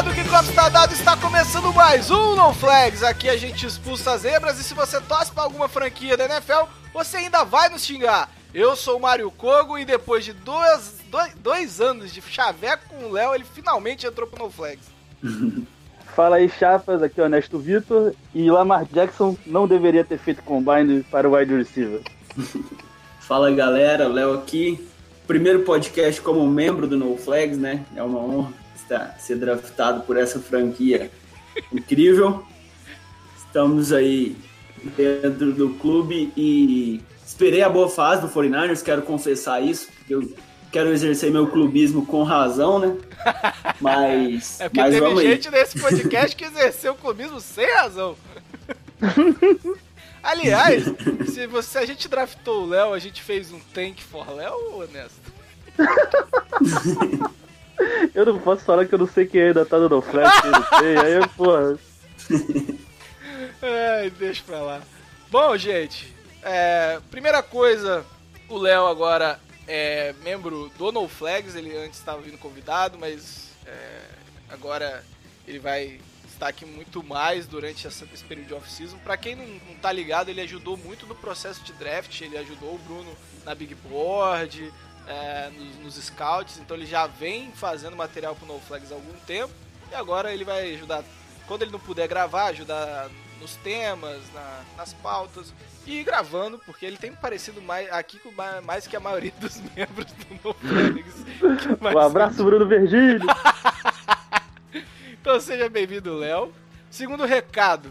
Cambado 0.00 0.14
que 0.14 0.28
copo 0.30 0.48
está 0.48 0.68
dado, 0.70 0.92
está 0.94 1.14
começando 1.14 1.74
mais 1.74 2.10
um 2.10 2.34
No 2.34 2.54
Flags. 2.54 3.02
Aqui 3.02 3.28
a 3.28 3.36
gente 3.36 3.66
expulsa 3.66 4.12
as 4.12 4.22
zebras 4.22 4.58
e 4.58 4.64
se 4.64 4.72
você 4.72 4.98
torce 4.98 5.30
para 5.30 5.42
alguma 5.42 5.68
franquia 5.68 6.16
da 6.16 6.24
NFL, 6.24 6.70
você 6.90 7.18
ainda 7.18 7.44
vai 7.44 7.68
nos 7.68 7.84
xingar. 7.84 8.30
Eu 8.54 8.74
sou 8.76 8.96
o 8.96 9.02
Mário 9.02 9.30
Kogo 9.30 9.76
e 9.76 9.84
depois 9.84 10.24
de 10.24 10.32
dois, 10.32 10.96
dois, 11.10 11.34
dois 11.34 11.80
anos 11.82 12.14
de 12.14 12.22
chaveco 12.22 12.88
com 12.88 13.04
o 13.04 13.12
Léo, 13.12 13.34
ele 13.34 13.44
finalmente 13.44 14.06
entrou 14.06 14.26
pro 14.26 14.42
No 14.42 14.50
Flags. 14.50 14.88
Fala 16.16 16.36
aí, 16.36 16.48
chapas, 16.48 17.02
aqui 17.02 17.20
é 17.20 17.24
o 17.24 17.26
Ernesto 17.26 17.58
Vitor. 17.58 18.14
E 18.34 18.50
Lamar 18.50 18.86
Jackson 18.86 19.36
não 19.44 19.68
deveria 19.68 20.04
ter 20.04 20.18
feito 20.18 20.42
combine 20.42 21.02
para 21.10 21.28
o 21.28 21.34
wide 21.34 21.54
receiver. 21.54 22.00
Fala 23.20 23.50
galera, 23.50 24.08
Léo 24.08 24.32
aqui. 24.32 24.82
Primeiro 25.26 25.60
podcast 25.60 26.22
como 26.22 26.46
membro 26.46 26.86
do 26.86 26.96
No 26.96 27.18
Flags, 27.18 27.58
né? 27.58 27.84
É 27.94 28.02
uma 28.02 28.18
honra 28.18 28.59
estar, 28.94 29.16
ser 29.18 29.36
draftado 29.36 30.02
por 30.02 30.16
essa 30.16 30.40
franquia 30.40 31.10
incrível. 31.72 32.44
Estamos 33.36 33.92
aí 33.92 34.36
dentro 34.96 35.52
do 35.52 35.70
clube 35.74 36.32
e 36.36 37.00
esperei 37.24 37.62
a 37.62 37.68
boa 37.68 37.88
fase 37.88 38.22
do 38.22 38.28
49ers, 38.28 38.82
quero 38.82 39.02
confessar 39.02 39.60
isso, 39.60 39.88
porque 39.92 40.14
eu 40.14 40.34
quero 40.72 40.90
exercer 40.90 41.30
meu 41.30 41.46
clubismo 41.48 42.04
com 42.06 42.22
razão, 42.22 42.78
né? 42.78 42.96
Mas, 43.80 44.60
É 44.60 44.68
porque 44.68 44.80
mas 44.80 44.94
teve 44.94 45.00
vamos 45.06 45.20
aí. 45.20 45.26
gente 45.32 45.50
nesse 45.50 45.78
podcast 45.80 46.36
que 46.36 46.44
exerceu 46.44 46.92
o 46.92 46.96
clubismo 46.96 47.40
sem 47.40 47.66
razão. 47.74 48.16
Aliás, 50.22 50.84
se, 51.32 51.46
você, 51.46 51.68
se 51.70 51.78
a 51.78 51.86
gente 51.86 52.06
draftou 52.06 52.64
o 52.64 52.66
Léo, 52.68 52.92
a 52.92 52.98
gente 52.98 53.22
fez 53.22 53.50
um 53.50 53.58
tank 53.72 54.02
for 54.02 54.30
Léo, 54.34 54.80
honesto? 54.80 55.32
Eu 58.14 58.26
não 58.26 58.38
posso 58.38 58.64
falar 58.64 58.86
que 58.86 58.94
eu 58.94 58.98
não 58.98 59.06
sei 59.06 59.26
quem 59.26 59.42
ainda 59.42 59.64
tá 59.64 59.78
no 59.78 60.00
Flash, 60.02 60.42
não 60.44 60.78
sei. 60.78 60.96
Aí, 60.98 61.28
porra. 61.36 61.78
Ai, 63.62 64.10
deixa 64.10 64.42
pra 64.44 64.60
lá. 64.60 64.80
Bom, 65.30 65.56
gente, 65.56 66.14
é, 66.42 66.98
primeira 67.10 67.42
coisa, 67.42 68.04
o 68.48 68.58
Léo 68.58 68.86
agora 68.86 69.38
é 69.68 70.14
membro 70.22 70.70
do 70.76 70.90
No 70.90 71.08
Flags, 71.08 71.54
ele 71.54 71.76
antes 71.76 71.98
estava 71.98 72.20
vindo 72.20 72.38
convidado, 72.38 72.98
mas 72.98 73.50
é, 73.66 74.00
agora 74.48 75.04
ele 75.46 75.58
vai 75.58 76.00
estar 76.26 76.48
aqui 76.48 76.64
muito 76.64 77.02
mais 77.04 77.46
durante 77.46 77.86
essa- 77.86 78.06
esse 78.12 78.24
período 78.24 78.48
de 78.48 78.54
off-season. 78.54 78.96
Pra 78.98 79.16
quem 79.16 79.36
não, 79.36 79.46
não 79.46 79.74
tá 79.80 79.92
ligado, 79.92 80.30
ele 80.30 80.40
ajudou 80.40 80.76
muito 80.76 81.06
no 81.06 81.14
processo 81.14 81.62
de 81.62 81.72
draft, 81.74 82.20
ele 82.20 82.38
ajudou 82.38 82.74
o 82.74 82.78
Bruno 82.78 83.12
na 83.44 83.54
Big 83.54 83.74
Board, 83.74 84.72
é, 85.06 85.50
nos, 85.50 85.76
nos 85.96 86.04
scouts, 86.04 86.58
então 86.58 86.76
ele 86.76 86.86
já 86.86 87.06
vem 87.06 87.50
fazendo 87.52 87.96
material 87.96 88.34
pro 88.34 88.46
No 88.46 88.60
Flags 88.60 88.90
há 88.92 88.94
algum 88.94 89.12
tempo, 89.26 89.52
e 89.90 89.94
agora 89.94 90.32
ele 90.32 90.44
vai 90.44 90.74
ajudar 90.74 91.02
quando 91.46 91.62
ele 91.62 91.72
não 91.72 91.80
puder 91.80 92.06
gravar, 92.06 92.46
ajudar 92.46 93.08
nos 93.40 93.56
temas, 93.56 94.20
na- 94.32 94.60
nas 94.76 94.92
pautas 94.94 95.52
e 95.86 96.04
gravando, 96.04 96.58
porque 96.64 96.84
ele 96.86 96.96
tem 96.98 97.12
parecido 97.12 97.60
mais 97.62 97.90
aqui 97.90 98.18
com 98.18 98.30
ma- 98.32 98.60
mais 98.60 98.86
que 98.86 98.94
a 98.94 99.00
maioria 99.00 99.32
dos 99.40 99.56
membros 99.74 100.06
do 100.12 100.34
No 100.44 100.54
Flags. 100.54 101.24
Um 101.94 101.98
abraço, 101.98 102.44
Bruno 102.44 102.66
Virgílio. 102.68 103.26
Então 105.20 105.38
seja 105.40 105.68
bem-vindo, 105.68 106.14
Léo. 106.16 106.52
Segundo 106.90 107.24
recado. 107.26 107.90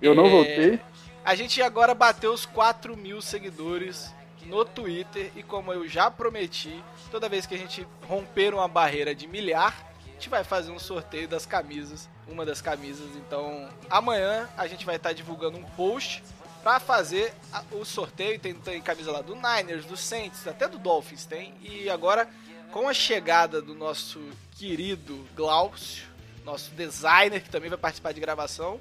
Eu 0.00 0.14
não 0.14 0.26
é, 0.26 0.30
voltei. 0.30 0.80
A 1.24 1.34
gente 1.34 1.62
agora 1.62 1.94
bateu 1.94 2.32
os 2.32 2.44
4 2.44 2.96
mil 2.96 3.22
seguidores 3.22 4.12
no 4.46 4.64
Twitter 4.64 5.30
e 5.36 5.42
como 5.42 5.72
eu 5.72 5.88
já 5.88 6.10
prometi, 6.10 6.82
toda 7.10 7.28
vez 7.28 7.46
que 7.46 7.54
a 7.54 7.58
gente 7.58 7.86
romper 8.06 8.54
uma 8.54 8.68
barreira 8.68 9.14
de 9.14 9.26
milhar, 9.26 9.92
a 10.04 10.10
gente 10.12 10.28
vai 10.28 10.44
fazer 10.44 10.70
um 10.70 10.78
sorteio 10.78 11.26
das 11.26 11.46
camisas, 11.46 12.08
uma 12.28 12.44
das 12.44 12.60
camisas. 12.60 13.08
Então, 13.16 13.68
amanhã 13.90 14.48
a 14.56 14.66
gente 14.66 14.86
vai 14.86 14.96
estar 14.96 15.12
divulgando 15.12 15.58
um 15.58 15.64
post 15.70 16.22
pra 16.62 16.78
fazer 16.78 17.34
o 17.72 17.84
sorteio. 17.84 18.38
Tem, 18.38 18.54
tem 18.54 18.80
camisa 18.80 19.10
lá 19.10 19.20
do 19.20 19.34
Niners, 19.34 19.84
do 19.84 19.96
Saints, 19.96 20.46
até 20.46 20.68
do 20.68 20.78
Dolphins 20.78 21.26
tem. 21.26 21.54
E 21.60 21.90
agora, 21.90 22.28
com 22.70 22.88
a 22.88 22.94
chegada 22.94 23.60
do 23.60 23.74
nosso 23.74 24.20
querido 24.52 25.26
Glaucio, 25.34 26.06
nosso 26.44 26.70
designer 26.72 27.42
que 27.42 27.50
também 27.50 27.68
vai 27.68 27.78
participar 27.78 28.12
de 28.12 28.20
gravação, 28.20 28.78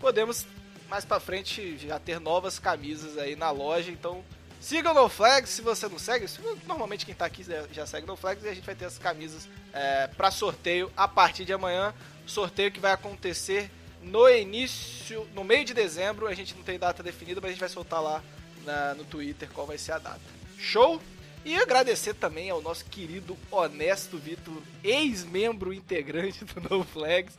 podemos 0.00 0.46
mais 0.88 1.04
pra 1.04 1.18
frente 1.18 1.76
já 1.78 1.98
ter 1.98 2.20
novas 2.20 2.58
camisas 2.58 3.18
aí 3.18 3.36
na 3.36 3.50
loja. 3.50 3.90
Então, 3.90 4.24
siga 4.66 4.90
o 4.90 4.94
No 4.94 5.08
Flags 5.08 5.50
se 5.50 5.62
você 5.62 5.88
não 5.88 5.98
segue. 5.98 6.26
se- 6.26 6.40
Normalmente 6.66 7.06
quem 7.06 7.14
tá 7.14 7.24
aqui 7.26 7.44
já- 7.72 7.86
segue 7.86 8.04
o 8.04 8.08
No 8.08 8.16
Flags 8.16 8.44
e 8.44 8.48
a 8.48 8.54
gente 8.54 8.64
vai 8.64 8.74
ter 8.74 8.84
as 8.86 8.98
camisas 8.98 9.48
é, 9.72 10.06
para 10.08 10.30
sorteio 10.30 10.90
a 10.96 11.06
partir 11.06 11.44
de 11.44 11.52
amanhã. 11.52 11.94
Sorteio 12.26 12.72
que 12.72 12.80
vai 12.80 12.92
acontecer 12.92 13.70
no 14.02 14.28
início, 14.28 15.26
no 15.34 15.44
meio 15.44 15.64
de 15.64 15.72
dezembro. 15.72 16.26
A 16.26 16.34
gente 16.34 16.54
não 16.54 16.62
tem 16.64 16.78
data 16.78 17.02
definida, 17.02 17.40
mas 17.40 17.50
a 17.50 17.52
gente 17.52 17.60
vai 17.60 17.68
soltar 17.68 18.02
lá 18.02 18.22
na- 18.64 18.94
no 18.94 19.04
Twitter 19.04 19.48
qual 19.52 19.66
vai 19.66 19.78
ser 19.78 19.92
a 19.92 19.98
data. 19.98 20.20
Show? 20.58 21.00
E 21.44 21.54
agradecer 21.54 22.14
também 22.14 22.50
ao 22.50 22.60
nosso 22.60 22.84
querido 22.86 23.38
Honesto 23.52 24.18
Vitor, 24.18 24.60
ex-membro 24.82 25.72
integrante 25.72 26.44
do 26.44 26.60
No 26.78 26.82
Flags, 26.82 27.34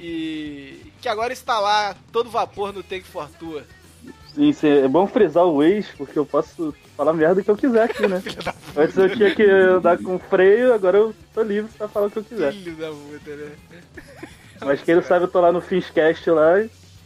e 0.00 0.90
que 1.02 1.08
agora 1.08 1.32
está 1.32 1.58
lá 1.60 1.94
todo 2.10 2.30
vapor 2.30 2.72
no 2.72 2.82
Take 2.82 3.04
for 3.04 3.28
Sim, 4.34 4.52
é 4.66 4.88
bom 4.88 5.06
frisar 5.06 5.44
o 5.44 5.62
ex, 5.62 5.86
porque 5.96 6.18
eu 6.18 6.26
posso 6.26 6.74
falar 6.96 7.12
merda 7.12 7.42
que 7.42 7.50
eu 7.50 7.56
quiser 7.56 7.84
aqui, 7.84 8.06
né? 8.06 8.20
Antes 8.76 8.96
eu 8.96 9.08
tinha 9.08 9.32
que 9.32 9.44
andar 9.44 9.96
com 9.98 10.18
freio, 10.18 10.74
agora 10.74 10.98
eu 10.98 11.14
tô 11.32 11.42
livre 11.42 11.70
pra 11.78 11.86
falar 11.86 12.06
o 12.06 12.10
que 12.10 12.18
eu 12.18 12.24
quiser. 12.24 12.52
Filho 12.52 12.74
da 12.74 12.88
puta, 12.88 13.36
né? 13.36 13.52
Mas 14.60 14.82
quem 14.82 14.96
não 14.96 15.02
sabe, 15.02 15.24
eu 15.24 15.28
tô 15.28 15.40
lá 15.40 15.52
no 15.52 15.60
Finscast 15.60 16.28
lá. 16.30 16.60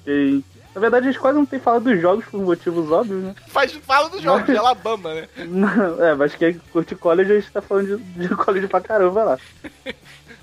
E, 0.06 0.43
na 0.75 0.81
verdade, 0.81 1.06
a 1.06 1.11
gente 1.11 1.21
quase 1.21 1.37
não 1.37 1.44
tem 1.44 1.61
falado 1.61 1.84
dos 1.84 2.00
jogos 2.00 2.25
por 2.25 2.41
motivos 2.41 2.91
óbvios, 2.91 3.22
né? 3.22 3.34
Faz, 3.49 3.72
fala 3.72 4.09
do 4.09 4.22
jogo 4.22 4.47
de 4.47 4.56
Alabama, 4.56 5.12
né? 5.12 5.28
Não, 5.37 6.00
é, 6.03 6.15
mas 6.15 6.34
quem 6.34 6.59
curte 6.72 6.95
college, 6.95 7.33
a 7.33 7.41
gente 7.41 7.53
tá 7.53 7.60
falando 7.60 7.99
de, 7.99 8.28
de 8.28 8.28
college 8.34 8.69
pra 8.69 8.81
caramba 8.81 9.25
lá. 9.25 9.39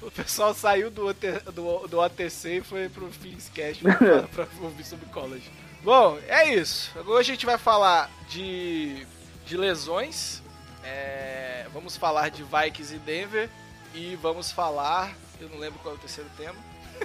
O 0.03 0.11
pessoal 0.11 0.53
saiu 0.53 0.91
do, 0.91 1.11
do, 1.51 1.87
do 1.87 1.99
OTC 1.99 2.57
e 2.57 2.61
foi 2.61 2.89
pro 2.89 3.07
Finscast 3.07 3.81
pra, 3.81 4.23
pra 4.23 4.47
ouvir 4.61 4.83
sobre 4.83 5.07
college. 5.07 5.49
Bom, 5.85 6.17
é 6.27 6.51
isso. 6.51 6.91
Agora 6.97 7.19
a 7.19 7.23
gente 7.23 7.45
vai 7.45 7.59
falar 7.59 8.09
de, 8.27 9.05
de 9.45 9.55
lesões. 9.55 10.41
É, 10.83 11.67
vamos 11.71 11.95
falar 11.95 12.29
de 12.29 12.41
Vikings 12.41 12.95
e 12.95 12.97
Denver. 12.97 13.47
E 13.93 14.15
vamos 14.15 14.51
falar. 14.51 15.15
Eu 15.39 15.47
não 15.47 15.59
lembro 15.59 15.77
qual 15.83 15.93
é 15.93 15.97
o 15.97 15.99
terceiro 15.99 16.27
tema. 16.35 16.57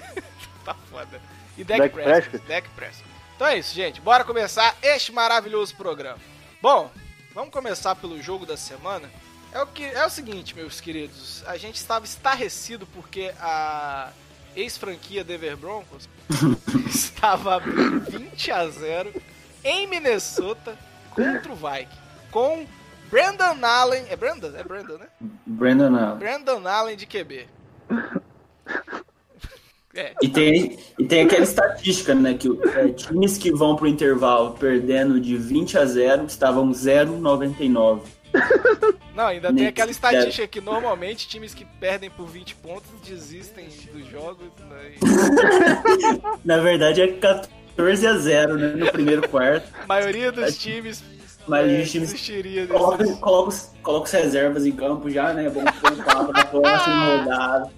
tá 0.65 0.73
foda. 0.89 1.21
E 1.55 1.63
Prescott. 1.63 1.93
Prescott. 1.93 2.47
Dak 2.47 2.69
Prescott. 2.69 3.09
Então 3.35 3.45
é 3.45 3.59
isso, 3.59 3.75
gente. 3.75 4.01
Bora 4.01 4.23
começar 4.23 4.75
este 4.81 5.11
maravilhoso 5.11 5.75
programa. 5.75 6.17
Bom, 6.59 6.89
vamos 7.35 7.53
começar 7.53 7.93
pelo 7.93 8.19
jogo 8.19 8.47
da 8.47 8.57
semana. 8.57 9.07
É 9.53 9.61
o, 9.61 9.67
que, 9.67 9.85
é 9.85 10.03
o 10.03 10.09
seguinte, 10.09 10.55
meus 10.55 10.81
queridos. 10.81 11.43
A 11.45 11.55
gente 11.55 11.75
estava 11.75 12.03
estarrecido 12.03 12.87
porque 12.87 13.31
a 13.39 14.11
ex-franquia 14.55 15.23
Denver 15.23 15.57
Broncos 15.57 16.09
estava 16.87 17.55
abrindo 17.55 17.99
20 17.99 18.51
a 18.51 18.67
0 18.67 19.13
em 19.63 19.87
Minnesota 19.87 20.77
contra 21.11 21.51
o 21.51 21.55
Vikings. 21.55 22.01
Com 22.31 22.65
Brandon 23.09 23.65
Allen. 23.65 24.05
É 24.09 24.15
Brandon? 24.15 24.51
É 24.55 24.63
Brandon, 24.63 24.97
né? 24.97 25.07
Brandon 25.45 25.95
Allen. 25.95 26.17
Brandon 26.17 26.67
Allen 26.67 26.95
de 26.95 27.05
QB. 27.05 27.47
É, 29.93 30.13
E 30.21 30.29
tem, 30.29 30.79
e 30.97 31.05
tem 31.05 31.23
aquela 31.23 31.43
estatística, 31.43 32.15
né? 32.15 32.33
Que 32.33 32.47
é, 32.75 32.87
times 32.89 33.37
que 33.37 33.51
vão 33.51 33.75
pro 33.75 33.87
intervalo 33.87 34.51
perdendo 34.51 35.19
de 35.19 35.35
20 35.35 35.77
a 35.77 35.85
0 35.85 36.25
estavam 36.25 36.71
0,99. 36.71 38.01
Não, 39.15 39.27
ainda 39.27 39.53
tem 39.53 39.67
aquela 39.67 39.91
estatística 39.91 40.47
que 40.47 40.61
normalmente 40.61 41.27
times 41.27 41.53
que 41.53 41.65
perdem 41.79 42.09
por 42.09 42.27
20 42.27 42.55
pontos 42.55 42.89
desistem 43.05 43.67
dos 43.93 44.07
jogos. 44.09 44.47
Né? 44.69 44.93
Na 46.43 46.57
verdade 46.57 47.01
é 47.01 47.07
14 47.07 48.07
a 48.07 48.17
0, 48.17 48.57
né? 48.57 48.67
No 48.69 48.91
primeiro 48.91 49.27
quarto. 49.27 49.67
A 49.83 49.85
maioria 49.87 50.31
dos 50.31 50.57
times 50.57 51.03
Mas 51.47 51.69
É, 51.69 51.81
os 51.81 51.91
times 51.91 52.67
coloca, 52.67 53.05
coloca, 53.17 53.49
os, 53.49 53.71
coloca 53.83 54.05
os 54.05 54.11
reservas 54.11 54.65
em 54.65 54.71
campo 54.71 55.09
já, 55.09 55.33
né? 55.33 55.49
Vamos 55.49 55.71
contar 55.79 56.23
pra 56.25 56.45
próxima 56.45 57.17
rodada. 57.17 57.71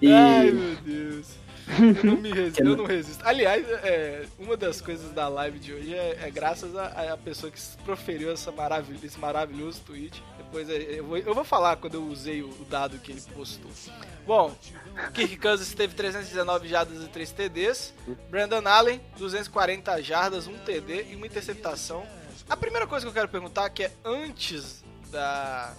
E 0.00 0.10
Ai, 0.10 0.50
meu 0.50 0.76
Deus. 0.76 1.26
Eu 1.78 2.04
não, 2.04 2.22
resisto, 2.22 2.60
eu 2.62 2.76
não 2.76 2.84
resisto. 2.84 3.22
Aliás, 3.26 3.66
é, 3.68 4.26
uma 4.38 4.56
das 4.56 4.80
coisas 4.80 5.12
da 5.12 5.28
live 5.28 5.58
de 5.58 5.72
hoje 5.72 5.94
é, 5.94 6.18
é 6.22 6.30
graças 6.30 6.74
a, 6.76 7.12
a 7.12 7.16
pessoa 7.16 7.50
que 7.52 7.60
proferiu 7.84 8.30
essa 8.32 8.50
maravil- 8.50 8.98
esse 9.02 9.18
maravilhoso 9.18 9.80
tweet. 9.86 10.22
Depois 10.38 10.68
é, 10.68 10.98
eu 10.98 11.04
vou, 11.06 11.16
eu 11.18 11.34
vou 11.34 11.44
falar 11.44 11.76
quando 11.76 11.94
eu 11.94 12.04
usei 12.04 12.42
o, 12.42 12.48
o 12.48 12.64
dado 12.68 12.98
que 12.98 13.12
ele 13.12 13.20
postou. 13.34 13.70
Bom, 14.26 14.54
Kirk 15.14 15.36
Cousins 15.36 15.72
teve 15.74 15.94
319 15.94 16.68
jardas 16.68 17.02
e 17.04 17.08
3 17.08 17.30
TDs. 17.32 17.94
Brandon 18.28 18.66
Allen, 18.66 19.00
240 19.18 20.02
jardas, 20.02 20.46
1 20.46 20.58
TD 20.58 21.06
e 21.10 21.16
uma 21.16 21.26
interceptação. 21.26 22.04
A 22.48 22.56
primeira 22.56 22.86
coisa 22.86 23.04
que 23.04 23.10
eu 23.10 23.14
quero 23.14 23.28
perguntar, 23.28 23.70
que 23.70 23.84
é 23.84 23.92
antes 24.04 24.82
da, 25.10 25.72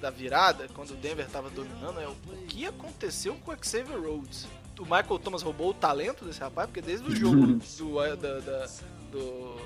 da 0.00 0.10
virada, 0.10 0.68
quando 0.74 0.90
o 0.90 0.96
Denver 0.96 1.26
tava 1.26 1.48
dominando, 1.48 2.00
é 2.00 2.06
o 2.06 2.14
o 2.46 2.48
que 2.48 2.64
aconteceu 2.66 3.34
com 3.44 3.50
o 3.52 3.56
Xavier 3.60 4.00
Rhodes? 4.00 4.46
O 4.78 4.82
Michael 4.82 5.18
Thomas 5.18 5.42
roubou 5.42 5.70
o 5.70 5.74
talento 5.74 6.24
desse 6.24 6.40
rapaz, 6.40 6.66
porque 6.68 6.80
desde 6.82 7.06
o 7.10 7.14
jogo 7.16 7.46
do, 7.78 8.02
eh, 8.04 8.16
da- 8.16 8.40
da- 8.40 8.66
do, 9.10 9.56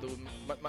do 0.00 0.18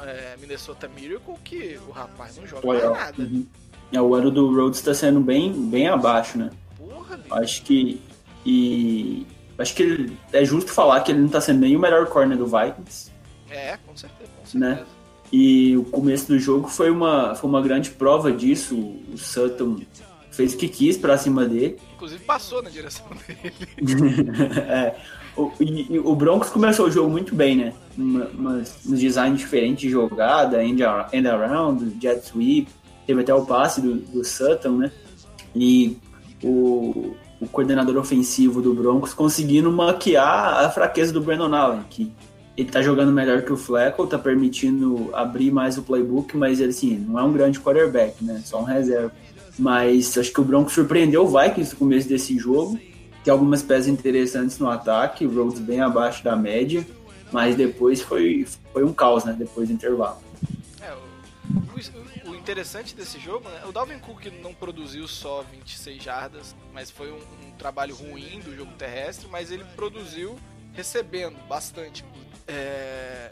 eh, 0.05 0.35
Minnesota 0.39 0.87
Miracle 0.87 1.35
que 1.43 1.79
o 1.87 1.91
rapaz 1.91 2.37
não 2.37 2.45
joga 2.45 2.67
mais 2.67 2.83
nada. 2.83 3.21
uhum. 3.23 3.45
É, 3.91 3.99
o 4.01 4.13
ano 4.13 4.29
do 4.29 4.53
Rhodes 4.55 4.81
tá 4.81 4.93
sendo 4.93 5.19
bem, 5.19 5.51
bem 5.51 5.87
abaixo, 5.87 6.37
né? 6.37 6.51
Porra. 6.77 7.19
Acho 7.31 7.63
que. 7.63 7.99
E. 8.45 9.25
Acho 9.57 9.75
que 9.75 9.83
ele- 9.83 10.17
é 10.31 10.45
justo 10.45 10.71
falar 10.71 11.01
que 11.01 11.11
ele 11.11 11.19
não 11.21 11.27
tá 11.29 11.41
sendo 11.41 11.59
nem 11.61 11.75
o 11.75 11.79
melhor 11.79 12.05
corner 12.07 12.37
do 12.37 12.45
Vikings. 12.45 13.11
É, 13.49 13.77
com 13.77 13.95
certeza, 13.97 14.29
com 14.51 14.57
Né? 14.59 14.75
certeza. 14.75 14.99
E 15.31 15.75
o 15.77 15.83
começo 15.85 16.27
do 16.27 16.39
jogo 16.39 16.67
foi 16.67 16.89
uma, 16.89 17.35
foi 17.35 17.49
uma 17.49 17.61
grande 17.61 17.89
prova 17.91 18.31
disso. 18.31 18.75
O 18.77 19.17
Sutton 19.17 19.79
fez 20.39 20.53
o 20.53 20.57
que 20.57 20.69
quis 20.69 20.97
pra 20.97 21.17
cima 21.17 21.45
dele. 21.45 21.75
Inclusive 21.95 22.23
passou 22.23 22.63
na 22.63 22.69
direção 22.69 23.05
dele. 23.27 23.53
É, 24.69 24.95
o, 25.35 25.51
e- 25.59 25.99
o 25.99 26.15
Broncos 26.15 26.49
começou 26.49 26.87
o 26.87 26.91
jogo 26.91 27.09
muito 27.09 27.35
bem, 27.35 27.55
né? 27.57 27.73
Uma, 27.97 28.25
umas, 28.27 28.79
uns 28.85 28.99
design 28.99 29.35
diferentes 29.35 29.81
de 29.81 29.89
jogada, 29.89 30.63
end, 30.63 30.81
ar- 30.83 31.09
end 31.11 31.27
around, 31.27 31.97
jet 32.01 32.25
sweep, 32.25 32.69
teve 33.05 33.21
até 33.21 33.33
o 33.33 33.45
passe 33.45 33.81
do, 33.81 33.95
do 33.95 34.23
Sutton, 34.23 34.77
né? 34.77 34.91
E 35.53 35.97
o, 36.41 37.13
o 37.41 37.47
coordenador 37.51 37.97
ofensivo 37.97 38.61
do 38.61 38.73
Broncos 38.73 39.13
conseguindo 39.13 39.69
maquiar 39.71 40.63
a 40.65 40.69
fraqueza 40.69 41.11
do 41.11 41.19
Brandon 41.21 41.53
Allen, 41.53 41.83
que 41.89 42.11
ele 42.55 42.69
tá 42.69 42.81
jogando 42.81 43.11
melhor 43.11 43.41
que 43.41 43.51
o 43.53 43.57
Flacco, 43.57 44.05
tá 44.07 44.17
permitindo 44.17 45.09
abrir 45.13 45.51
mais 45.51 45.77
o 45.77 45.81
playbook, 45.81 46.35
mas 46.37 46.59
ele 46.61 46.69
assim, 46.69 46.97
não 46.97 47.17
é 47.19 47.23
um 47.23 47.31
grande 47.33 47.59
quarterback, 47.59 48.23
né? 48.23 48.41
Só 48.45 48.61
um 48.61 48.65
reserva. 48.65 49.11
Mas 49.59 50.17
acho 50.17 50.31
que 50.31 50.39
o 50.39 50.43
Broncos 50.43 50.73
surpreendeu 50.73 51.25
o 51.25 51.27
Vikings 51.27 51.73
no 51.73 51.79
começo 51.79 52.07
desse 52.07 52.37
jogo. 52.37 52.79
Tem 53.23 53.31
algumas 53.31 53.61
peças 53.61 53.87
interessantes 53.89 54.57
no 54.57 54.69
ataque, 54.69 55.25
o 55.25 55.29
Rhodes 55.35 55.59
bem 55.59 55.81
abaixo 55.81 56.23
da 56.23 56.35
média, 56.35 56.87
mas 57.31 57.55
depois 57.55 58.01
foi, 58.01 58.47
foi 58.71 58.85
um 58.85 58.93
caos, 58.93 59.25
né? 59.25 59.35
Depois 59.37 59.67
do 59.67 59.73
intervalo. 59.73 60.17
É, 60.81 60.93
o, 60.93 62.29
o- 62.29 62.31
o 62.31 62.35
interessante 62.35 62.95
desse 62.95 63.19
jogo, 63.19 63.47
né? 63.49 63.61
O 63.67 63.71
Dalvin 63.73 63.99
Cook 63.99 64.25
não 64.41 64.53
produziu 64.53 65.05
só 65.07 65.43
26 65.51 66.01
jardas, 66.01 66.55
mas 66.73 66.89
foi 66.89 67.11
um, 67.11 67.17
um 67.17 67.51
trabalho 67.57 67.93
ruim 67.93 68.39
do 68.39 68.55
jogo 68.55 68.71
terrestre, 68.77 69.27
mas 69.29 69.51
ele 69.51 69.65
produziu 69.75 70.37
recebendo 70.73 71.35
bastante. 71.49 72.05
É, 72.47 73.31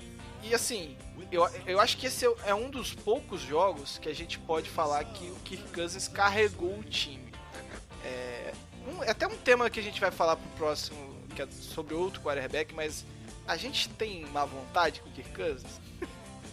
e 0.49 0.55
assim, 0.55 0.95
eu, 1.31 1.47
eu 1.65 1.79
acho 1.79 1.97
que 1.97 2.07
esse 2.07 2.25
é, 2.25 2.33
é 2.47 2.55
um 2.55 2.69
dos 2.69 2.93
poucos 2.93 3.41
jogos 3.41 3.97
que 3.97 4.09
a 4.09 4.15
gente 4.15 4.39
pode 4.39 4.69
falar 4.69 5.03
que 5.05 5.29
o 5.29 5.35
Kirk 5.43 5.63
Cousins 5.73 6.07
carregou 6.07 6.77
o 6.79 6.83
time. 6.83 7.31
É, 8.03 8.53
um- 8.87 9.03
é 9.03 9.09
até 9.11 9.27
um 9.27 9.35
tema 9.37 9.69
que 9.69 9.79
a 9.79 9.83
gente 9.83 9.99
vai 9.99 10.11
falar 10.11 10.35
pro 10.35 10.49
próximo, 10.57 10.97
que 11.35 11.41
é 11.41 11.47
sobre 11.51 11.93
outro 11.93 12.21
quarterback, 12.21 12.73
mas 12.73 13.05
a 13.47 13.55
gente 13.57 13.89
tem 13.89 14.25
má 14.27 14.45
vontade 14.45 15.01
com 15.01 15.09
o 15.09 15.11
Kirk 15.11 15.31
Cousins? 15.35 15.81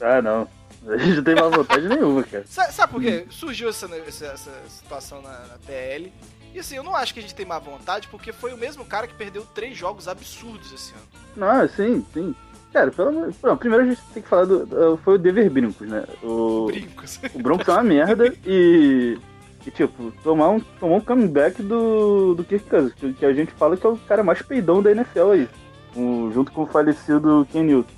Ah, 0.01 0.21
não. 0.21 0.49
A 0.87 0.97
gente 0.99 1.17
não 1.17 1.25
tem 1.25 1.35
mais 1.35 1.55
vontade 1.55 1.89
nenhuma, 1.89 2.23
cara. 2.25 2.45
Sa- 2.47 2.71
Sabe, 2.71 2.93
por 2.93 3.01
quê? 3.01 3.27
Surgiu 3.31 3.69
essa, 3.71 3.87
essa, 3.97 4.63
situação 4.69 5.23
na, 5.23 5.39
na 5.47 5.59
TL. 5.59 6.13
E 6.53 6.59
assim, 6.59 6.77
eu 6.77 6.83
não 6.83 6.95
acho 6.95 7.15
que 7.15 7.21
a 7.21 7.23
gente 7.23 7.35
tem 7.35 7.47
má 7.47 7.59
vontade, 7.59 8.07
porque 8.09 8.33
foi 8.33 8.53
o 8.53 8.57
mesmo 8.59 8.85
cara 8.85 9.07
que 9.07 9.15
perdeu 9.15 9.45
três 9.47 9.77
jogos 9.77 10.07
absurdos 10.07 10.73
esse 10.73 10.93
ano. 10.93 11.09
Não, 11.37 11.69
sim, 11.69 12.05
sim. 12.13 12.35
Cara, 12.75 12.91
pelo. 12.91 13.33
Não, 13.43 13.57
primeiro 13.57 13.85
a 13.85 13.89
gente 13.89 14.03
tem 14.13 14.23
que 14.23 14.29
falar 14.29 14.45
do. 14.45 14.67
do- 14.67 14.97
Foi 14.99 15.15
o 15.15 15.19
Denver 15.19 15.49
Brincos, 15.51 15.89
né? 15.89 16.05
O, 16.23 16.67
Brincos. 16.67 17.21
o 17.33 17.39
Broncos 17.39 17.69
é 17.69 17.73
uma 17.73 17.83
merda 17.85 18.35
e. 18.47 19.17
E 19.67 19.71
tipo, 19.71 20.13
tomar 20.23 20.51
um, 20.51 20.61
tomar 20.61 20.97
um 20.97 21.01
comeback 21.01 21.63
do, 21.63 22.35
do 22.35 22.45
Kirk 22.45 22.69
Cousins, 22.69 22.93
que, 22.93 23.15
que 23.15 23.25
a 23.25 23.33
gente 23.33 23.51
fala 23.53 23.79
que 23.79 23.87
é 23.87 23.89
o 23.89 23.97
cara 23.97 24.23
mais 24.23 24.43
peidão 24.43 24.83
da 24.83 24.91
NFL 24.91 25.31
aí. 25.31 25.49
um- 25.97 26.31
junto 26.33 26.53
com 26.53 26.65
o 26.65 26.67
falecido 26.67 27.47
Ken 27.51 27.63
Newton. 27.63 27.89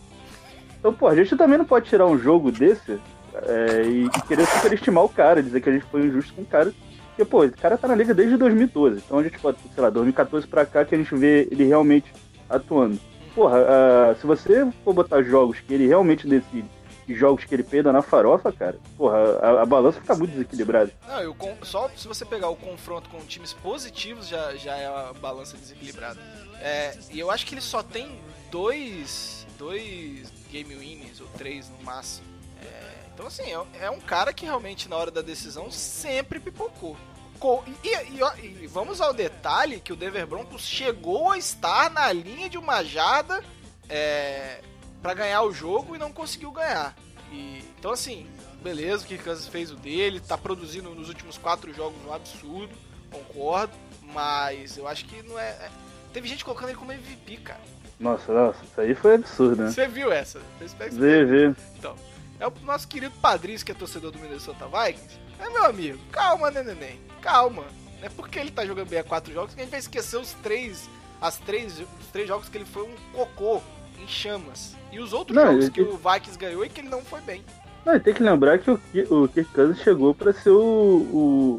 Então, 0.78 0.92
pô, 0.92 1.08
a 1.08 1.16
gente 1.16 1.34
também 1.36 1.58
não 1.58 1.64
pode 1.64 1.88
tirar 1.88 2.06
um 2.06 2.16
jogo 2.16 2.52
desse 2.52 3.00
é, 3.34 3.82
e, 3.84 4.04
e 4.06 4.10
querer 4.28 4.46
superestimar 4.46 5.02
o 5.04 5.08
cara, 5.08 5.42
dizer 5.42 5.60
que 5.60 5.68
a 5.68 5.72
gente 5.72 5.86
foi 5.86 6.02
injusto 6.06 6.32
com 6.34 6.42
o 6.42 6.46
cara. 6.46 6.72
Porque, 7.08 7.24
pô, 7.24 7.42
esse 7.42 7.56
cara 7.56 7.76
tá 7.76 7.88
na 7.88 7.94
liga 7.96 8.14
desde 8.14 8.36
2012. 8.36 9.02
Então 9.04 9.18
a 9.18 9.22
gente 9.24 9.38
pode, 9.40 9.56
sei 9.74 9.82
lá, 9.82 9.90
2014 9.90 10.46
pra 10.46 10.64
cá 10.66 10.84
que 10.84 10.94
a 10.94 10.98
gente 10.98 11.12
vê 11.16 11.48
ele 11.50 11.64
realmente 11.64 12.12
atuando. 12.48 13.00
Porra, 13.36 13.58
ah, 13.68 14.14
se 14.18 14.26
você 14.26 14.66
for 14.82 14.94
botar 14.94 15.22
jogos 15.22 15.60
que 15.60 15.74
ele 15.74 15.86
realmente 15.86 16.26
decide 16.26 16.66
e 17.06 17.14
jogos 17.14 17.44
que 17.44 17.54
ele 17.54 17.62
peida 17.62 17.92
na 17.92 18.00
farofa, 18.00 18.50
cara, 18.50 18.78
porra, 18.96 19.18
a, 19.42 19.62
a 19.62 19.66
balança 19.66 20.00
fica 20.00 20.16
muito 20.16 20.32
desequilibrada. 20.32 20.90
Não, 21.06 21.20
eu, 21.20 21.36
só 21.62 21.90
se 21.94 22.08
você 22.08 22.24
pegar 22.24 22.48
o 22.48 22.56
confronto 22.56 23.10
com 23.10 23.18
times 23.26 23.52
positivos 23.52 24.26
já, 24.26 24.56
já 24.56 24.74
é 24.74 24.86
a 24.86 25.12
balança 25.20 25.54
desequilibrada. 25.58 26.18
É, 26.62 26.96
e 27.12 27.20
eu 27.20 27.30
acho 27.30 27.44
que 27.44 27.52
ele 27.52 27.60
só 27.60 27.82
tem 27.82 28.18
dois, 28.50 29.46
dois 29.58 30.32
game 30.50 30.74
winnings, 30.74 31.20
ou 31.20 31.26
três 31.36 31.68
no 31.68 31.84
máximo. 31.84 32.26
É, 32.62 32.92
então, 33.12 33.26
assim, 33.26 33.42
é, 33.42 33.84
é 33.84 33.90
um 33.90 34.00
cara 34.00 34.32
que 34.32 34.46
realmente 34.46 34.88
na 34.88 34.96
hora 34.96 35.10
da 35.10 35.20
decisão 35.20 35.70
sempre 35.70 36.40
pipocou. 36.40 36.96
E, 37.84 37.88
e- 37.88 38.62
e 38.62 38.66
vamos 38.66 39.00
ao 39.00 39.12
detalhe 39.14 39.80
que 39.80 39.92
o 39.92 39.96
Denver 39.96 40.26
Broncos 40.26 40.62
chegou 40.62 41.30
a 41.32 41.38
estar 41.38 41.90
na 41.90 42.12
linha 42.12 42.48
de 42.48 42.58
uma 42.58 42.82
jarda 42.82 43.42
é, 43.88 44.60
para 45.02 45.14
ganhar 45.14 45.42
o 45.42 45.52
jogo 45.52 45.94
e 45.94 45.98
não 45.98 46.12
conseguiu 46.12 46.50
ganhar. 46.50 46.96
E, 47.30 47.62
então, 47.78 47.90
assim, 47.92 48.26
beleza, 48.62 49.04
o 49.08 49.18
Cousins 49.18 49.48
fez 49.48 49.70
o 49.70 49.76
dele, 49.76 50.20
tá 50.20 50.36
produzindo 50.38 50.90
nos 50.94 51.08
últimos 51.08 51.36
quatro 51.38 51.72
jogos 51.74 51.96
um 52.06 52.12
absurdo, 52.12 52.74
concordo, 53.10 53.72
mas 54.12 54.76
eu 54.76 54.86
acho 54.88 55.04
que 55.04 55.22
não 55.22 55.38
é. 55.38 55.48
é- 55.50 55.70
Teve 56.12 56.28
gente 56.28 56.44
colocando 56.44 56.70
ele 56.70 56.78
como 56.78 56.92
MVP, 56.92 57.36
cara. 57.38 57.60
Nossa, 58.00 58.32
nossa, 58.32 58.64
isso 58.64 58.80
aí 58.80 58.94
foi 58.94 59.14
absurdo, 59.16 59.62
né? 59.64 59.70
Você 59.70 59.86
viu 59.86 60.10
essa? 60.12 60.40
Que 60.58 60.88
Vê, 60.90 61.24
vê. 61.24 61.54
então, 61.78 61.94
é 62.40 62.46
o 62.46 62.52
nosso 62.62 62.88
querido 62.88 63.14
Padrinho, 63.20 63.62
que 63.64 63.70
é 63.72 63.74
torcedor 63.74 64.10
do 64.10 64.18
Minnesota 64.18 64.66
Vikings. 64.66 65.18
É, 65.38 65.48
meu 65.50 65.64
amigo, 65.64 65.98
calma, 66.10 66.50
né, 66.50 66.62
neném? 66.62 66.98
Calma. 67.20 67.64
Não 68.00 68.06
é 68.06 68.10
porque 68.10 68.38
ele 68.38 68.50
tá 68.50 68.64
jogando 68.64 68.88
bem 68.88 68.98
há 68.98 69.04
quatro 69.04 69.32
jogos 69.32 69.54
que 69.54 69.60
a 69.60 69.64
gente 69.64 69.70
vai 69.70 69.80
esquecer 69.80 70.16
os 70.18 70.32
três, 70.42 70.88
as 71.20 71.38
três, 71.38 71.78
os 71.80 72.06
três 72.12 72.28
jogos 72.28 72.48
que 72.48 72.58
ele 72.58 72.64
foi 72.64 72.82
um 72.84 72.94
cocô 73.12 73.60
em 73.98 74.06
chamas. 74.06 74.74
E 74.92 74.98
os 75.00 75.12
outros 75.12 75.36
Não, 75.36 75.52
jogos 75.52 75.68
que 75.70 75.80
o 75.80 75.96
Vikings 75.96 76.38
ganhou 76.38 76.64
e 76.64 76.68
que 76.68 76.80
ele 76.80 76.88
não 76.88 77.02
foi 77.02 77.20
bem. 77.22 77.42
Não, 77.84 77.98
tem 78.00 78.12
que 78.14 78.22
lembrar 78.22 78.58
que 78.58 78.70
o, 78.70 78.80
o 79.10 79.28
Kirk 79.28 79.50
Cousins 79.52 79.78
chegou 79.80 80.14
pra 80.14 80.32
ser 80.32 80.50
o, 80.50 80.58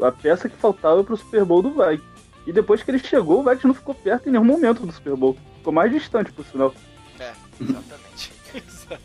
o- 0.02 0.06
a 0.06 0.12
peça 0.12 0.50
que 0.50 0.56
faltava 0.58 1.04
pro 1.04 1.16
Super 1.18 1.46
Bowl 1.46 1.62
do 1.62 1.70
Vikings. 1.72 2.04
E 2.46 2.52
depois 2.54 2.82
que 2.84 2.92
ele 2.92 3.00
chegou, 3.00 3.40
o 3.40 3.44
Vikings 3.44 3.68
não 3.68 3.74
ficou 3.74 3.96
perto 3.96 4.28
em 4.28 4.32
nenhum 4.32 4.44
momento 4.44 4.86
do 4.86 4.92
Super 4.92 5.16
Bowl. 5.16 5.38
Ficou 5.58 5.74
mais 5.74 5.92
distante, 5.92 6.32
por 6.32 6.46
sinal. 6.46 6.74
É, 7.20 7.32
exatamente. 7.62 8.07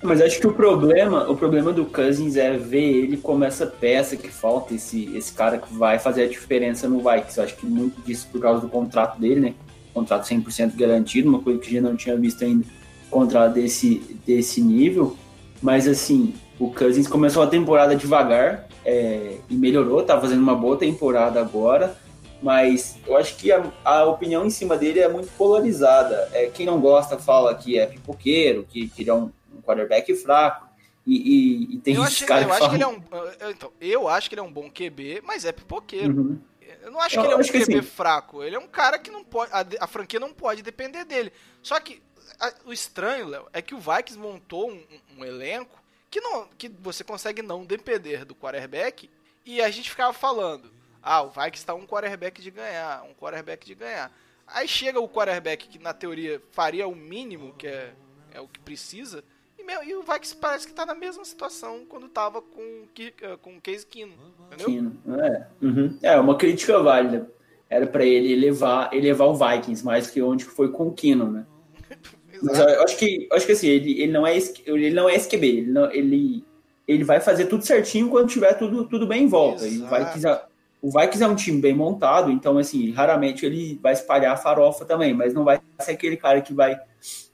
Mas 0.03 0.21
acho 0.21 0.41
que 0.41 0.47
o 0.47 0.53
problema, 0.53 1.29
o 1.29 1.37
problema 1.37 1.73
do 1.73 1.85
Cousins 1.85 2.37
é 2.37 2.57
ver 2.57 3.05
ele 3.05 3.17
como 3.17 3.45
essa 3.45 3.67
peça 3.67 4.17
que 4.17 4.29
falta, 4.29 4.75
esse, 4.75 5.15
esse 5.17 5.33
cara 5.33 5.59
que 5.59 5.73
vai 5.75 5.99
fazer 5.99 6.25
a 6.25 6.29
diferença 6.29 6.89
no 6.89 6.99
Vikings. 6.99 7.39
Eu 7.39 7.45
acho 7.45 7.57
que 7.57 7.67
muito 7.67 8.01
disso 8.03 8.29
por 8.31 8.41
causa 8.41 8.61
do 8.61 8.69
contrato 8.69 9.21
dele, 9.21 9.41
né? 9.41 9.55
Contrato 9.93 10.25
100% 10.25 10.77
garantido, 10.77 11.29
uma 11.29 11.41
coisa 11.41 11.59
que 11.59 11.67
a 11.67 11.71
gente 11.71 11.83
não 11.83 11.97
tinha 11.97 12.17
visto 12.17 12.45
ainda, 12.45 12.65
contrato 13.11 13.55
desse, 13.55 14.19
desse 14.27 14.61
nível. 14.61 15.17
Mas 15.61 15.89
assim, 15.89 16.35
o 16.59 16.71
Cousins 16.71 17.09
começou 17.09 17.43
a 17.43 17.47
temporada 17.47 17.97
devagar 17.97 18.69
é, 18.85 19.37
e 19.51 19.55
melhorou, 19.55 20.03
tá 20.03 20.21
fazendo 20.21 20.41
uma 20.41 20.55
boa 20.55 20.77
temporada 20.77 21.41
agora. 21.41 21.97
Mas 22.41 22.97
eu 23.07 23.17
acho 23.17 23.37
que 23.37 23.53
a, 23.53 23.63
a 23.85 24.05
opinião 24.05 24.45
em 24.45 24.51
cima 24.51 24.77
dele 24.77 24.99
é 24.99 25.09
muito 25.09 25.29
polarizada. 25.39 26.29
É, 26.33 26.47
quem 26.47 26.67
não 26.67 26.81
gosta 26.81 27.17
fala 27.17 27.55
que 27.55 27.79
é 27.79 27.87
pipoqueiro, 27.87 28.67
que, 28.69 28.89
que 28.89 29.03
ele 29.03 29.11
é 29.11 29.15
um 29.15 29.31
quarterback 29.63 30.15
fraco. 30.17 30.69
E, 31.07 31.15
e- 31.17 31.75
e 31.75 31.79
tem 31.79 31.95
Eu, 31.97 32.03
esses 32.05 32.17
acho, 32.19 32.27
caras 32.27 32.43
eu 32.45 32.49
que 32.49 32.55
acho 32.55 32.71
que 32.71 32.79
falam... 32.79 32.95
ele 32.95 33.15
é 33.15 33.17
um. 33.17 33.27
eu- 33.41 33.51
Então, 33.51 33.73
eu 33.81 34.09
acho 34.09 34.29
que 34.29 34.35
ele 34.35 34.41
é 34.41 34.45
um 34.45 34.53
bom 34.53 34.71
QB, 34.71 35.21
mas 35.25 35.45
é 35.45 35.53
pipoqueiro. 35.53 36.15
Uhum. 36.17 36.41
Eu 36.83 36.91
não 36.93 37.01
acho 37.01 37.17
Eu 37.17 37.23
que 37.23 37.27
ele 37.29 37.35
é 37.35 37.37
um 37.37 37.43
que 37.43 37.51
QB 37.53 37.79
assim- 37.79 37.83
fraco. 37.83 38.43
Ele 38.43 38.57
é 38.57 38.59
um 38.59 38.67
cara 38.69 38.99
que 38.99 39.11
não 39.11 39.25
pode. 39.25 39.53
A, 39.53 39.65
a 39.81 39.87
franquia 39.87 40.21
não 40.21 40.33
pode 40.33 40.63
depender 40.63 41.05
dele. 41.05 41.33
Só 41.63 41.79
que 41.81 42.01
a- 42.41 42.53
o 42.65 42.73
estranho, 42.73 43.27
Léo, 43.29 43.49
é 43.53 43.61
que 43.61 43.75
o 43.75 43.79
Vikings 43.79 44.19
montou 44.19 44.71
um, 44.71 44.75
um- 44.75 45.21
um 45.21 45.25
elenco 45.25 45.81
que, 46.11 46.21
não, 46.21 46.47
que 46.59 46.69
você 46.69 47.03
consegue 47.03 47.43
não 47.43 47.65
depender 47.65 48.25
do 48.25 48.35
quarterback 48.35 49.09
e 49.45 49.61
a 49.61 49.71
gente 49.71 49.91
ficava 49.91 50.13
falando, 50.13 50.71
ah, 51.03 51.23
o 51.23 51.31
Vikings 51.31 51.57
está 51.59 51.75
um 51.75 51.87
quarterback 51.87 52.41
de 52.41 52.51
ganhar, 52.51 53.03
um 53.05 53.15
quarterback 53.15 53.67
de 53.67 53.75
ganhar. 53.75 54.13
Aí 54.47 54.69
chega 54.69 55.01
o 55.01 55.09
quarterback 55.09 55.67
que 55.69 55.79
na 55.79 55.93
teoria 55.95 56.41
faria 56.53 56.87
o 56.87 56.95
mínimo, 56.95 57.55
que 57.55 57.67
é, 57.67 57.93
é 58.33 58.41
o 58.41 58.47
que 58.49 58.61
precisa, 58.61 59.25
e, 59.63 59.67
meu, 59.67 59.83
e 59.85 59.95
o 59.95 60.03
Vikings 60.03 60.37
parece 60.37 60.67
que 60.67 60.73
tá 60.73 60.85
na 60.85 60.95
mesma 60.95 61.25
situação 61.25 61.81
quando 61.89 62.09
tava 62.09 62.43
com, 62.43 62.85
eh, 62.99 63.37
com 63.41 63.57
o 63.57 63.61
Case 63.61 63.87
Keenum, 63.87 64.13
entendeu? 64.47 64.67
Kino. 64.67 64.97
É, 65.21 65.47
uhum. 65.63 65.99
é 66.03 66.19
uma 66.19 66.37
crítica 66.37 66.79
válida. 66.81 67.31
Era 67.71 67.87
pra 67.87 68.05
ele 68.05 68.33
elevar, 68.33 68.93
elevar 68.93 69.29
o 69.29 69.35
Vikings 69.35 69.85
mais 69.85 70.11
que 70.11 70.21
onde 70.21 70.45
foi 70.45 70.71
com 70.71 70.89
o 70.89 70.93
Kino, 70.93 71.31
né? 71.31 71.47
Mas 72.43 72.59
eu 72.59 72.83
acho 72.83 72.97
que, 72.97 73.29
eu 73.31 73.37
acho 73.37 73.47
que 73.47 73.53
assim, 73.53 73.69
ele, 73.69 74.03
ele, 74.03 74.13
não 74.13 74.27
é, 74.27 74.37
ele 74.67 74.91
não 74.91 75.09
é 75.09 75.15
SQB, 75.15 75.47
ele, 75.47 75.71
não, 75.71 75.91
ele, 75.93 76.45
ele 76.89 77.05
vai 77.05 77.21
fazer 77.21 77.47
tudo 77.47 77.65
certinho 77.65 78.09
quando 78.09 78.29
tiver 78.29 78.55
tudo, 78.55 78.85
tudo 78.89 79.07
bem 79.07 79.25
em 79.25 79.29
volta. 79.29 79.65
E 79.65 79.79
o 79.79 79.87
Exato. 79.87 80.05
Vikings, 80.05 80.27
é, 80.27 80.43
o 80.83 80.91
Vikings 80.91 81.23
é 81.23 81.29
um 81.29 81.37
time 81.37 81.61
bem 81.61 81.73
montado, 81.73 82.33
então 82.33 82.59
assim, 82.59 82.91
raramente 82.91 83.47
ele 83.47 83.79
vai 83.81 83.93
espalhar 83.93 84.35
a 84.35 84.37
farofa 84.37 84.85
também, 84.85 85.15
mas 85.15 85.33
não 85.33 85.45
vai 85.45 85.61
ser 85.79 85.93
aquele 85.93 86.17
cara 86.17 86.41
que 86.41 86.53
vai, 86.53 86.77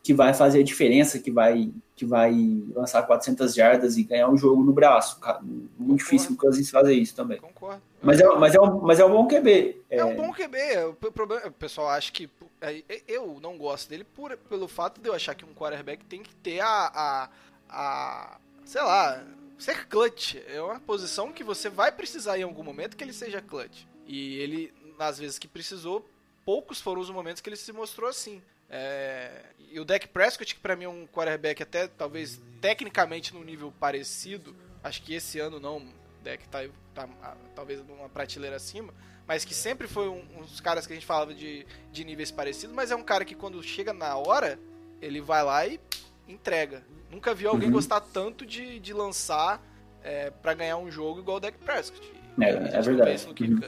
que 0.02 0.14
vai 0.14 0.32
fazer 0.32 0.60
a 0.60 0.64
diferença, 0.64 1.18
que 1.18 1.30
vai, 1.30 1.70
que 1.94 2.04
vai 2.04 2.32
lançar 2.75 3.02
400 3.02 3.54
jardas 3.54 3.96
e 3.96 4.02
ganhar 4.02 4.28
um 4.28 4.37
jogo 4.37 4.62
no 4.64 4.72
braço. 4.72 5.20
cara. 5.20 5.40
Muito 5.78 5.98
difícil 5.98 6.32
o 6.32 6.37
Cousins 6.37 6.70
fazer 6.70 6.94
isso 6.94 7.14
também. 7.14 7.38
Concordo. 7.38 7.82
Mas 8.02 8.20
é, 8.20 8.26
mas 8.37 8.54
é, 8.54 8.60
um, 8.60 8.80
mas 8.80 9.00
é 9.00 9.04
um 9.04 9.10
bom 9.10 9.26
QB. 9.26 9.82
É 9.90 10.04
um 10.04 10.16
bom 10.16 10.32
QB. 10.32 10.58
O 11.02 11.12
problema, 11.12 11.46
o 11.48 11.52
pessoal 11.52 11.88
acha 11.88 12.10
que. 12.12 12.30
é, 12.60 12.82
Eu 13.06 13.38
não 13.42 13.58
gosto 13.58 13.90
dele 13.90 14.04
por, 14.04 14.37
pelo 14.37 14.68
fato 14.68 15.00
de 15.00 15.08
eu 15.08 15.14
achar 15.14 15.34
que 15.34 15.44
um 15.44 15.52
quarterback 15.52 16.04
tem 16.04 16.22
que 16.22 16.34
ter 16.37 16.60
a. 16.60 16.90
a, 16.94 17.30
a 17.68 18.38
sei 18.64 18.82
lá, 18.82 19.25
ser 19.58 19.87
clutch. 19.88 20.37
É 20.46 20.62
uma 20.62 20.80
posição 20.80 21.32
que 21.32 21.42
você 21.42 21.68
vai 21.68 21.90
precisar 21.90 22.38
em 22.38 22.44
algum 22.44 22.62
momento 22.62 22.96
que 22.96 23.04
ele 23.04 23.12
seja 23.12 23.42
clutch. 23.42 23.84
E 24.06 24.38
ele, 24.38 24.72
nas 24.98 25.18
vezes 25.18 25.38
que 25.38 25.48
precisou, 25.48 26.08
poucos 26.44 26.80
foram 26.80 27.00
os 27.00 27.10
momentos 27.10 27.42
que 27.42 27.48
ele 27.50 27.56
se 27.56 27.72
mostrou 27.72 28.08
assim. 28.08 28.40
É, 28.70 29.44
e 29.70 29.80
o 29.80 29.84
Dak 29.84 30.08
Prescott, 30.08 30.54
que 30.54 30.60
pra 30.60 30.76
mim 30.76 30.84
é 30.84 30.88
um 30.88 31.06
quarterback 31.06 31.62
até 31.62 31.87
talvez 31.87 32.40
tecnicamente 32.60 33.34
num 33.34 33.44
nível 33.44 33.72
parecido, 33.78 34.54
acho 34.82 35.02
que 35.02 35.14
esse 35.14 35.38
ano 35.38 35.60
não, 35.60 35.78
o 35.78 35.88
Dak 36.22 36.48
tá, 36.48 36.60
tá 36.94 37.08
ah, 37.22 37.37
talvez 37.54 37.84
numa 37.87 38.08
prateleira 38.08 38.56
acima, 38.56 38.92
mas 39.26 39.44
que 39.44 39.54
sempre 39.54 39.87
foi 39.87 40.08
um, 40.08 40.22
um 40.38 40.42
dos 40.42 40.60
caras 40.60 40.87
que 40.87 40.92
a 40.92 40.96
gente 40.96 41.06
falava 41.06 41.34
de, 41.34 41.66
de 41.92 42.04
níveis 42.04 42.30
parecidos, 42.30 42.75
mas 42.75 42.90
é 42.90 42.96
um 42.96 43.02
cara 43.02 43.25
que 43.25 43.34
quando 43.34 43.62
chega 43.62 43.92
na 43.92 44.16
hora, 44.16 44.58
ele 45.00 45.20
vai 45.20 45.42
lá 45.42 45.66
e 45.66 45.80
entrega. 46.26 46.82
Nunca 47.10 47.34
vi 47.34 47.46
alguém 47.46 47.68
Uhum. 47.68 47.75
gostar 47.75 48.00
tanto 48.00 48.44
de, 48.44 48.78
de 48.80 48.92
lançar 48.92 49.62
é, 50.02 50.30
para 50.30 50.54
ganhar 50.54 50.76
um 50.76 50.90
jogo 50.90 51.20
igual 51.20 51.38
o 51.38 51.40
Dak 51.40 51.56
Prescott. 51.58 52.12
É, 52.40 52.50
é 52.50 52.80
verdade. 52.80 53.26
Uhum. 53.26 53.60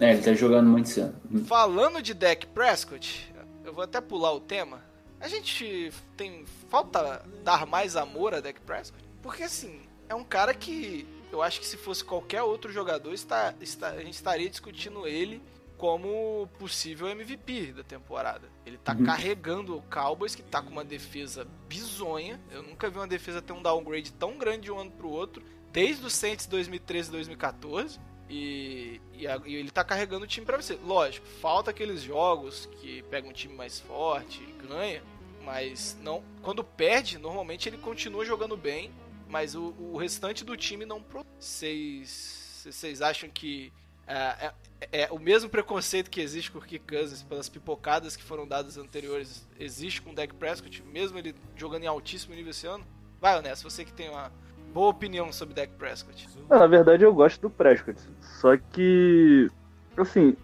É, 0.00 0.12
ele 0.12 0.22
tá 0.22 0.32
jogando 0.34 0.68
muito 0.68 0.86
esse 0.90 1.00
ano. 1.00 1.14
Uhum. 1.30 1.44
Falando 1.44 2.02
de 2.02 2.14
Dak 2.14 2.46
Prescott, 2.48 3.32
eu 3.64 3.72
vou 3.72 3.84
até 3.84 4.00
pular 4.00 4.32
o 4.32 4.40
tema. 4.40 4.82
A 5.20 5.28
gente 5.28 5.92
tem 6.16 6.44
falta 6.68 7.24
dar 7.44 7.66
mais 7.66 7.94
amor 7.96 8.34
a 8.34 8.40
Dak 8.40 8.60
Prescott, 8.62 9.02
porque 9.22 9.42
assim 9.42 9.80
é 10.08 10.14
um 10.14 10.24
cara 10.24 10.54
que 10.54 11.06
eu 11.30 11.42
acho 11.42 11.60
que 11.60 11.66
se 11.66 11.76
fosse 11.76 12.02
qualquer 12.02 12.42
outro 12.42 12.72
jogador 12.72 13.12
está, 13.12 13.54
está- 13.60 13.90
a 13.90 14.02
gente 14.02 14.14
estaria 14.14 14.48
discutindo 14.50 15.06
ele 15.06 15.40
como 15.76 16.48
possível 16.58 17.08
MVP 17.08 17.72
da 17.72 17.82
temporada. 17.82 18.48
Ele 18.66 18.76
tá 18.76 18.92
Uhum. 18.92 19.04
carregando 19.04 19.76
o 19.76 19.82
Cowboys 19.82 20.34
que 20.34 20.42
tá 20.42 20.60
com 20.60 20.70
uma 20.70 20.84
defesa 20.84 21.46
bizonha. 21.68 22.40
Eu 22.50 22.62
nunca 22.62 22.90
vi 22.90 22.98
uma 22.98 23.06
defesa 23.06 23.40
ter 23.40 23.52
um 23.52 23.62
downgrade 23.62 24.12
tão 24.12 24.36
grande 24.36 24.62
de 24.64 24.72
um 24.72 24.78
ano 24.78 24.90
pro 24.90 25.08
outro, 25.08 25.42
desde 25.72 26.04
o 26.04 26.10
Saints 26.10 26.46
2013 26.46 27.08
e 27.08 27.12
2014. 27.12 27.98
E, 28.32 29.00
e, 29.12 29.26
a- 29.26 29.40
e 29.44 29.56
ele 29.56 29.70
tá 29.72 29.82
carregando 29.82 30.24
o 30.24 30.28
time 30.28 30.46
pra 30.46 30.56
você. 30.56 30.74
Lógico, 30.84 31.26
falta 31.26 31.70
aqueles 31.72 32.00
jogos 32.00 32.66
que 32.80 33.02
pega 33.10 33.28
um 33.28 33.32
time 33.32 33.52
mais 33.54 33.80
forte 33.80 34.40
e 34.42 34.66
ganha, 34.68 35.02
mas 35.44 35.98
não. 36.00 36.22
Quando 36.40 36.62
perde, 36.62 37.18
normalmente 37.18 37.68
ele 37.68 37.76
continua 37.76 38.24
jogando 38.24 38.56
bem, 38.56 38.92
mas 39.28 39.56
o, 39.56 39.74
o 39.78 39.96
restante 39.96 40.44
do 40.44 40.56
time 40.56 40.86
não. 40.86 41.04
Vocês 41.38 42.62
vocês 42.64 43.00
acham 43.02 43.28
que 43.28 43.72
é, 44.06 44.52
é- 44.80 45.02
é 45.02 45.08
o 45.10 45.18
mesmo 45.18 45.48
preconceito 45.50 46.10
que 46.10 46.20
existe 46.20 46.50
com 46.52 46.58
o 46.58 46.62
Kirk 46.62 46.86
Cousins 46.86 47.22
pelas 47.22 47.48
pipocadas 47.48 48.16
que 48.16 48.22
foram 48.22 48.46
dadas 48.46 48.76
anteriores 48.76 49.46
existe 49.58 50.00
com 50.02 50.10
o 50.10 50.14
Dak 50.14 50.34
Prescott, 50.34 50.82
mesmo 50.84 51.18
ele 51.18 51.34
jogando 51.56 51.84
em 51.84 51.86
altíssimo 51.86 52.34
nível 52.34 52.50
esse 52.50 52.66
ano? 52.66 52.86
Vai, 53.20 53.36
Honesto, 53.38 53.62
você 53.68 53.84
que 53.84 53.92
tem 53.92 54.08
uma 54.08 54.32
boa 54.72 54.88
opinião 54.88 55.32
sobre 55.32 55.54
Dak 55.54 55.72
Prescott. 55.78 56.28
Não, 56.48 56.58
na 56.58 56.66
verdade 56.66 57.04
eu 57.04 57.12
gosto 57.14 57.40
do 57.40 57.50
Prescott. 57.50 57.98
Só 58.20 58.56
que, 58.56 59.48
assim, 59.96 60.36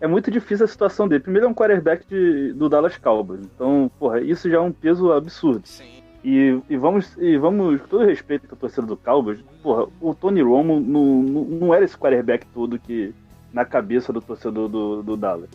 é 0.00 0.06
muito 0.06 0.30
difícil 0.30 0.64
a 0.64 0.68
situação 0.68 1.06
dele. 1.08 1.22
Primeiro 1.22 1.46
é 1.46 1.50
um 1.50 1.54
quarterback 1.54 2.06
de- 2.06 2.52
do 2.52 2.68
Dallas 2.68 2.96
Cowboys. 2.96 3.40
Então, 3.42 3.90
porra, 3.98 4.20
isso 4.20 4.48
já 4.50 4.56
é 4.56 4.60
um 4.60 4.72
peso 4.72 5.12
absurdo. 5.12 5.66
Sim. 5.66 6.02
E, 6.24 6.60
e 6.68 6.76
vamos, 6.76 7.16
e 7.16 7.36
vamos, 7.38 7.80
com 7.82 7.86
todo 7.88 8.04
respeito 8.04 8.52
à 8.52 8.56
torcida 8.56 8.86
do 8.86 8.96
Cowboys, 8.96 9.40
porra, 9.62 9.86
o 10.00 10.14
Tony 10.14 10.42
Romo 10.42 10.80
não, 10.80 11.22
não, 11.22 11.44
não 11.44 11.74
era 11.74 11.84
esse 11.84 11.96
quarterback 11.96 12.44
todo 12.52 12.78
que 12.78 13.14
na 13.52 13.64
cabeça 13.64 14.12
do 14.12 14.20
torcedor 14.20 14.68
do, 14.68 15.02
do 15.02 15.16
Dallas. 15.16 15.48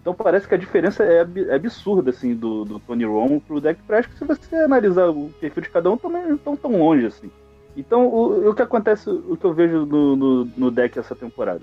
Então 0.00 0.14
parece 0.14 0.48
que 0.48 0.54
a 0.54 0.58
diferença 0.58 1.02
é, 1.04 1.26
é 1.48 1.54
absurda, 1.54 2.10
assim, 2.10 2.34
do, 2.34 2.64
do 2.64 2.78
Tony 2.78 3.04
Romo 3.04 3.40
pro 3.40 3.60
Dak 3.60 3.80
Prescott. 3.82 4.18
Se 4.18 4.24
você 4.24 4.56
analisar 4.56 5.10
o 5.10 5.30
perfil 5.40 5.62
de 5.62 5.70
cada 5.70 5.90
um, 5.90 5.96
também 5.96 6.26
não 6.26 6.36
estão 6.36 6.56
tão 6.56 6.78
longe, 6.78 7.06
assim. 7.06 7.30
Então, 7.76 8.06
o, 8.06 8.48
o 8.50 8.54
que 8.54 8.62
acontece, 8.62 9.08
o 9.08 9.36
que 9.36 9.44
eu 9.44 9.52
vejo 9.52 9.86
no, 9.86 10.16
no, 10.16 10.44
no 10.56 10.70
deck 10.70 10.98
essa 10.98 11.14
temporada? 11.14 11.60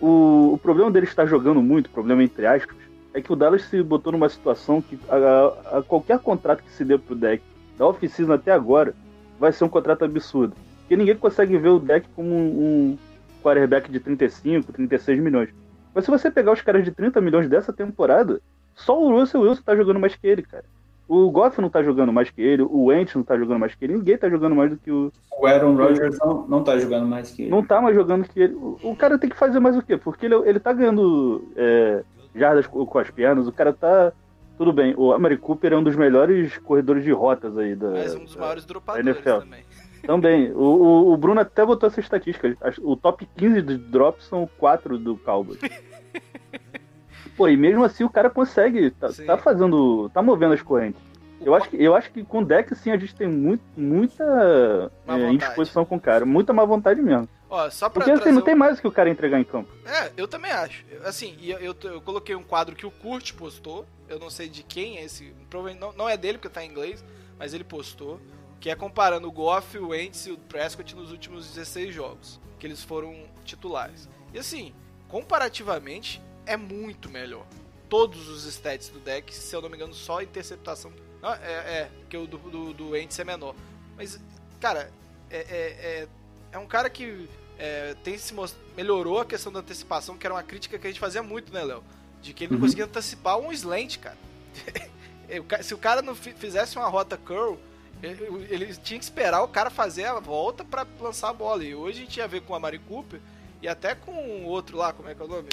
O, 0.00 0.52
o 0.52 0.58
problema 0.58 0.90
dele 0.90 1.06
estar 1.06 1.26
jogando 1.26 1.62
muito, 1.62 1.88
problema 1.90 2.22
entre 2.22 2.46
aspas, 2.46 2.76
é 3.14 3.20
que 3.20 3.32
o 3.32 3.36
Dallas 3.36 3.62
se 3.62 3.82
botou 3.82 4.12
numa 4.12 4.28
situação 4.28 4.82
que 4.82 4.98
a, 5.08 5.78
a 5.78 5.82
qualquer 5.82 6.18
contrato 6.18 6.62
que 6.62 6.70
se 6.70 6.84
dê 6.84 6.98
pro 6.98 7.14
deck 7.14 7.42
da 7.78 7.86
off-season 7.86 8.32
até 8.32 8.52
agora 8.52 8.94
vai 9.38 9.52
ser 9.52 9.64
um 9.64 9.68
contrato 9.68 10.04
absurdo. 10.04 10.54
Porque 10.80 10.96
ninguém 10.96 11.16
consegue 11.16 11.56
ver 11.56 11.70
o 11.70 11.78
deck 11.78 12.06
como 12.14 12.28
um, 12.28 12.48
um 12.92 12.98
quarterback 13.42 13.90
de 13.90 13.98
35, 13.98 14.72
36 14.72 15.20
milhões. 15.20 15.48
Mas 15.94 16.04
se 16.04 16.10
você 16.10 16.30
pegar 16.30 16.52
os 16.52 16.60
caras 16.62 16.84
de 16.84 16.90
30 16.90 17.20
milhões 17.20 17.48
dessa 17.48 17.72
temporada, 17.72 18.40
só 18.74 18.98
o 19.00 19.10
Russell 19.10 19.42
Wilson 19.42 19.62
tá 19.62 19.76
jogando 19.76 20.00
mais 20.00 20.14
que 20.16 20.26
ele, 20.26 20.42
cara. 20.42 20.64
O 21.08 21.30
Goff 21.30 21.60
não 21.60 21.68
tá 21.68 21.82
jogando 21.82 22.12
mais 22.12 22.30
que 22.30 22.40
ele, 22.40 22.62
o 22.62 22.84
Wentz 22.84 23.14
não 23.14 23.22
tá 23.22 23.36
jogando 23.36 23.58
mais 23.58 23.74
que 23.74 23.84
ele, 23.84 23.94
ninguém 23.94 24.16
tá 24.16 24.30
jogando 24.30 24.54
mais 24.54 24.70
do 24.70 24.76
que 24.78 24.90
o, 24.90 25.12
O 25.38 25.46
Aaron 25.46 25.74
Rodgers 25.76 26.16
não, 26.20 26.46
não 26.48 26.64
tá 26.64 26.78
jogando 26.78 27.06
mais 27.06 27.30
que 27.32 27.42
ele. 27.42 27.50
não 27.50 27.62
tá 27.62 27.82
mais 27.82 27.94
jogando 27.94 28.26
que 28.26 28.40
ele. 28.40 28.54
O, 28.54 28.78
o 28.82 28.96
cara 28.96 29.18
tem 29.18 29.28
que 29.28 29.36
fazer 29.36 29.60
mais 29.60 29.76
o 29.76 29.82
quê? 29.82 29.96
Porque 29.98 30.24
ele, 30.24 30.36
ele 30.48 30.58
tá 30.60 30.72
ganhando 30.72 31.44
é, 31.56 32.02
jardas 32.34 32.66
com, 32.66 32.86
com 32.86 32.98
as 32.98 33.10
pernas, 33.10 33.46
o 33.46 33.52
cara 33.52 33.72
tá. 33.72 34.12
Tudo 34.56 34.72
bem, 34.72 34.94
o 34.96 35.12
Amari 35.12 35.36
Cooper 35.36 35.72
é 35.72 35.76
um 35.76 35.82
dos 35.82 35.96
melhores 35.96 36.56
corredores 36.58 37.02
de 37.02 37.10
rotas 37.10 37.58
aí 37.58 37.74
da. 37.74 37.90
Mas 37.90 38.14
um 38.14 38.24
dos 38.24 38.34
da- 38.34 38.40
maiores 38.42 38.64
dropadores 38.64 39.06
NFL. 39.06 39.38
também. 39.40 39.64
Também. 40.06 40.50
O, 40.52 40.58
o, 40.58 41.12
o 41.12 41.16
Bruno 41.16 41.40
até 41.40 41.64
botou 41.64 41.86
essa 41.88 42.00
estatística. 42.00 42.56
O 42.80 42.96
top 42.96 43.26
15 43.36 43.62
de 43.62 43.76
drops 43.76 44.24
são 44.26 44.48
4 44.58 44.98
do 44.98 45.16
Cowboys. 45.16 45.60
Pô, 47.36 47.48
e 47.48 47.56
mesmo 47.56 47.84
assim 47.84 48.04
o 48.04 48.10
cara 48.10 48.28
consegue. 48.28 48.90
Tá, 48.90 49.08
tá 49.26 49.38
fazendo. 49.38 50.10
tá 50.10 50.20
movendo 50.20 50.54
as 50.54 50.62
correntes. 50.62 51.00
Eu 51.44 51.54
acho, 51.54 51.68
que, 51.70 51.82
eu 51.82 51.94
acho 51.96 52.10
que 52.12 52.22
com 52.22 52.38
o 52.38 52.44
deck, 52.44 52.72
sim, 52.76 52.92
a 52.92 52.96
gente 52.96 53.16
tem 53.16 53.26
muito, 53.26 53.64
muita 53.76 54.92
é, 55.08 55.30
indisposição 55.30 55.84
com 55.84 55.96
o 55.96 56.00
cara. 56.00 56.24
Muita 56.24 56.52
má 56.52 56.64
vontade 56.64 57.02
mesmo. 57.02 57.28
Ó, 57.50 57.68
Porque 57.92 58.10
assim, 58.12 58.30
não 58.30 58.38
um- 58.40 58.44
tem 58.44 58.54
mais 58.54 58.78
o 58.78 58.80
que 58.80 58.86
o 58.86 58.92
cara 58.92 59.10
entregar 59.10 59.40
em 59.40 59.44
campo. 59.44 59.68
É, 59.84 60.10
eu 60.16 60.28
também 60.28 60.52
acho. 60.52 60.84
Assim, 61.04 61.36
eu, 61.42 61.58
eu, 61.58 61.74
eu 61.82 62.00
coloquei 62.00 62.34
um 62.34 62.42
quadro 62.42 62.74
que 62.76 62.86
o 62.86 62.90
Kurt 62.90 63.32
postou. 63.34 63.84
Eu 64.08 64.18
não 64.18 64.30
sei 64.30 64.48
de 64.48 64.62
quem 64.62 64.98
é 64.98 65.04
esse. 65.04 65.34
Provavelmente 65.50 65.80
não, 65.80 65.92
não 65.92 66.08
é 66.08 66.16
dele, 66.16 66.38
porque 66.38 66.48
tá 66.48 66.64
em 66.64 66.70
inglês, 66.70 67.04
mas 67.38 67.52
ele 67.52 67.64
postou. 67.64 68.20
Que 68.62 68.70
é 68.70 68.76
comparando 68.76 69.26
o 69.26 69.32
Goff, 69.32 69.76
o 69.76 69.88
Wentz 69.88 70.26
e 70.26 70.30
o 70.30 70.38
Prescott 70.38 70.94
nos 70.94 71.10
últimos 71.10 71.48
16 71.48 71.92
jogos. 71.92 72.40
Que 72.60 72.66
eles 72.68 72.82
foram 72.84 73.26
titulares. 73.44 74.08
E 74.32 74.38
assim, 74.38 74.72
comparativamente, 75.08 76.22
é 76.46 76.56
muito 76.56 77.10
melhor. 77.10 77.44
Todos 77.88 78.28
os 78.28 78.44
stats 78.44 78.88
do 78.88 79.00
deck, 79.00 79.34
se 79.34 79.54
eu 79.54 79.60
não 79.60 79.68
me 79.68 79.74
engano, 79.76 79.92
só 79.92 80.20
a 80.20 80.22
interceptação. 80.22 80.92
Não, 81.20 81.32
é, 81.34 81.36
é, 81.36 81.90
porque 82.02 82.16
o 82.16 82.26
do, 82.26 82.38
do, 82.38 82.72
do 82.72 82.88
Wentz 82.90 83.18
é 83.18 83.24
menor. 83.24 83.54
Mas, 83.96 84.20
cara, 84.60 84.92
é, 85.28 85.38
é, 85.38 85.44
é, 85.48 86.08
é 86.52 86.58
um 86.58 86.66
cara 86.66 86.88
que 86.88 87.28
é, 87.58 87.94
tem 88.04 88.16
se 88.16 88.32
most... 88.32 88.56
melhorou 88.76 89.18
a 89.20 89.24
questão 89.24 89.52
da 89.52 89.58
antecipação, 89.58 90.16
que 90.16 90.24
era 90.24 90.34
uma 90.34 90.42
crítica 90.44 90.78
que 90.78 90.86
a 90.86 90.90
gente 90.90 91.00
fazia 91.00 91.22
muito, 91.22 91.52
né, 91.52 91.64
Léo? 91.64 91.82
De 92.22 92.32
que 92.32 92.44
ele 92.44 92.52
não 92.52 92.58
Uhum. 92.60 92.66
conseguia 92.66 92.84
antecipar 92.84 93.38
um 93.38 93.50
slant, 93.52 93.98
cara. 93.98 94.16
Se 95.62 95.72
o 95.74 95.78
cara 95.78 96.02
não 96.02 96.14
fi- 96.14 96.32
fizesse 96.34 96.76
uma 96.76 96.86
rota 96.88 97.16
curl, 97.16 97.56
ele, 98.02 98.46
ele 98.50 98.74
tinha 98.74 98.98
que 98.98 99.04
esperar 99.04 99.42
o 99.42 99.48
cara 99.48 99.70
fazer 99.70 100.06
a 100.06 100.18
volta 100.18 100.64
pra 100.64 100.86
lançar 101.00 101.30
a 101.30 101.32
bola. 101.32 101.64
E 101.64 101.74
hoje 101.74 102.00
a 102.00 102.04
gente 102.04 102.16
ia 102.16 102.26
ver 102.26 102.42
com 102.42 102.54
a 102.54 102.60
Mari 102.60 102.78
Cooper 102.80 103.20
e 103.60 103.68
até 103.68 103.94
com 103.94 104.12
o 104.12 104.44
outro 104.44 104.76
lá, 104.76 104.92
como 104.92 105.08
é 105.08 105.14
que 105.14 105.22
é 105.22 105.24
o 105.24 105.28
nome? 105.28 105.48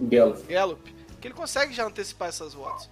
Gallup. 0.00 0.42
Gallup, 0.52 0.94
que 1.20 1.26
ele 1.26 1.34
consegue 1.34 1.74
já 1.74 1.84
antecipar 1.84 2.28
essas 2.28 2.54
rotas. 2.54 2.88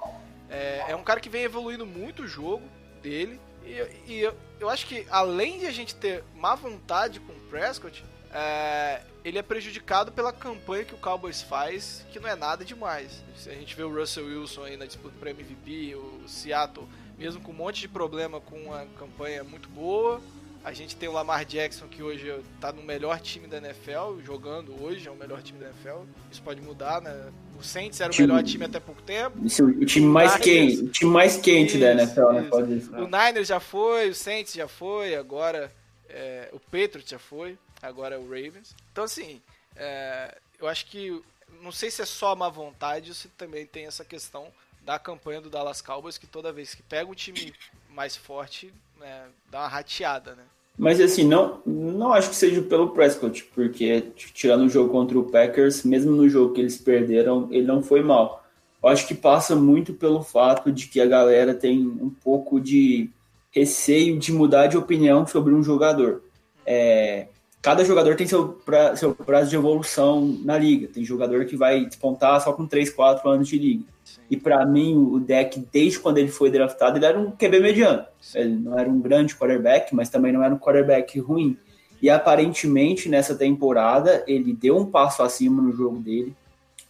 É, 0.50 0.86
é 0.88 0.96
um 0.96 1.04
cara 1.04 1.20
que 1.20 1.28
vem 1.28 1.42
evoluindo 1.42 1.86
muito 1.86 2.22
o 2.22 2.28
jogo 2.28 2.62
dele 3.02 3.40
E, 3.64 4.12
e 4.12 4.20
eu, 4.20 4.34
eu 4.60 4.68
acho 4.68 4.86
que 4.86 5.06
além 5.10 5.58
de 5.58 5.66
a 5.66 5.72
gente 5.72 5.94
ter 5.94 6.22
má 6.34 6.54
vontade 6.54 7.20
com 7.20 7.32
o 7.32 7.40
Prescott, 7.50 8.04
é, 8.32 9.02
ele 9.24 9.38
é 9.38 9.42
prejudicado 9.42 10.12
pela 10.12 10.32
campanha 10.32 10.84
que 10.84 10.94
o 10.94 10.98
Cowboys 10.98 11.42
faz, 11.42 12.04
que 12.12 12.20
não 12.20 12.28
é 12.28 12.36
nada 12.36 12.64
demais. 12.64 13.22
A 13.46 13.50
gente 13.50 13.74
vê 13.74 13.82
o 13.82 13.92
Russell 13.92 14.26
Wilson 14.26 14.64
aí 14.64 14.76
na 14.76 14.86
disputa 14.86 15.14
para 15.18 15.30
MVP, 15.30 15.94
o 15.94 16.28
Seattle, 16.28 16.88
mesmo 17.18 17.40
com 17.40 17.52
um 17.52 17.54
monte 17.54 17.80
de 17.80 17.88
problema 17.88 18.40
com 18.40 18.56
uma 18.56 18.86
campanha 18.98 19.42
muito 19.44 19.68
boa. 19.68 20.20
A 20.64 20.72
gente 20.72 20.96
tem 20.96 21.08
o 21.08 21.12
Lamar 21.12 21.44
Jackson 21.44 21.86
que 21.86 22.02
hoje 22.02 22.42
tá 22.60 22.72
no 22.72 22.82
melhor 22.82 23.20
time 23.20 23.46
da 23.46 23.58
NFL, 23.58 24.18
jogando 24.24 24.74
hoje, 24.82 25.06
é 25.06 25.10
o 25.10 25.14
melhor 25.14 25.40
time 25.40 25.60
da 25.60 25.66
NFL. 25.66 26.02
Isso 26.30 26.42
pode 26.42 26.60
mudar, 26.60 27.00
né? 27.00 27.32
O 27.56 27.62
Saints 27.62 28.00
era 28.00 28.10
o 28.10 28.12
Time- 28.12 28.26
melhor 28.26 28.42
time 28.42 28.64
até 28.64 28.80
pouco 28.80 29.00
tempo. 29.02 29.38
É 29.38 29.62
o 29.62 29.86
time 29.86 30.06
mais 30.06 30.32
Niners. 30.32 30.44
quente, 30.44 30.82
o 30.82 30.88
time 30.88 31.10
mais 31.12 31.36
quente 31.36 31.78
da 31.78 31.92
Isso, 31.94 32.00
NFL, 32.02 32.32
né? 32.32 32.40
isso. 32.40 32.50
Pode 32.50 32.66
dizer. 32.78 32.96
O 32.96 33.04
Niners 33.06 33.46
já 33.46 33.60
foi, 33.60 34.08
o 34.10 34.14
Saints 34.14 34.54
já 34.54 34.66
foi, 34.66 35.14
agora 35.14 35.72
é, 36.08 36.48
o 36.52 36.58
Patriots 36.58 37.08
já 37.10 37.18
foi, 37.18 37.56
agora 37.80 38.16
é 38.16 38.18
o 38.18 38.22
Ravens. 38.28 38.74
Então, 38.90 39.04
assim, 39.04 39.40
é, 39.76 40.36
eu 40.60 40.66
acho 40.66 40.86
que, 40.86 41.22
não 41.62 41.70
sei 41.70 41.92
se 41.92 42.02
é 42.02 42.06
só 42.06 42.34
má 42.34 42.48
vontade 42.48 43.10
ou 43.10 43.14
se 43.14 43.28
também 43.28 43.64
tem 43.66 43.86
essa 43.86 44.04
questão 44.04 44.48
da 44.86 45.00
campanha 45.00 45.40
do 45.40 45.50
Dallas 45.50 45.82
Cowboys, 45.82 46.16
que 46.16 46.28
toda 46.28 46.52
vez 46.52 46.72
que 46.72 46.82
pega 46.82 47.10
o 47.10 47.14
time 47.14 47.52
mais 47.90 48.16
forte, 48.16 48.72
né, 49.00 49.24
dá 49.50 49.58
uma 49.58 49.68
rateada, 49.68 50.36
né? 50.36 50.44
Mas 50.78 51.00
assim, 51.00 51.24
não, 51.24 51.60
não 51.66 52.12
acho 52.12 52.30
que 52.30 52.36
seja 52.36 52.62
pelo 52.62 52.90
Prescott, 52.90 53.42
porque 53.52 54.12
tirando 54.14 54.66
o 54.66 54.68
jogo 54.68 54.90
contra 54.90 55.18
o 55.18 55.24
Packers, 55.24 55.82
mesmo 55.82 56.12
no 56.12 56.28
jogo 56.28 56.54
que 56.54 56.60
eles 56.60 56.76
perderam, 56.76 57.48
ele 57.50 57.66
não 57.66 57.82
foi 57.82 58.02
mal. 58.02 58.44
Eu 58.82 58.90
acho 58.90 59.08
que 59.08 59.14
passa 59.14 59.56
muito 59.56 59.92
pelo 59.92 60.22
fato 60.22 60.70
de 60.70 60.86
que 60.86 61.00
a 61.00 61.06
galera 61.06 61.54
tem 61.54 61.80
um 61.80 62.10
pouco 62.10 62.60
de 62.60 63.10
receio 63.50 64.18
de 64.18 64.30
mudar 64.32 64.66
de 64.66 64.76
opinião 64.76 65.26
sobre 65.26 65.52
um 65.52 65.62
jogador. 65.62 66.22
É, 66.64 67.26
cada 67.62 67.84
jogador 67.84 68.14
tem 68.14 68.26
seu, 68.26 68.50
pra, 68.50 68.94
seu 68.94 69.14
prazo 69.14 69.48
de 69.50 69.56
evolução 69.56 70.38
na 70.44 70.58
liga. 70.58 70.88
Tem 70.88 71.02
jogador 71.02 71.46
que 71.46 71.56
vai 71.56 71.86
despontar 71.86 72.40
só 72.42 72.52
com 72.52 72.66
3, 72.66 72.90
4 72.90 73.28
anos 73.28 73.48
de 73.48 73.58
liga. 73.58 73.95
E 74.30 74.36
para 74.36 74.64
mim, 74.66 74.96
o 74.96 75.20
deck, 75.20 75.64
desde 75.72 75.98
quando 75.98 76.18
ele 76.18 76.28
foi 76.28 76.50
draftado, 76.50 76.98
ele 76.98 77.06
era 77.06 77.18
um 77.18 77.30
QB 77.30 77.60
mediano. 77.60 78.04
Ele 78.34 78.56
não 78.56 78.78
era 78.78 78.88
um 78.88 79.00
grande 79.00 79.34
quarterback, 79.36 79.94
mas 79.94 80.08
também 80.08 80.32
não 80.32 80.42
era 80.42 80.54
um 80.54 80.58
quarterback 80.58 81.18
ruim. 81.18 81.56
E 82.00 82.10
aparentemente, 82.10 83.08
nessa 83.08 83.34
temporada, 83.34 84.22
ele 84.26 84.52
deu 84.52 84.76
um 84.76 84.86
passo 84.86 85.22
acima 85.22 85.62
no 85.62 85.72
jogo 85.72 85.98
dele. 85.98 86.34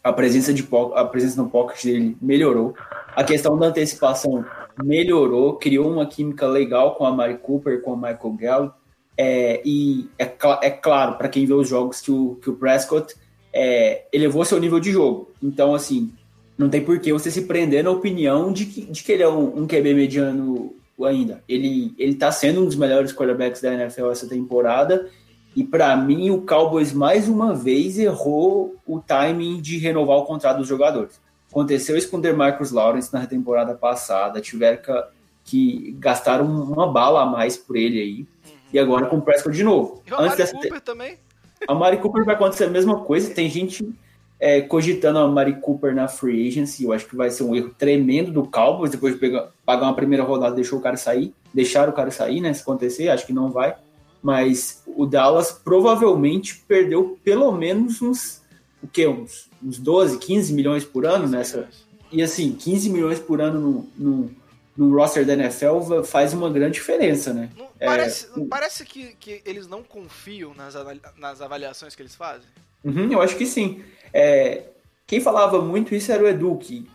A 0.02 0.12
presença, 0.12 0.52
de, 0.52 0.66
a 0.94 1.04
presença 1.04 1.42
no 1.42 1.50
pocket 1.50 1.85
dele 1.85 2.16
melhorou. 2.20 2.75
A 3.14 3.25
questão 3.25 3.58
da 3.58 3.66
antecipação 3.66 4.44
melhorou. 4.82 5.56
Criou 5.56 5.90
uma 5.90 6.06
química 6.06 6.46
legal 6.46 6.94
com 6.94 7.04
a 7.04 7.12
Mari 7.12 7.38
Cooper, 7.38 7.82
com 7.82 7.92
o 7.92 7.96
Michael 7.96 8.37
Gallup. 8.38 8.75
É, 9.18 9.62
e 9.64 10.08
é, 10.18 10.26
cla- 10.26 10.61
é 10.62 10.70
claro, 10.70 11.16
para 11.16 11.28
quem 11.28 11.46
vê 11.46 11.54
os 11.54 11.68
jogos, 11.68 12.00
que 12.00 12.11
o, 12.12 12.37
que 12.37 12.50
o 12.50 12.56
Prescott 12.56 13.14
é, 13.52 14.04
elevou 14.12 14.44
seu 14.44 14.61
nível 14.61 14.78
de 14.78 14.92
jogo. 14.92 15.30
Então, 15.42 15.75
assim, 15.75 16.12
não 16.58 16.68
tem 16.68 16.82
por 16.82 16.98
que 16.98 17.12
você 17.12 17.30
se 17.30 17.42
prender 17.42 17.84
na 17.84 17.90
opinião 17.90 18.52
de 18.52 18.66
que, 18.66 18.82
de 18.82 19.02
que 19.02 19.12
ele 19.12 19.22
é 19.22 19.28
um, 19.28 19.62
um 19.62 19.66
QB 19.66 19.94
mediano 19.94 20.75
ainda. 21.04 21.42
Ele, 21.48 21.94
ele 21.98 22.14
tá 22.14 22.32
sendo 22.32 22.62
um 22.62 22.64
dos 22.64 22.76
melhores 22.76 23.12
quarterbacks 23.12 23.60
da 23.60 23.75
NFL 23.75 24.10
essa 24.10 24.26
temporada. 24.26 25.08
E 25.54 25.64
para 25.64 25.94
mim, 25.96 26.30
o 26.30 26.42
Cowboys 26.42 26.92
mais 26.92 27.28
uma 27.28 27.54
vez 27.54 27.98
errou 27.98 28.76
o 28.86 29.00
timing 29.00 29.60
de 29.60 29.78
renovar 29.78 30.18
o 30.18 30.25
contrato 30.25 30.58
dos 30.58 30.68
jogadores. 30.68 31.20
Aconteceu 31.50 31.96
isso 31.96 32.10
com 32.10 32.18
o 32.18 32.20
DeMarcus 32.20 32.70
Lawrence 32.70 33.12
na 33.12 33.26
temporada 33.26 33.75
passada. 33.75 34.40
Tiveram 34.40 34.78
que, 35.44 35.94
gastar 35.98 36.40
uma 36.40 36.90
bala 36.90 37.22
a 37.22 37.26
mais 37.26 37.56
por 37.56 37.76
ele 37.76 38.00
aí. 38.00 38.26
E 38.72 38.78
agora 38.78 39.06
com 39.06 39.18
o 39.18 39.22
Prescott 39.22 39.56
de 39.56 39.64
novo. 39.64 40.02
E 40.06 40.12
o 40.12 40.20
Antes 40.20 40.36
dessa, 40.36 40.52
Cooper 40.52 40.80
também. 40.80 41.18
a 41.66 41.75
Mari 41.75 41.98
Cooper 41.98 42.25
vai 42.25 42.34
acontecer 42.34 42.64
a 42.64 42.70
mesma 42.70 43.00
coisa. 43.00 43.32
Tem 43.32 43.48
gente 43.48 43.88
é, 44.38 44.60
cogitando 44.60 45.18
a 45.18 45.28
Mari 45.28 45.60
Cooper 45.60 45.94
na 45.94 46.08
free 46.08 46.49
agency. 46.49 46.84
Eu 46.84 46.92
acho 46.92 47.06
que 47.06 47.16
vai 47.16 47.30
ser 47.30 47.42
um 47.42 47.54
erro 47.54 47.75
tremendo 47.76 48.30
do 48.30 48.44
Cowboys 48.46 48.90
depois 48.90 49.14
de 49.14 49.20
pegar, 49.20 49.49
pagar 49.64 49.86
uma 49.86 49.96
primeira 49.96 50.25
rodada 50.25 50.54
deixou 50.54 50.78
o 50.78 50.82
cara 50.82 50.96
sair. 50.96 51.34
Deixar 51.52 51.88
o 51.88 51.92
cara 51.92 52.10
sair, 52.10 52.40
né? 52.40 52.52
Se 52.52 52.62
acontecer, 52.62 53.08
acho 53.08 53.26
que 53.26 53.32
não 53.32 53.50
vai. 53.50 53.76
Mas 54.22 54.82
o 54.86 55.06
Dallas 55.06 55.52
provavelmente 55.52 56.62
perdeu 56.66 57.18
pelo 57.25 57.52
menos 57.52 58.02
uns, 58.02 58.42
o 58.82 58.88
quê? 58.88 59.06
Uns, 59.06 59.49
uns 59.62 59.78
12, 59.78 60.18
15 60.18 60.52
milhões 60.52 60.84
por 60.84 61.06
ano 61.06 61.26
nessa. 61.28 61.68
E 62.12 62.22
assim, 62.22 62.52
15 62.52 62.90
milhões 62.90 63.18
por 63.18 63.40
ano 63.40 63.60
no, 63.60 63.88
no, 63.96 64.30
no 64.76 64.96
roster 64.96 65.25
da 65.25 65.32
NFL 65.32 66.02
faz 66.04 66.32
uma 66.34 66.50
grande 66.50 66.75
diferença, 66.75 67.32
né? 67.32 67.50
Não 67.56 67.68
É, 67.78 67.86
parece, 67.86 68.28
não 68.36 68.46
parece 68.46 68.84
que, 68.84 69.14
que 69.18 69.42
eles 69.44 69.66
não 69.66 69.82
confiam 69.82 70.54
nas, 70.54 70.75
nas 71.16 71.40
avaliações 71.40 71.94
que 71.94 72.02
eles 72.02 72.14
fazem? 72.14 72.49
Uhum, 72.84 73.10
eu 73.10 73.20
acho 73.20 73.36
que 73.36 73.46
sim. 73.46 73.82
É, 74.18 74.62
quem 75.06 75.20
falava 75.20 75.60
muito 75.60 75.94
isso 75.94 76.10
era 76.10 76.24
o 76.24 76.26
Edu, 76.26 76.56
que 76.56 76.88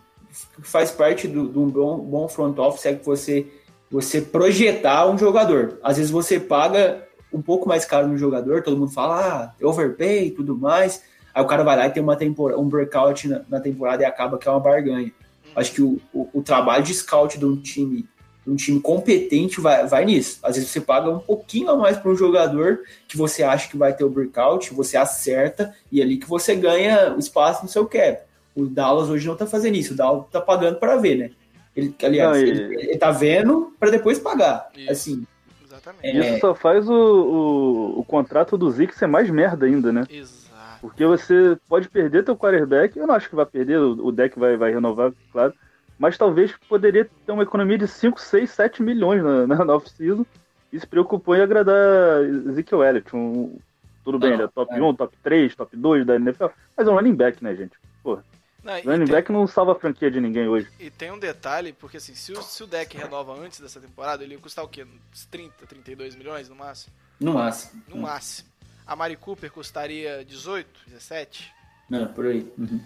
faz 0.60 0.90
parte 0.90 1.28
do- 1.28 1.48
de 1.48 1.56
um 1.56 1.68
bom, 1.68 1.98
bom 1.98 2.26
front 2.26 2.58
office, 2.58 2.86
é 2.86 2.94
que 2.96 3.06
você, 3.06 3.46
você 3.88 4.20
projetar 4.20 5.08
um 5.08 5.16
jogador. 5.16 5.78
Às 5.84 5.98
vezes 5.98 6.10
você 6.10 6.40
paga 6.40 7.06
um 7.32 7.40
pouco 7.40 7.68
mais 7.68 7.84
caro 7.84 8.08
no 8.08 8.18
jogador, 8.18 8.64
todo 8.64 8.76
mundo 8.76 8.90
fala, 8.90 9.54
ah, 9.60 9.64
overpay 9.64 10.26
e 10.26 10.30
tudo 10.32 10.58
mais. 10.58 11.04
Aí 11.32 11.40
o 11.40 11.46
cara 11.46 11.62
vai 11.62 11.76
lá 11.76 11.86
e 11.86 11.90
tem 11.90 12.02
uma 12.02 12.16
tempora, 12.16 12.58
um 12.58 12.68
breakout 12.68 13.28
na, 13.28 13.42
na 13.48 13.60
temporada 13.60 14.02
e 14.02 14.06
acaba 14.06 14.36
que 14.36 14.48
é 14.48 14.50
uma 14.50 14.58
barganha. 14.58 15.12
Acho 15.54 15.72
que 15.72 15.80
o, 15.80 16.00
o, 16.12 16.28
o 16.34 16.42
trabalho 16.42 16.82
de 16.82 16.92
scout 16.92 17.38
de 17.38 17.46
um 17.46 17.56
time, 17.56 18.04
um 18.46 18.56
time 18.56 18.80
competente 18.80 19.60
vai, 19.60 19.86
vai 19.86 20.04
nisso. 20.04 20.38
Às 20.42 20.56
vezes 20.56 20.70
você 20.70 20.80
paga 20.80 21.10
um 21.10 21.18
pouquinho 21.18 21.70
a 21.70 21.76
mais 21.76 21.96
para 21.96 22.10
um 22.10 22.16
jogador 22.16 22.80
que 23.06 23.16
você 23.16 23.42
acha 23.42 23.68
que 23.70 23.76
vai 23.76 23.92
ter 23.94 24.04
o 24.04 24.10
breakout, 24.10 24.74
você 24.74 24.96
acerta 24.96 25.74
e 25.90 26.00
é 26.00 26.04
ali 26.04 26.16
que 26.16 26.28
você 26.28 26.54
ganha 26.54 27.14
espaço 27.18 27.62
no 27.62 27.68
seu 27.68 27.86
cap. 27.86 28.22
O 28.54 28.66
Dallas 28.66 29.08
hoje 29.08 29.26
não 29.26 29.36
tá 29.36 29.46
fazendo 29.46 29.76
isso, 29.76 29.94
o 29.94 29.96
Dallas 29.96 30.26
tá 30.30 30.40
pagando 30.40 30.76
para 30.78 30.96
ver, 30.96 31.16
né? 31.16 31.30
Ele, 31.74 31.94
aliás, 32.02 32.36
Não, 32.38 32.46
e- 32.46 32.50
ele, 32.50 32.74
ele 32.74 32.98
tá 32.98 33.10
vendo 33.10 33.72
para 33.80 33.90
depois 33.90 34.18
pagar. 34.18 34.68
Isso. 34.76 34.90
Assim, 34.92 35.26
Exatamente. 35.64 36.06
É. 36.18 36.30
Isso 36.32 36.40
só 36.40 36.54
faz 36.54 36.88
o, 36.88 36.92
o, 36.92 38.00
o 38.00 38.04
contrato 38.04 38.58
do 38.58 38.70
Zeke 38.70 38.94
ser 38.94 39.06
mais 39.06 39.30
merda 39.30 39.64
ainda, 39.66 39.90
né? 39.90 40.04
Exato. 40.10 40.42
Porque 40.82 41.06
você 41.06 41.56
pode 41.68 41.88
perder 41.88 42.24
teu 42.24 42.36
quarterback, 42.36 42.98
eu 42.98 43.06
não 43.06 43.14
acho 43.14 43.28
que 43.30 43.36
vai 43.36 43.46
perder, 43.46 43.78
o 43.78 44.06
o 44.06 44.12
deck 44.12 44.38
vai, 44.38 44.56
vai 44.56 44.72
renovar, 44.72 45.12
claro. 45.32 45.54
Mas 46.02 46.18
talvez 46.18 46.52
poderia 46.68 47.08
ter 47.24 47.30
uma 47.30 47.44
economia 47.44 47.78
de 47.78 47.86
5, 47.86 48.20
6, 48.20 48.50
7 48.50 48.82
milhões 48.82 49.22
na, 49.22 49.46
na, 49.46 49.64
na 49.64 49.76
off-season 49.76 50.26
e 50.72 50.80
se 50.80 50.84
preocupou 50.84 51.36
em 51.36 51.40
agradar 51.40 52.24
Ezekiel 52.48 52.82
Elliott. 52.82 53.14
Um, 53.14 53.56
tudo 54.04 54.18
bem, 54.18 54.30
Não, 54.30 54.36
ele 54.38 54.42
é 54.42 54.48
top 54.48 54.74
é. 54.74 54.82
1, 54.82 54.94
top 54.96 55.16
3, 55.22 55.54
top 55.54 55.76
2 55.76 56.04
da 56.04 56.16
NFL, 56.16 56.46
mas 56.76 56.88
é 56.88 56.90
um 56.90 56.94
running 56.94 57.14
back, 57.14 57.44
né, 57.44 57.54
gente? 57.54 57.76
Não, 58.04 58.78
e, 58.78 58.82
Running 58.82 59.04
tem, 59.04 59.14
back 59.14 59.30
não 59.30 59.46
salva 59.46 59.72
a 59.72 59.74
franquia 59.76 60.10
de 60.10 60.20
ninguém 60.20 60.48
hoje. 60.48 60.68
e 60.80 60.90
tem 60.90 61.12
um 61.12 61.18
detalhe, 61.20 61.72
porque 61.72 61.98
assim, 61.98 62.16
se 62.16 62.32
o, 62.32 62.42
se 62.42 62.64
o 62.64 62.66
deck 62.66 62.96
renova 62.96 63.38
antes 63.38 63.60
dessa 63.60 63.80
temporada, 63.80 64.24
ele 64.24 64.34
ia 64.34 64.40
custar 64.40 64.64
o 64.64 64.68
quê? 64.68 64.84
Uns 65.12 65.24
30, 65.26 65.66
32 65.68 66.16
milhões 66.16 66.48
no 66.48 66.56
máximo? 66.56 66.92
no 67.20 67.34
máximo. 67.34 67.80
No 67.86 67.96
máximo. 67.96 68.48
A 68.84 68.96
Mari 68.96 69.14
Cooper 69.14 69.52
custaria 69.52 70.24
18, 70.24 70.68
17? 70.88 71.52
Não, 71.88 72.08
por 72.08 72.26
aí. 72.26 72.52
Uhum. 72.58 72.80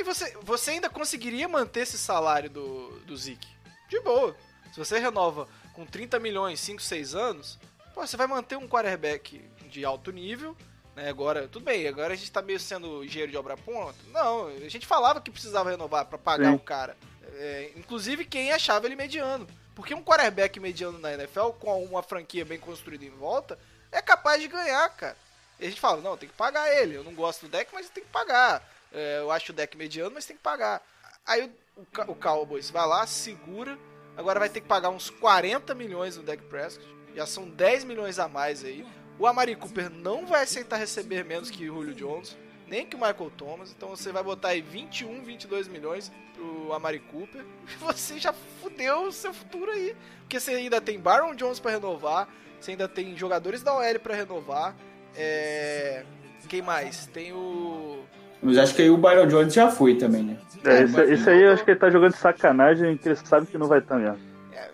Aí 0.00 0.04
você, 0.04 0.34
você 0.40 0.70
ainda 0.70 0.88
conseguiria 0.88 1.46
manter 1.46 1.80
esse 1.80 1.98
salário 1.98 2.48
do, 2.48 2.88
do 3.00 3.14
Zeke? 3.14 3.46
De 3.86 4.00
boa. 4.00 4.34
Se 4.72 4.78
você 4.78 4.98
renova 4.98 5.46
com 5.74 5.84
30 5.84 6.18
milhões, 6.18 6.58
5, 6.58 6.80
6 6.80 7.14
anos, 7.14 7.58
pô, 7.92 8.06
você 8.06 8.16
vai 8.16 8.26
manter 8.26 8.56
um 8.56 8.66
quarterback 8.66 9.44
de 9.68 9.84
alto 9.84 10.10
nível, 10.10 10.56
né? 10.96 11.10
Agora, 11.10 11.46
tudo 11.48 11.66
bem, 11.66 11.86
agora 11.86 12.14
a 12.14 12.16
gente 12.16 12.32
tá 12.32 12.40
meio 12.40 12.58
sendo 12.58 13.04
engenheiro 13.04 13.30
de 13.30 13.36
obra 13.36 13.58
ponta. 13.58 13.98
Não, 14.06 14.46
a 14.46 14.70
gente 14.70 14.86
falava 14.86 15.20
que 15.20 15.30
precisava 15.30 15.70
renovar 15.70 16.06
pra 16.06 16.16
pagar 16.16 16.48
Sim. 16.48 16.56
o 16.56 16.60
cara. 16.60 16.96
É, 17.34 17.70
inclusive 17.76 18.24
quem 18.24 18.52
achava 18.52 18.86
ele 18.86 18.96
mediano. 18.96 19.46
Porque 19.74 19.92
um 19.92 20.02
quarterback 20.02 20.58
mediano 20.58 20.98
na 20.98 21.12
NFL, 21.12 21.50
com 21.58 21.84
uma 21.84 22.02
franquia 22.02 22.46
bem 22.46 22.58
construída 22.58 23.04
em 23.04 23.10
volta, 23.10 23.58
é 23.92 24.00
capaz 24.00 24.40
de 24.40 24.48
ganhar, 24.48 24.88
cara. 24.96 25.16
E 25.58 25.66
a 25.66 25.68
gente 25.68 25.80
fala, 25.80 26.00
não, 26.00 26.16
tem 26.16 26.26
que 26.26 26.34
pagar 26.34 26.74
ele. 26.74 26.94
Eu 26.94 27.04
não 27.04 27.14
gosto 27.14 27.42
do 27.42 27.50
deck, 27.50 27.70
mas 27.74 27.90
tem 27.90 28.02
que 28.02 28.08
pagar. 28.08 28.66
É, 28.92 29.18
eu 29.20 29.30
acho 29.30 29.52
o 29.52 29.54
deck 29.54 29.76
mediano, 29.76 30.12
mas 30.14 30.26
tem 30.26 30.36
que 30.36 30.42
pagar. 30.42 30.82
Aí 31.26 31.42
o, 31.76 31.80
o, 31.80 32.12
o 32.12 32.14
Cowboys 32.14 32.70
vai 32.70 32.86
lá, 32.86 33.06
segura. 33.06 33.78
Agora 34.16 34.40
vai 34.40 34.48
ter 34.48 34.60
que 34.60 34.66
pagar 34.66 34.90
uns 34.90 35.08
40 35.08 35.74
milhões 35.74 36.16
no 36.16 36.22
deck 36.22 36.42
Prescott. 36.44 36.86
Já 37.14 37.26
são 37.26 37.48
10 37.48 37.84
milhões 37.84 38.18
a 38.18 38.28
mais 38.28 38.64
aí. 38.64 38.86
O 39.18 39.26
Amari 39.26 39.54
Cooper 39.54 39.90
não 39.90 40.26
vai 40.26 40.42
aceitar 40.42 40.76
receber 40.76 41.24
menos 41.24 41.50
que 41.50 41.68
o 41.68 41.74
Julio 41.74 41.94
Jones, 41.94 42.36
nem 42.66 42.86
que 42.86 42.96
o 42.96 42.98
Michael 42.98 43.30
Thomas. 43.36 43.70
Então 43.70 43.90
você 43.90 44.10
vai 44.10 44.22
botar 44.22 44.48
aí 44.48 44.62
21, 44.62 45.22
22 45.22 45.68
milhões 45.68 46.10
pro 46.34 46.72
Amari 46.72 47.00
Cooper. 47.00 47.44
E 47.68 47.76
você 47.84 48.18
já 48.18 48.32
fudeu 48.32 49.04
o 49.04 49.12
seu 49.12 49.34
futuro 49.34 49.70
aí. 49.70 49.96
Porque 50.20 50.40
você 50.40 50.52
ainda 50.52 50.80
tem 50.80 50.98
Baron 50.98 51.34
Jones 51.34 51.60
pra 51.60 51.70
renovar. 51.70 52.28
Você 52.58 52.72
ainda 52.72 52.88
tem 52.88 53.16
jogadores 53.16 53.62
da 53.62 53.74
OL 53.74 54.00
pra 54.00 54.14
renovar. 54.14 54.76
É... 55.14 56.04
Quem 56.48 56.62
mais? 56.62 57.06
Tem 57.06 57.32
o. 57.32 58.04
Mas 58.42 58.56
acho 58.58 58.74
que 58.74 58.82
aí 58.82 58.90
o 58.90 58.96
Byron 58.96 59.26
Jones 59.26 59.52
já 59.52 59.70
foi 59.70 59.94
também, 59.96 60.22
né? 60.22 60.38
É, 60.64 60.70
É, 60.78 60.82
esse, 60.84 60.92
mas- 60.92 61.10
esse 61.10 61.30
aí 61.30 61.42
eu 61.42 61.52
acho 61.52 61.64
que 61.64 61.70
ele 61.72 61.78
tá 61.80 61.90
jogando 61.90 62.12
de 62.12 62.18
sacanagem, 62.18 62.96
que 62.96 63.08
ele 63.08 63.16
sabe 63.16 63.46
que 63.46 63.58
não 63.58 63.66
vai 63.66 63.78
estar 63.80 63.96
mesmo. 63.98 64.18
É. 64.52 64.70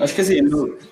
Acho 0.00 0.14
que 0.14 0.20
assim, 0.22 0.34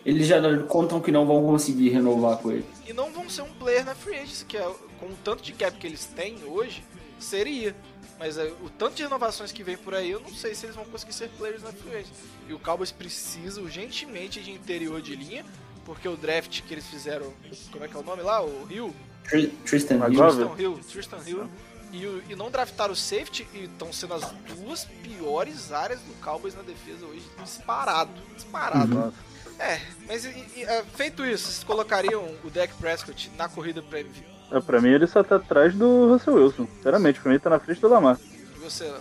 eles 0.05 0.27
já 0.27 0.37
contam 0.69 1.01
que 1.01 1.11
não 1.11 1.25
vão 1.27 1.43
conseguir 1.45 1.89
renovar 1.89 2.37
com 2.39 2.51
ele. 2.53 2.65
E 2.87 2.93
não 2.93 3.11
vão 3.11 3.29
ser 3.31 3.43
um 3.43 3.53
player 3.55 3.85
na 3.85 3.95
free 3.95 4.15
agency, 4.17 4.45
que 4.45 4.57
é, 4.57 4.71
com 4.99 5.07
o 5.07 5.15
tanto 5.25 5.43
de 5.43 5.53
cap 5.53 5.77
que 5.79 5.87
eles 5.87 6.05
têm 6.05 6.37
hoje, 6.47 6.85
seria. 7.19 7.75
Mas 8.19 8.37
é, 8.37 8.45
o 8.63 8.69
tanto 8.69 8.97
de 8.97 9.03
renovações 9.03 9.51
que 9.51 9.63
vem 9.63 9.77
por 9.79 9.95
aí, 9.95 10.11
eu 10.11 10.21
não 10.21 10.29
sei 10.29 10.55
se 10.55 10.67
eles 10.67 10.77
vão 10.77 10.85
conseguir 10.85 11.15
ser 11.15 11.31
players 11.31 11.63
na 11.63 11.73
free 11.73 11.93
agency. 11.95 12.13
E 12.49 12.53
o 12.53 12.59
Cowboys 12.59 12.93
precisa 12.93 13.61
urgentemente 13.63 14.41
de 14.43 14.51
interior 14.51 15.01
de 15.01 15.17
linha, 15.17 15.45
porque 15.87 16.07
o 16.07 16.17
draft 16.17 16.61
que 16.63 16.75
eles 16.75 16.87
fizeram, 16.87 17.33
como 17.73 17.83
é 17.85 17.89
que 17.89 17.97
é 17.97 17.99
o 18.01 18.03
nome 18.05 18.21
lá? 18.23 18.45
O 18.45 18.67
Hill? 18.71 18.95
Tr- 19.25 19.49
Tristan 19.65 19.95
Hill. 20.11 20.19
Tristan 20.29 20.55
Hill, 20.59 20.81
Tristan 20.91 21.19
Hill. 21.27 21.49
E, 21.93 22.05
e 22.31 22.37
não 22.37 22.51
draftaram 22.51 22.93
o 22.93 22.97
safety 22.97 23.47
e 23.55 23.65
estão 23.65 23.93
sendo 23.93 24.15
as 24.15 24.23
duas 24.57 24.85
piores 25.03 25.73
áreas 25.73 26.01
do 26.01 26.13
Cowboys 26.25 26.55
na 26.55 26.63
defesa 26.63 27.05
hoje, 27.07 27.23
disparado, 27.43 28.11
disparado. 28.35 28.95
Nossa. 28.95 29.15
É, 29.59 29.79
mas 30.07 30.25
e- 30.25 30.45
e, 30.57 30.63
é, 30.63 30.83
feito 30.95 31.25
isso, 31.27 31.45
vocês 31.45 31.65
colocariam 31.65 32.25
o 32.45 32.51
Dak 32.51 32.73
Prescott 32.75 33.31
na 33.37 33.49
corrida 33.49 33.83
pra 33.83 34.01
MVP? 34.01 34.25
É, 34.53 34.61
pra 34.61 34.81
mim 34.81 34.89
ele 34.91 35.07
só 35.07 35.23
tá 35.23 35.37
atrás 35.37 35.75
do 35.75 36.09
Russell 36.13 36.35
Wilson. 36.35 36.67
Sinceramente, 36.77 37.21
pra 37.21 37.29
mim 37.29 37.35
ele 37.35 37.43
tá 37.43 37.51
na 37.51 37.59
frente 37.61 37.81
do 37.81 37.89
Lamar. 37.89 38.19
E 38.57 38.59
você, 38.61 38.93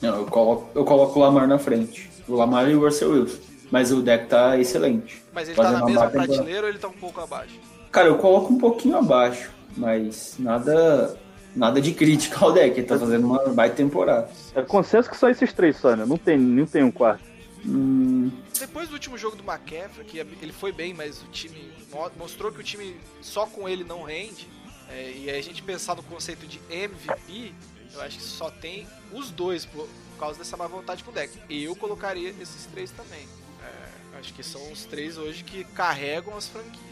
Não, 0.00 0.16
eu 0.16 0.26
coloco, 0.26 0.70
eu 0.74 0.84
coloco 0.84 1.18
o 1.18 1.22
Lamar 1.22 1.48
na 1.48 1.58
frente. 1.58 2.10
O 2.28 2.34
Lamar 2.36 2.68
e 2.70 2.74
o 2.76 2.80
Russell 2.80 3.10
Wilson. 3.10 3.38
Mas 3.70 3.90
o 3.90 4.02
deck 4.02 4.26
tá 4.28 4.56
excelente. 4.58 5.22
mas 5.32 5.48
ele 5.48 5.56
tá 5.56 5.62
Fazendo 5.64 5.80
na 5.80 5.86
mesma 5.86 6.10
prateleira 6.10 6.62
ou 6.62 6.68
ele 6.68 6.78
tá 6.78 6.88
um 6.88 6.92
pouco 6.92 7.20
abaixo? 7.20 7.58
Cara, 7.90 8.08
eu 8.08 8.16
coloco 8.18 8.52
um 8.52 8.58
pouquinho 8.58 8.96
abaixo, 8.98 9.50
mas 9.76 10.36
nada 10.38 11.18
nada 11.54 11.80
de 11.80 11.92
crítica 11.92 12.44
ao 12.44 12.52
deck. 12.52 12.78
Ele 12.78 12.86
tá 12.86 12.98
fazendo 12.98 13.26
uma 13.26 13.48
baita 13.48 13.76
temporada. 13.76 14.28
É 14.54 14.62
consenso 14.62 15.08
que 15.10 15.16
só 15.16 15.28
esses 15.28 15.52
três 15.52 15.76
só, 15.76 15.94
né? 15.96 16.04
Não 16.06 16.16
tem, 16.16 16.38
não 16.38 16.66
tem 16.66 16.82
um 16.82 16.90
quarto. 16.90 17.22
Hum, 17.66 18.30
Depois 18.58 18.88
do 18.88 18.92
último 18.94 19.16
jogo 19.16 19.36
do 19.36 19.42
McCaffrey, 19.42 20.04
que 20.06 20.18
ele 20.18 20.52
foi 20.52 20.70
bem, 20.72 20.92
mas 20.92 21.22
o 21.22 21.26
time 21.26 21.72
mo- 21.92 22.10
mostrou 22.18 22.52
que 22.52 22.60
o 22.60 22.62
time 22.62 22.96
só 23.22 23.46
com 23.46 23.68
ele 23.68 23.84
não 23.84 24.02
rende. 24.02 24.46
é, 24.90 25.12
e 25.16 25.30
aí 25.30 25.38
a 25.38 25.42
gente 25.42 25.62
pensar 25.62 25.94
no 25.96 26.02
conceito 26.02 26.46
de 26.46 26.60
MVP, 26.70 27.52
eu 27.94 28.00
acho 28.02 28.18
que 28.18 28.22
só 28.22 28.50
tem 28.50 28.86
os 29.12 29.30
dois 29.30 29.64
por, 29.64 29.86
por 29.86 30.18
causa 30.20 30.38
dessa 30.38 30.56
má 30.58 30.66
vontade 30.66 31.02
com 31.02 31.10
o 31.10 31.14
deck. 31.14 31.32
Eu 31.48 31.74
colocaria 31.74 32.34
esses 32.40 32.66
três 32.66 32.90
também. 32.90 33.26
É, 33.62 33.93
acho 34.18 34.32
que 34.34 34.42
são 34.42 34.60
os 34.72 34.84
três 34.84 35.16
hoje 35.18 35.42
que 35.44 35.64
carregam 35.64 36.36
as 36.36 36.48
franquias. 36.48 36.84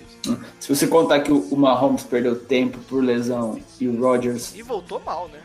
se 0.60 0.68
você 0.74 0.86
contar 0.86 1.20
que 1.20 1.32
o 1.32 1.56
Mahomes 1.56 2.04
perdeu 2.04 2.36
tempo 2.38 2.78
por 2.88 3.02
lesão 3.02 3.58
e 3.80 3.88
o 3.88 4.00
Rodgers 4.00 4.54
E 4.54 4.62
voltou 4.62 5.00
mal, 5.00 5.28
né? 5.28 5.40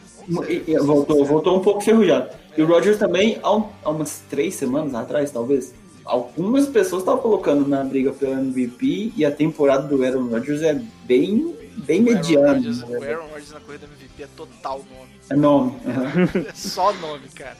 E- 0.50 0.63
e 0.72 0.78
voltou, 0.80 1.24
voltou 1.26 1.58
um 1.58 1.62
pouco 1.62 1.82
ferrujado. 1.82 2.30
E 2.58 2.62
o 2.62 2.68
Rodgers 2.68 2.98
também, 2.98 3.40
há, 3.42 3.56
um- 3.56 3.70
há 3.84 3.90
umas 3.90 4.22
três 4.30 4.56
semanas 4.56 4.94
atrás, 4.94 5.32
talvez, 5.32 5.74
algumas 6.04 6.68
pessoas 6.68 7.02
estavam 7.02 7.22
colocando 7.22 7.68
na 7.68 7.84
briga 7.84 8.12
pelo 8.12 8.34
MVP 8.34 9.13
e 9.16 9.24
a 9.26 9.32
temporada 9.32 9.88
do 9.88 10.04
Aaron 10.04 10.28
Rodgers 10.28 10.62
é 10.62 10.74
bem, 11.06 11.56
bem 11.78 12.02
mediana. 12.02 12.60
Né? 12.60 12.70
O 12.88 13.04
Aaron 13.04 13.28
Rodgers 13.28 13.52
na 13.52 13.60
corrida 13.62 13.86
MVP 13.86 14.24
é 14.24 14.28
total 14.36 14.80
nome. 14.80 15.12
É 15.30 15.36
nome. 15.36 15.74
É 16.50 16.54
só 16.54 16.92
nome, 16.94 17.28
cara. 17.36 17.58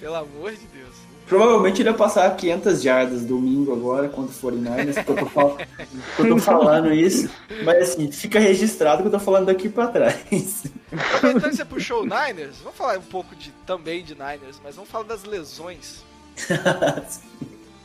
Pelo 0.00 0.14
amor 0.16 0.50
de 0.52 0.66
Deus. 0.66 0.91
Provavelmente 1.32 1.80
ele 1.80 1.88
ia 1.88 1.94
passar 1.94 2.36
500 2.36 2.82
jardas 2.82 3.24
domingo 3.24 3.72
agora 3.72 4.06
contra 4.06 4.30
o 4.30 4.52
49ers, 4.52 5.02
que 5.02 5.10
eu 5.10 5.16
tô, 5.16 5.24
fal- 5.26 5.58
eu 6.18 6.28
tô 6.28 6.36
falando 6.38 6.92
isso. 6.92 7.30
Mas 7.64 7.90
assim, 7.92 8.12
fica 8.12 8.38
registrado 8.38 9.00
que 9.00 9.08
eu 9.08 9.12
tô 9.12 9.18
falando 9.18 9.46
daqui 9.46 9.70
pra 9.70 9.86
trás. 9.86 10.14
Aproveitando 10.92 11.50
que 11.50 11.56
você 11.56 11.64
puxou 11.64 12.02
o 12.02 12.04
Niners, 12.04 12.58
vamos 12.58 12.76
falar 12.76 12.98
um 12.98 13.02
pouco 13.02 13.34
de, 13.34 13.50
também 13.66 14.04
de 14.04 14.12
Niners, 14.14 14.60
mas 14.62 14.74
vamos 14.76 14.90
falar 14.90 15.04
das 15.04 15.24
lesões. 15.24 16.04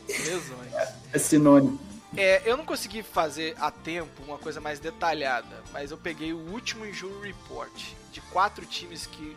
Lesões. 0.09 0.73
É 1.13 1.17
sinônimo. 1.17 1.79
É, 2.17 2.41
eu 2.45 2.57
não 2.57 2.65
consegui 2.65 3.01
fazer 3.01 3.55
a 3.59 3.71
tempo 3.71 4.23
uma 4.27 4.37
coisa 4.37 4.59
mais 4.59 4.77
detalhada, 4.79 5.63
mas 5.71 5.91
eu 5.91 5.97
peguei 5.97 6.33
o 6.33 6.51
último 6.51 6.85
injury 6.85 7.27
report 7.31 7.71
de 8.11 8.19
quatro 8.31 8.65
times 8.65 9.05
que 9.05 9.35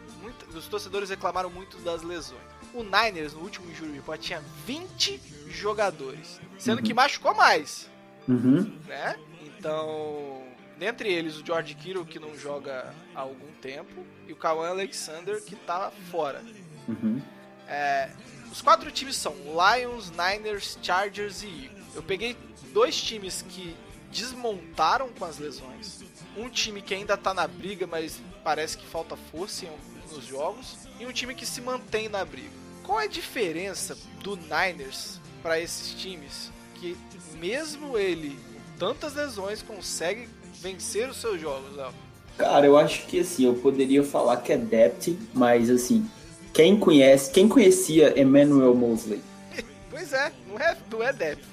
os 0.55 0.67
torcedores 0.67 1.11
reclamaram 1.11 1.49
muito 1.51 1.77
das 1.79 2.03
lesões. 2.03 2.41
O 2.73 2.83
Niners, 2.83 3.35
no 3.35 3.41
último 3.41 3.71
injury 3.71 3.93
report, 3.93 4.21
tinha 4.21 4.43
20 4.67 5.21
jogadores, 5.49 6.41
sendo 6.59 6.83
que 6.83 6.95
machucou 6.95 7.35
mais. 7.35 7.91
Uhum. 8.29 8.79
né? 8.87 9.17
Então, 9.43 10.43
dentre 10.79 11.13
eles 11.13 11.37
o 11.37 11.45
George 11.45 11.75
Kittle 11.75 12.05
que 12.05 12.19
não 12.19 12.37
joga 12.37 12.95
há 13.15 13.21
algum 13.21 13.51
tempo 13.61 14.07
e 14.29 14.33
o 14.33 14.37
Kawan 14.37 14.69
Alexander 14.69 15.43
que 15.43 15.57
tá 15.57 15.91
fora. 16.11 16.43
Uhum. 16.87 17.21
É, 17.67 18.11
os 18.51 18.63
quatro 18.63 18.91
times 18.91 19.17
são 19.17 19.35
Lions, 19.35 20.11
Niners, 20.11 20.79
Chargers 20.83 21.43
e 21.43 21.47
Eagles. 21.47 21.95
Eu 21.95 22.03
peguei 22.03 22.37
dois 22.73 23.01
times 23.01 23.43
que 23.43 23.77
desmontaram 24.11 25.09
com 25.11 25.25
as 25.25 25.39
lesões, 25.39 26.01
um 26.37 26.49
time 26.49 26.83
que 26.83 26.95
ainda 26.95 27.17
tá 27.17 27.33
na 27.33 27.47
briga, 27.47 27.87
mas 27.87 28.21
parece 28.43 28.77
que 28.77 28.87
falta 28.87 29.17
força 29.17 29.67
em 29.67 29.69
alguns 29.69 29.90
nos 30.11 30.27
jogos, 30.27 30.77
e 30.99 31.07
um 31.07 31.13
time 31.13 31.35
que 31.35 31.47
se 31.47 31.61
mantém 31.61 32.09
na 32.09 32.25
briga. 32.25 32.51
Qual 32.85 33.01
é 33.01 33.05
a 33.05 33.09
diferença 33.09 33.97
do 34.23 34.37
Niners 34.37 35.21
para 35.43 35.59
esses 35.61 35.95
times 35.95 36.51
que 36.75 36.97
mesmo 37.39 37.97
ele 37.97 38.31
com 38.31 38.79
tantas 38.79 39.15
lesões 39.15 39.63
consegue 39.63 40.29
vencer 40.61 41.09
os 41.09 41.19
seus 41.21 41.41
jogos, 41.41 41.77
Léo? 41.77 41.93
Cara, 42.37 42.67
eu 42.67 42.77
acho 42.77 43.07
que 43.07 43.21
assim, 43.21 43.45
eu 43.45 43.55
poderia 43.55 44.03
falar 44.03 44.39
que 44.39 44.53
é 44.53 44.57
depth, 44.57 45.09
mas 45.35 45.69
assim, 45.71 46.09
quem 46.53 46.79
conhece, 46.79 47.31
quem 47.31 47.49
conhecia 47.49 48.19
Emmanuel 48.21 48.75
Mosley, 48.75 49.21
Pois 49.91 50.13
é, 50.13 50.33
não 50.49 50.59
é, 50.59 50.77
não 50.91 51.03
é 51.03 51.13
depth. 51.13 51.45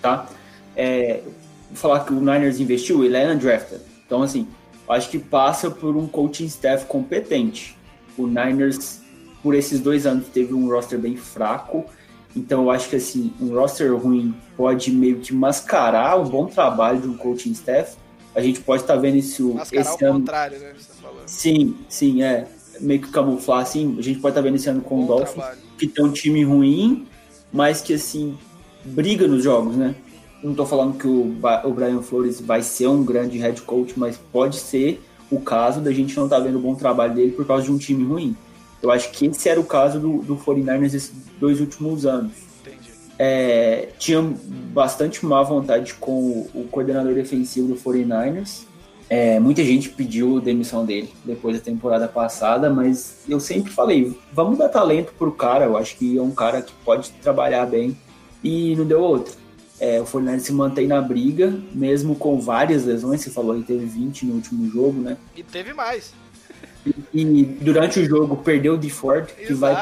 tá? 0.00 0.28
É, 0.74 1.20
vou 1.68 1.76
falar 1.76 2.04
que 2.04 2.12
o 2.12 2.20
Niners 2.20 2.60
investiu, 2.60 3.04
ele 3.04 3.16
é 3.16 3.30
undrafted. 3.30 3.80
Então, 4.06 4.22
assim, 4.22 4.46
eu 4.88 4.94
acho 4.94 5.10
que 5.10 5.18
passa 5.18 5.70
por 5.70 5.96
um 5.96 6.06
coaching 6.06 6.46
staff 6.46 6.86
competente. 6.86 7.76
O 8.16 8.26
Niners, 8.26 9.00
por 9.42 9.54
esses 9.54 9.80
dois 9.80 10.06
anos, 10.06 10.28
teve 10.28 10.54
um 10.54 10.68
roster 10.70 10.98
bem 10.98 11.16
fraco. 11.16 11.84
Então, 12.34 12.64
eu 12.64 12.70
acho 12.70 12.88
que, 12.88 12.96
assim, 12.96 13.32
um 13.40 13.48
roster 13.54 13.94
ruim 13.96 14.34
pode 14.56 14.90
meio 14.90 15.16
que 15.20 15.34
mascarar 15.34 16.20
um 16.20 16.24
bom 16.28 16.46
trabalho 16.46 17.00
de 17.00 17.08
um 17.08 17.16
coaching 17.16 17.52
staff. 17.52 17.96
A 18.34 18.40
gente 18.42 18.60
pode 18.60 18.82
estar 18.82 18.96
vendo 18.96 19.16
isso 19.16 19.54
Mascarar 19.54 19.80
esse 19.82 20.04
o 20.04 20.08
ano. 20.08 20.18
contrário, 20.20 20.58
né? 20.58 20.72
Você 20.76 20.88
tá 20.88 20.94
falando. 21.08 21.26
Sim, 21.28 21.76
sim, 21.88 22.22
é. 22.22 22.46
Meio 22.78 23.00
que 23.00 23.10
camuflar, 23.10 23.60
assim. 23.60 23.96
A 23.98 24.02
gente 24.02 24.20
pode 24.20 24.32
estar 24.32 24.42
vendo 24.42 24.56
esse 24.56 24.68
ano 24.68 24.82
com 24.82 24.96
o 24.96 25.00
Bom 25.00 25.06
Dolphins 25.06 25.34
trabalho. 25.34 25.58
que 25.78 25.86
tem 25.86 26.04
um 26.04 26.12
time 26.12 26.44
ruim, 26.44 27.06
mas 27.50 27.80
que 27.80 27.94
assim 27.94 28.36
briga 28.84 29.26
nos 29.26 29.42
jogos, 29.42 29.74
né? 29.76 29.94
Não 30.42 30.54
tô 30.54 30.66
falando 30.66 30.98
que 30.98 31.06
o, 31.06 31.34
o 31.64 31.70
Brian 31.72 32.02
Flores 32.02 32.40
vai 32.40 32.62
ser 32.62 32.86
um 32.88 33.04
grande 33.04 33.38
head 33.38 33.60
coach, 33.62 33.94
mas 33.96 34.16
pode 34.16 34.56
ser 34.56 35.02
o 35.30 35.40
caso 35.40 35.80
da 35.80 35.92
gente 35.92 36.16
não 36.16 36.28
tá 36.28 36.38
vendo 36.38 36.56
o 36.56 36.60
bom 36.60 36.74
trabalho 36.74 37.14
dele 37.14 37.32
por 37.32 37.46
causa 37.46 37.64
de 37.64 37.72
um 37.72 37.78
time 37.78 38.04
ruim. 38.04 38.36
Eu 38.82 38.90
acho 38.90 39.10
que 39.10 39.26
esse 39.26 39.48
era 39.48 39.58
o 39.58 39.64
caso 39.64 39.98
do, 39.98 40.18
do 40.18 40.36
49ers 40.36 40.94
esses 40.94 41.12
dois 41.40 41.60
últimos 41.60 42.06
anos. 42.06 42.32
É, 43.18 43.88
tinha 43.98 44.22
bastante 44.74 45.24
má 45.24 45.42
vontade 45.42 45.94
com 45.94 46.12
o, 46.12 46.50
o 46.54 46.64
coordenador 46.64 47.14
defensivo 47.14 47.68
do 47.68 47.74
49ers. 47.74 48.64
É, 49.08 49.38
muita 49.38 49.64
gente 49.64 49.88
pediu 49.88 50.40
demissão 50.40 50.84
dele 50.84 51.12
depois 51.24 51.56
da 51.56 51.62
temporada 51.62 52.08
passada, 52.08 52.68
mas 52.68 53.24
eu 53.28 53.38
sempre 53.38 53.72
falei, 53.72 54.16
vamos 54.32 54.58
dar 54.58 54.68
talento 54.68 55.12
pro 55.16 55.30
cara, 55.30 55.64
eu 55.64 55.76
acho 55.76 55.96
que 55.96 56.18
é 56.18 56.22
um 56.22 56.32
cara 56.32 56.60
que 56.60 56.72
pode 56.84 57.10
trabalhar 57.22 57.66
bem 57.66 57.96
e 58.42 58.74
não 58.76 58.84
deu 58.84 59.00
outro. 59.00 59.34
É, 59.78 60.00
o 60.00 60.04
49ers 60.04 60.40
se 60.40 60.52
mantém 60.52 60.86
na 60.86 61.00
briga, 61.00 61.52
mesmo 61.72 62.14
com 62.16 62.40
várias 62.40 62.84
lesões, 62.84 63.20
você 63.20 63.30
falou 63.30 63.56
que 63.56 63.66
teve 63.66 63.84
20 63.84 64.24
no 64.26 64.34
último 64.34 64.70
jogo, 64.70 65.00
né? 65.00 65.16
E 65.36 65.42
teve 65.42 65.74
mais. 65.74 66.14
E 67.12 67.44
durante 67.60 68.00
o 68.00 68.04
jogo 68.04 68.36
perdeu 68.36 68.74
o 68.74 68.78
DeFord, 68.78 69.32
que 69.34 69.52
vai 69.52 69.74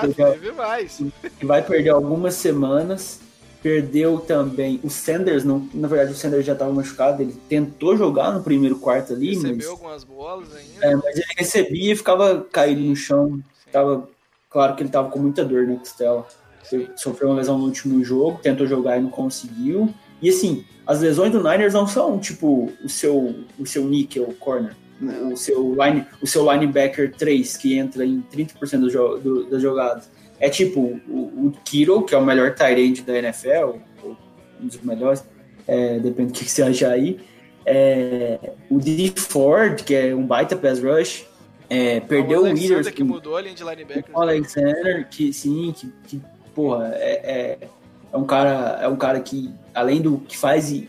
mais. 0.57 1.03
que 1.39 1.47
vai 1.47 1.63
perder 1.63 1.91
algumas 1.91 2.35
semanas. 2.35 3.21
Perdeu 3.63 4.19
também 4.19 4.79
o 4.85 4.91
Sanders, 4.91 5.43
não, 5.43 5.67
na 5.73 5.89
verdade 5.89 6.13
o 6.13 6.15
Sanders 6.15 6.45
já 6.45 6.53
estava 6.53 6.71
machucado, 6.71 7.23
ele 7.23 7.35
tentou 7.49 7.97
jogar 7.97 8.31
no 8.31 8.43
primeiro 8.43 8.79
quarto 8.79 9.15
ali, 9.15 9.31
Recebeu 9.31 9.57
mas, 9.57 9.67
algumas 9.67 10.05
bolas 10.05 10.49
ainda. 10.55 10.87
é, 10.87 10.95
mas 10.95 11.17
ele 11.17 11.25
recebia 11.39 11.93
e 11.95 11.97
ficava 11.97 12.47
caído 12.53 12.83
no 12.83 12.95
chão. 12.95 13.41
Tava, 13.73 14.07
claro 14.51 14.77
que 14.77 14.83
ele 14.83 14.91
estava 14.91 15.09
com 15.09 15.19
muita 15.19 15.43
dor 15.43 15.67
na 15.67 15.77
costela. 15.77 16.27
Sofreu 16.97 17.29
uma 17.31 17.37
lesão 17.37 17.59
no 17.59 17.65
último 17.67 18.03
jogo, 18.05 18.39
tentou 18.43 18.67
jogar 18.67 18.99
e 18.99 19.03
não 19.03 19.11
conseguiu. 19.11 19.93
E 20.23 20.29
assim, 20.29 20.65
as 20.87 21.01
lesões 21.01 21.33
do 21.33 21.39
Niners 21.43 21.75
não 21.75 21.87
são 21.87 22.19
tipo 22.19 22.73
o 22.83 22.89
seu, 22.89 23.35
o 23.59 23.67
seu 23.67 23.85
nickel 23.85 24.35
corner. 24.39 24.75
Não. 25.01 25.33
O 25.33 25.37
seu, 25.37 25.75
line, 25.75 26.07
o 26.23 26.27
seu 26.27 26.51
linebacker 26.51 27.13
3, 27.17 27.57
que 27.57 27.77
entra 27.77 28.05
em 28.07 28.23
30% 28.33 28.81
do 28.81 28.91
jo- 28.91 29.19
do- 29.19 29.45
das 29.47 29.61
jogadas. 29.61 30.09
É 30.41 30.49
tipo 30.49 30.81
o, 31.09 31.47
o 31.49 31.53
Kittle, 31.65 32.03
que 32.05 32.15
é 32.15 32.19
o 32.19 32.25
melhor 32.25 32.55
tight 32.55 32.81
end 32.81 33.03
da 33.03 33.19
NFL, 33.19 33.79
ou 34.03 34.17
um 34.61 34.67
dos 34.67 34.81
melhores, 34.83 35.25
é, 35.67 35.99
depende 35.99 36.33
do 36.33 36.39
que 36.39 36.49
você 36.51 36.63
achar 36.63 36.93
aí. 36.93 37.19
É, 37.67 38.39
o 38.71 38.79
D. 38.79 39.13
Ford, 39.17 39.83
que 39.83 39.95
é 39.95 40.15
um 40.15 40.27
baita 40.27 40.55
pass 40.57 40.81
rush, 40.83 41.27
é, 41.69 41.99
perdeu 42.01 42.43
o, 42.43 42.45
Alexander 42.47 42.77
Witherspoon. 42.79 42.95
que 42.95 43.05
mudou 43.05 43.37
a 43.37 43.43
linha 43.43 43.55
de 43.55 43.65
linebacker. 43.65 44.05
O 44.15 44.21
Alexander, 44.21 45.09
que 45.11 45.33
sim, 45.33 45.75
que, 45.77 45.93
que 46.07 46.23
porra, 46.55 46.89
é, 46.95 47.59
é- 47.63 47.69
É 48.13 48.17
um 48.17 48.25
cara, 48.25 48.79
é 48.81 48.87
um 48.87 48.95
cara 48.95 49.19
que, 49.19 49.53
além 49.75 50.01
do 50.01 50.19
que 50.19 50.37
faz 50.39 50.71
e- 50.71 50.89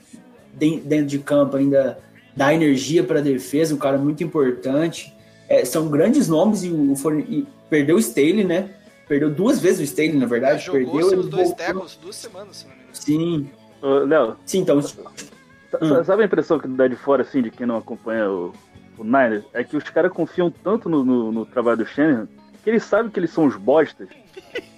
den- 0.53 0.79
dentro 0.81 1.07
de 1.07 1.17
campo, 1.17 1.57
ainda 1.57 1.97
dá 2.35 2.53
energia 2.53 3.03
para 3.03 3.17
a 3.17 3.21
defesa, 3.21 3.73
um 3.73 3.79
cara 3.79 3.97
muito 3.97 4.23
importante. 4.23 5.11
É, 5.49 5.65
são 5.65 5.89
grandes 5.89 6.27
nomes 6.27 6.63
e 6.63 6.69
o 6.69 6.95
Forne- 6.95 7.25
e 7.27 7.47
perdeu 7.67 7.95
o 7.95 7.99
Staley, 7.99 8.43
né? 8.43 8.69
Perdeu 9.07 9.31
duas 9.31 9.59
vezes 9.59 9.79
o 9.79 9.83
Staley, 9.83 10.13
na 10.13 10.27
verdade. 10.27 10.63
jogou 10.63 10.81
perdeu, 10.83 11.09
seus 11.09 11.21
ele 11.25 11.29
dois 11.31 11.51
tackles 11.53 11.95
duas 11.99 12.15
semanas, 12.15 12.57
se 12.57 12.65
não 12.67 12.75
me 12.75 12.81
engano. 12.81 12.95
Sim, 12.95 13.49
Ô, 13.81 13.87
Léo, 14.05 14.35
sim, 14.45 14.59
então. 14.59 14.77
Hum. 14.77 16.03
sabe 16.05 16.21
a 16.21 16.25
impressão 16.27 16.59
que 16.59 16.67
dá 16.67 16.87
de 16.87 16.95
fora, 16.95 17.23
assim, 17.23 17.41
de 17.41 17.49
quem 17.49 17.65
não 17.65 17.77
acompanha 17.77 18.29
o, 18.29 18.53
o 18.99 19.03
Niners? 19.03 19.43
É 19.53 19.63
que 19.63 19.75
os 19.75 19.83
caras 19.89 20.11
confiam 20.11 20.49
tanto 20.51 20.87
no, 20.87 21.03
no- 21.03 21.31
no 21.31 21.43
trabalho 21.45 21.77
do 21.77 21.85
Shanahan 21.87 22.27
que 22.63 22.69
eles 22.69 22.83
sabem 22.83 23.11
que 23.11 23.19
eles 23.19 23.31
são 23.31 23.45
os 23.45 23.55
bostas, 23.55 24.07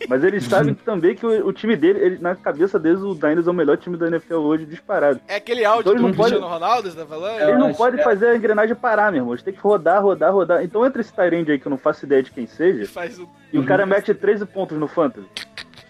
mas 0.07 0.23
eles 0.23 0.43
sabem 0.49 0.73
também 0.73 1.15
que 1.15 1.25
o, 1.25 1.47
o 1.47 1.53
time 1.53 1.75
dele, 1.75 1.99
ele- 1.99 2.17
na 2.19 2.35
cabeça 2.35 2.77
deles, 2.79 3.01
o 3.01 3.13
Niners 3.13 3.47
é 3.47 3.49
o 3.51 3.53
melhor 3.53 3.77
time 3.77 3.97
da 3.97 4.07
NFL 4.07 4.35
hoje, 4.35 4.65
disparado. 4.65 5.19
É 5.27 5.35
aquele 5.35 5.63
áudio 5.65 5.81
Então 5.81 5.93
ele 5.93 6.01
do 6.01 6.07
não 6.07 6.13
pode- 6.15 6.29
Cristiano 6.31 6.53
Ronaldo, 6.53 6.89
você 6.91 6.97
tá 6.97 7.05
falando? 7.05 7.39
Eu 7.39 7.47
Eles 7.49 7.59
não 7.59 7.67
acho- 7.69 7.77
podem 7.77 7.99
é. 7.99 8.03
fazer 8.03 8.27
a 8.27 8.35
engrenagem 8.35 8.75
parar, 8.75 9.11
meu 9.11 9.19
irmão. 9.21 9.33
Eles 9.33 9.43
têm 9.43 9.53
que 9.53 9.59
rodar, 9.59 10.01
rodar, 10.01 10.33
rodar. 10.33 10.63
Então 10.63 10.85
entra 10.85 11.01
esse 11.01 11.13
Tyrande 11.13 11.51
aí 11.51 11.59
que 11.59 11.67
eu 11.67 11.69
não 11.71 11.77
faço 11.77 12.05
ideia 12.05 12.23
de 12.23 12.31
quem 12.31 12.43
Ele 12.45 12.51
seja, 12.85 13.21
o... 13.21 13.29
e 13.53 13.59
o 13.59 13.65
cara 13.65 13.85
mete 13.85 14.13
13 14.13 14.45
pontos 14.45 14.77
no 14.77 14.87
Fantasy. 14.87 15.27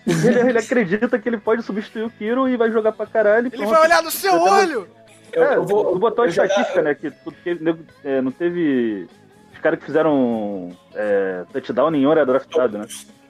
Ele, 0.05 0.39
ele 0.51 0.57
acredita 0.59 1.19
que 1.19 1.27
ele 1.27 1.37
pode 1.37 1.61
substituir 1.63 2.03
o 2.03 2.09
Kiro 2.09 2.47
e 2.47 2.55
vai 2.55 2.71
jogar 2.71 2.93
pra 2.93 3.05
caralho. 3.05 3.47
Ele 3.47 3.57
pronto. 3.57 3.69
vai 3.71 3.81
olhar 3.81 4.01
no 4.01 4.09
seu 4.09 4.33
Eu 4.33 4.41
olho! 4.41 4.87
Eu, 5.33 5.43
é, 5.43 5.55
eu 5.57 5.65
vou, 5.65 5.91
tu 5.91 5.99
botou 5.99 6.23
a 6.23 6.27
eu 6.29 6.31
já- 6.31 6.45
estatística, 6.45 6.81
né? 6.81 6.95
Que 6.95 7.11
é, 8.05 8.21
não 8.21 8.31
teve. 8.31 9.05
Os 9.53 9.59
caras 9.59 9.77
que 9.79 9.85
fizeram 9.85 10.69
é, 10.95 11.43
touchdown 11.51 11.91
nenhum 11.91 12.11
era 12.13 12.25
draftado, 12.25 12.77
né? 12.77 12.85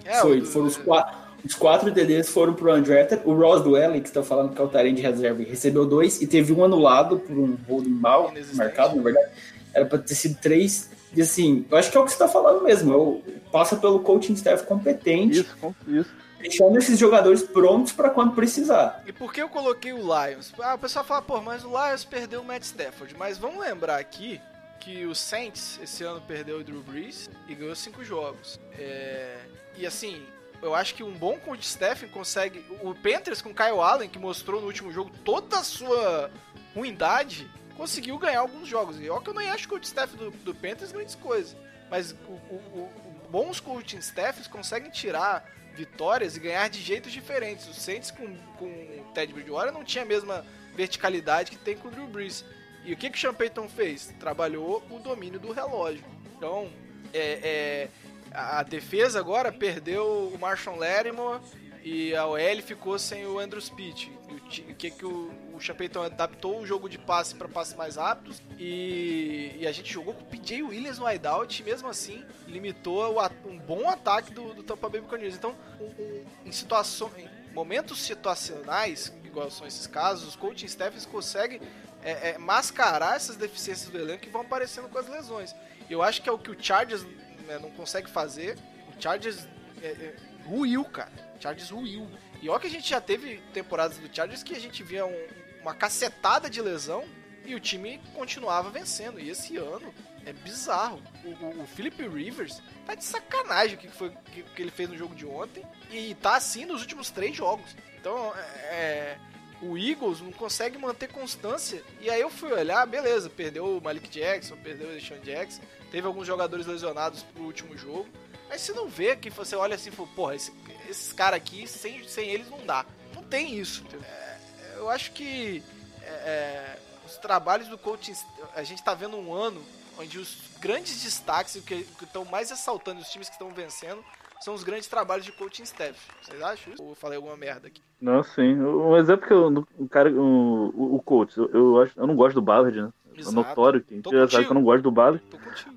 É, 0.07 0.21
foi, 0.21 0.41
foram 0.45 0.67
os 0.67 0.77
quatro. 0.77 1.27
Os 1.45 1.53
quatro 1.53 1.91
TDs 1.93 2.29
foram 2.29 2.53
pro 2.53 2.73
undrafted. 2.73 3.21
O 3.23 3.33
Ross 3.33 3.63
Dwelly, 3.63 4.01
que 4.01 4.07
está 4.07 4.23
falando 4.23 4.53
que 4.53 4.61
é 4.61 4.63
o 4.63 4.67
Tyrant 4.67 4.95
de 4.95 5.01
reserva, 5.01 5.43
recebeu 5.43 5.85
dois 5.85 6.21
e 6.21 6.27
teve 6.27 6.51
um 6.51 6.63
anulado 6.63 7.19
por 7.19 7.37
um 7.37 7.57
holding 7.69 7.89
mal 7.89 8.33
marcado, 8.55 8.95
na 8.95 9.03
verdade. 9.03 9.31
Era 9.73 9.85
para 9.85 9.99
ter 9.99 10.15
sido 10.15 10.37
três. 10.41 10.89
E 11.15 11.21
assim, 11.21 11.65
eu 11.69 11.77
acho 11.77 11.89
que 11.91 11.97
é 11.97 11.99
o 11.99 12.03
que 12.03 12.09
você 12.09 12.15
está 12.15 12.27
falando 12.27 12.63
mesmo. 12.63 12.91
Eu, 12.91 13.23
passa 13.51 13.75
pelo 13.77 13.99
coaching 13.99 14.33
staff 14.33 14.65
competente, 14.65 15.39
Isso, 15.39 15.75
isso. 15.87 16.09
deixando 16.39 16.77
esses 16.77 16.99
jogadores 16.99 17.43
prontos 17.43 17.93
para 17.93 18.09
quando 18.09 18.33
precisar. 18.33 19.03
E 19.05 19.13
por 19.13 19.31
que 19.31 19.41
eu 19.41 19.47
coloquei 19.47 19.93
o 19.93 19.99
Lions? 19.99 20.53
Ah, 20.59 20.75
o 20.75 20.79
pessoal 20.79 21.05
fala, 21.05 21.21
pô, 21.21 21.39
mas 21.39 21.63
o 21.63 21.69
Lions 21.69 22.03
perdeu 22.03 22.41
o 22.41 22.43
Matt 22.43 22.63
Stafford. 22.63 23.15
Mas 23.17 23.37
vamos 23.37 23.59
lembrar 23.59 23.99
aqui 23.99 24.41
que 24.79 25.05
o 25.05 25.15
Saints 25.15 25.79
esse 25.81 26.03
ano 26.03 26.21
perdeu 26.27 26.59
o 26.59 26.63
Drew 26.63 26.81
Brees 26.81 27.29
e 27.47 27.55
ganhou 27.55 27.75
cinco 27.75 28.03
jogos. 28.03 28.59
É, 28.77 29.37
E 29.77 29.85
assim, 29.85 30.25
eu 30.61 30.73
acho 30.73 30.95
que 30.95 31.03
um 31.03 31.13
bom 31.13 31.37
coach 31.39 31.63
staff 31.63 32.05
consegue. 32.07 32.63
O 32.81 32.93
Panthers 32.95 33.41
com 33.41 33.53
Kyle 33.53 33.79
Allen, 33.79 34.09
que 34.09 34.19
mostrou 34.19 34.59
no 34.59 34.67
último 34.67 34.91
jogo 34.91 35.11
toda 35.23 35.59
a 35.59 35.63
sua 35.63 36.31
ruindade, 36.75 37.49
conseguiu 37.75 38.17
ganhar 38.17 38.39
alguns 38.39 38.67
jogos. 38.67 38.99
E 38.99 39.09
ó 39.09 39.19
que 39.19 39.29
eu 39.29 39.33
nem 39.33 39.49
acho 39.49 39.65
o 39.65 39.69
coach 39.69 39.83
staff 39.85 40.15
do, 40.15 40.31
do 40.31 40.53
Panthers 40.55 40.91
grandes 40.91 41.15
coisas. 41.15 41.55
Mas 41.89 42.11
o- 42.11 42.15
o- 42.15 42.79
o- 42.79 43.27
bons 43.29 43.59
coaching 43.59 43.99
staffs 43.99 44.47
conseguem 44.47 44.89
tirar 44.89 45.45
vitórias 45.75 46.35
e 46.35 46.39
ganhar 46.39 46.69
de 46.69 46.81
jeitos 46.81 47.11
diferentes. 47.11 47.67
O 47.67 47.73
Saints 47.73 48.09
com, 48.09 48.35
com 48.57 48.65
o 48.65 49.11
Ted 49.13 49.31
Bridgewater 49.31 49.71
não 49.71 49.83
tinha 49.83 50.03
a 50.03 50.07
mesma 50.07 50.45
verticalidade 50.75 51.51
que 51.51 51.57
tem 51.57 51.77
com 51.77 51.87
o 51.87 51.91
Drew 51.91 52.07
Brees. 52.07 52.43
E 52.83 52.93
o 52.93 52.97
que, 52.97 53.09
que 53.09 53.17
o 53.17 53.21
Sean 53.21 53.33
Payton 53.33 53.67
fez? 53.69 54.13
Trabalhou 54.19 54.81
o 54.89 54.97
domínio 54.99 55.39
do 55.39 55.51
relógio. 55.51 56.03
Então, 56.37 56.69
é, 57.13 57.39
é, 57.43 57.89
a 58.31 58.63
defesa 58.63 59.19
agora 59.19 59.51
perdeu 59.51 60.31
o 60.33 60.37
Marshall 60.39 60.77
Lattimore 60.77 61.41
e 61.83 62.15
a 62.15 62.25
OL 62.25 62.61
ficou 62.63 62.99
sem 62.99 63.25
o 63.25 63.39
Andrew. 63.39 63.61
E 63.79 64.71
O 64.71 64.75
que, 64.75 64.91
que 64.91 65.05
o, 65.05 65.31
o 65.53 65.75
Payton 65.75 66.03
adaptou 66.03 66.59
o 66.59 66.65
jogo 66.65 66.89
de 66.89 66.97
passe 66.97 67.33
para 67.35 67.47
passes 67.47 67.73
mais 67.73 67.95
rápidos 67.95 68.41
e, 68.57 69.55
e 69.57 69.67
a 69.67 69.71
gente 69.71 69.91
jogou 69.91 70.13
com 70.13 70.21
o 70.21 70.25
PJ 70.25 70.63
Williams 70.63 70.99
no 70.99 71.05
wideout 71.05 71.61
e 71.61 71.65
mesmo 71.65 71.87
assim 71.87 72.23
limitou 72.47 73.15
o 73.15 73.49
um 73.49 73.57
bom 73.57 73.89
ataque 73.89 74.33
do, 74.33 74.53
do 74.53 74.63
Tampa 74.63 74.89
Bay 74.89 75.01
Buccaneers. 75.01 75.35
Então, 75.35 75.55
um- 75.79 75.85
um- 75.85 76.25
em, 76.45 76.51
situações, 76.51 77.29
momentos 77.53 77.99
situacionais, 78.01 79.13
igual 79.23 79.49
são 79.49 79.65
esses 79.65 79.87
casos, 79.87 80.27
os 80.29 80.35
coaching 80.35 80.65
staffs 80.67 81.05
conseguem 81.05 81.61
é, 82.03 82.31
é, 82.31 82.37
mascarar 82.37 83.15
essas 83.15 83.35
deficiências 83.35 83.89
do 83.89 83.97
elenco 83.97 84.23
que 84.23 84.29
vão 84.29 84.41
aparecendo 84.41 84.87
com 84.87 84.97
as 84.97 85.07
lesões. 85.07 85.55
Eu 85.89 86.01
acho 86.03 86.21
que 86.21 86.29
é 86.29 86.31
o 86.31 86.37
que 86.37 86.51
o 86.51 86.55
Chargers 86.61 87.05
né, 87.47 87.57
não 87.59 87.71
consegue 87.71 88.09
fazer. 88.09 88.57
O 88.95 89.01
Chargers 89.01 89.47
é, 89.81 89.87
é, 89.87 90.15
ruiu, 90.45 90.83
cara. 90.85 91.11
Chargers 91.39 91.69
ruiu. 91.69 92.07
E 92.41 92.49
olha 92.49 92.59
que 92.59 92.67
a 92.67 92.69
gente 92.69 92.89
já 92.89 93.01
teve 93.01 93.37
temporadas 93.53 93.97
do 93.97 94.13
Chargers 94.13 94.43
que 94.43 94.55
a 94.55 94.59
gente 94.59 94.83
via 94.83 95.05
um- 95.05 95.27
uma 95.61 95.73
cacetada 95.73 96.49
de 96.49 96.61
lesão 96.61 97.03
e 97.45 97.55
o 97.55 97.59
time 97.59 97.99
continuava 98.13 98.69
vencendo. 98.69 99.19
E 99.19 99.29
esse 99.29 99.57
ano 99.57 99.93
é 100.25 100.33
bizarro. 100.33 101.01
O, 101.23 101.29
o, 101.29 101.63
o 101.63 101.67
Philip 101.67 102.07
Rivers 102.07 102.61
tá 102.85 102.93
de 102.95 103.03
sacanagem 103.03 103.75
o 103.75 103.79
que, 103.79 103.87
foi, 103.87 104.11
que, 104.33 104.43
que 104.43 104.61
ele 104.61 104.71
fez 104.71 104.89
no 104.89 104.97
jogo 104.97 105.15
de 105.15 105.25
ontem. 105.25 105.63
E 105.91 106.13
tá 106.15 106.35
assim 106.35 106.65
nos 106.65 106.81
últimos 106.81 107.09
três 107.09 107.35
jogos. 107.35 107.75
Então, 107.99 108.33
é, 108.69 109.17
o 109.61 109.77
Eagles 109.77 110.21
não 110.21 110.31
consegue 110.31 110.77
manter 110.77 111.07
constância. 111.11 111.83
E 111.99 112.09
aí 112.09 112.21
eu 112.21 112.29
fui 112.29 112.51
olhar, 112.51 112.85
beleza, 112.85 113.29
perdeu 113.29 113.77
o 113.77 113.81
Malik 113.81 114.09
Jackson, 114.09 114.55
perdeu 114.57 114.89
o 114.89 114.91
Deshaun 114.93 115.19
Jackson, 115.19 115.61
teve 115.91 116.05
alguns 116.05 116.27
jogadores 116.27 116.65
lesionados 116.65 117.23
pro 117.23 117.43
último 117.43 117.77
jogo. 117.77 118.07
Mas 118.49 118.61
você 118.61 118.71
não 118.73 118.87
vê 118.87 119.15
que 119.15 119.29
você 119.29 119.55
olha 119.55 119.75
assim 119.75 119.89
e 119.89 119.91
fala, 119.91 120.07
porra, 120.15 120.35
esse- 120.35 120.53
esses 120.89 121.11
caras 121.11 121.37
aqui, 121.37 121.67
sem, 121.67 122.07
sem 122.07 122.29
eles 122.29 122.49
não 122.49 122.65
dá. 122.65 122.85
Não 123.13 123.23
tem 123.23 123.55
isso. 123.57 123.83
É, 124.03 124.37
eu 124.77 124.89
acho 124.89 125.11
que 125.11 125.61
é, 126.01 126.07
é, 126.07 126.79
os 127.05 127.17
trabalhos 127.17 127.67
do 127.67 127.77
coaching, 127.77 128.13
a 128.55 128.63
gente 128.63 128.81
tá 128.83 128.93
vendo 128.93 129.17
um 129.17 129.33
ano 129.33 129.61
onde 129.99 130.19
os 130.19 130.37
grandes 130.59 131.01
destaques, 131.01 131.55
o 131.55 131.61
que 131.63 131.85
estão 132.01 132.23
mais 132.25 132.51
ressaltando, 132.51 133.01
os 133.01 133.09
times 133.09 133.27
que 133.27 133.33
estão 133.35 133.49
vencendo, 133.51 134.03
são 134.41 134.53
os 134.53 134.63
grandes 134.63 134.87
trabalhos 134.87 135.25
de 135.25 135.31
coaching 135.31 135.63
staff. 135.63 135.99
Vocês 136.21 136.41
acham 136.41 136.73
isso? 136.73 136.83
Ou 136.83 136.89
eu 136.89 136.95
falei 136.95 137.17
alguma 137.17 137.35
merda 137.37 137.67
aqui? 137.67 137.81
Não, 138.01 138.23
sim. 138.23 138.55
Um 138.61 138.95
exemplo 138.97 139.27
que 139.27 139.33
eu, 139.33 139.65
o 139.79 139.89
cara, 139.89 140.11
o, 140.11 140.73
o 140.75 140.95
o 140.95 141.01
Colts, 141.01 141.35
eu, 141.37 141.49
eu, 141.53 141.81
acho, 141.81 141.93
eu 141.99 142.07
não 142.07 142.15
gosto 142.15 142.35
do 142.35 142.41
Ballard, 142.41 142.79
né? 142.81 142.89
É 143.15 143.19
Exato. 143.19 143.35
notório, 143.35 143.81
que 143.81 143.93
a 143.93 143.97
gente 143.97 144.11
já 144.11 144.27
sabe 144.29 144.45
que 144.45 144.51
eu 144.51 144.55
não 144.55 144.63
gosto 144.63 144.83
do 144.83 144.91
Ballard. 144.91 145.23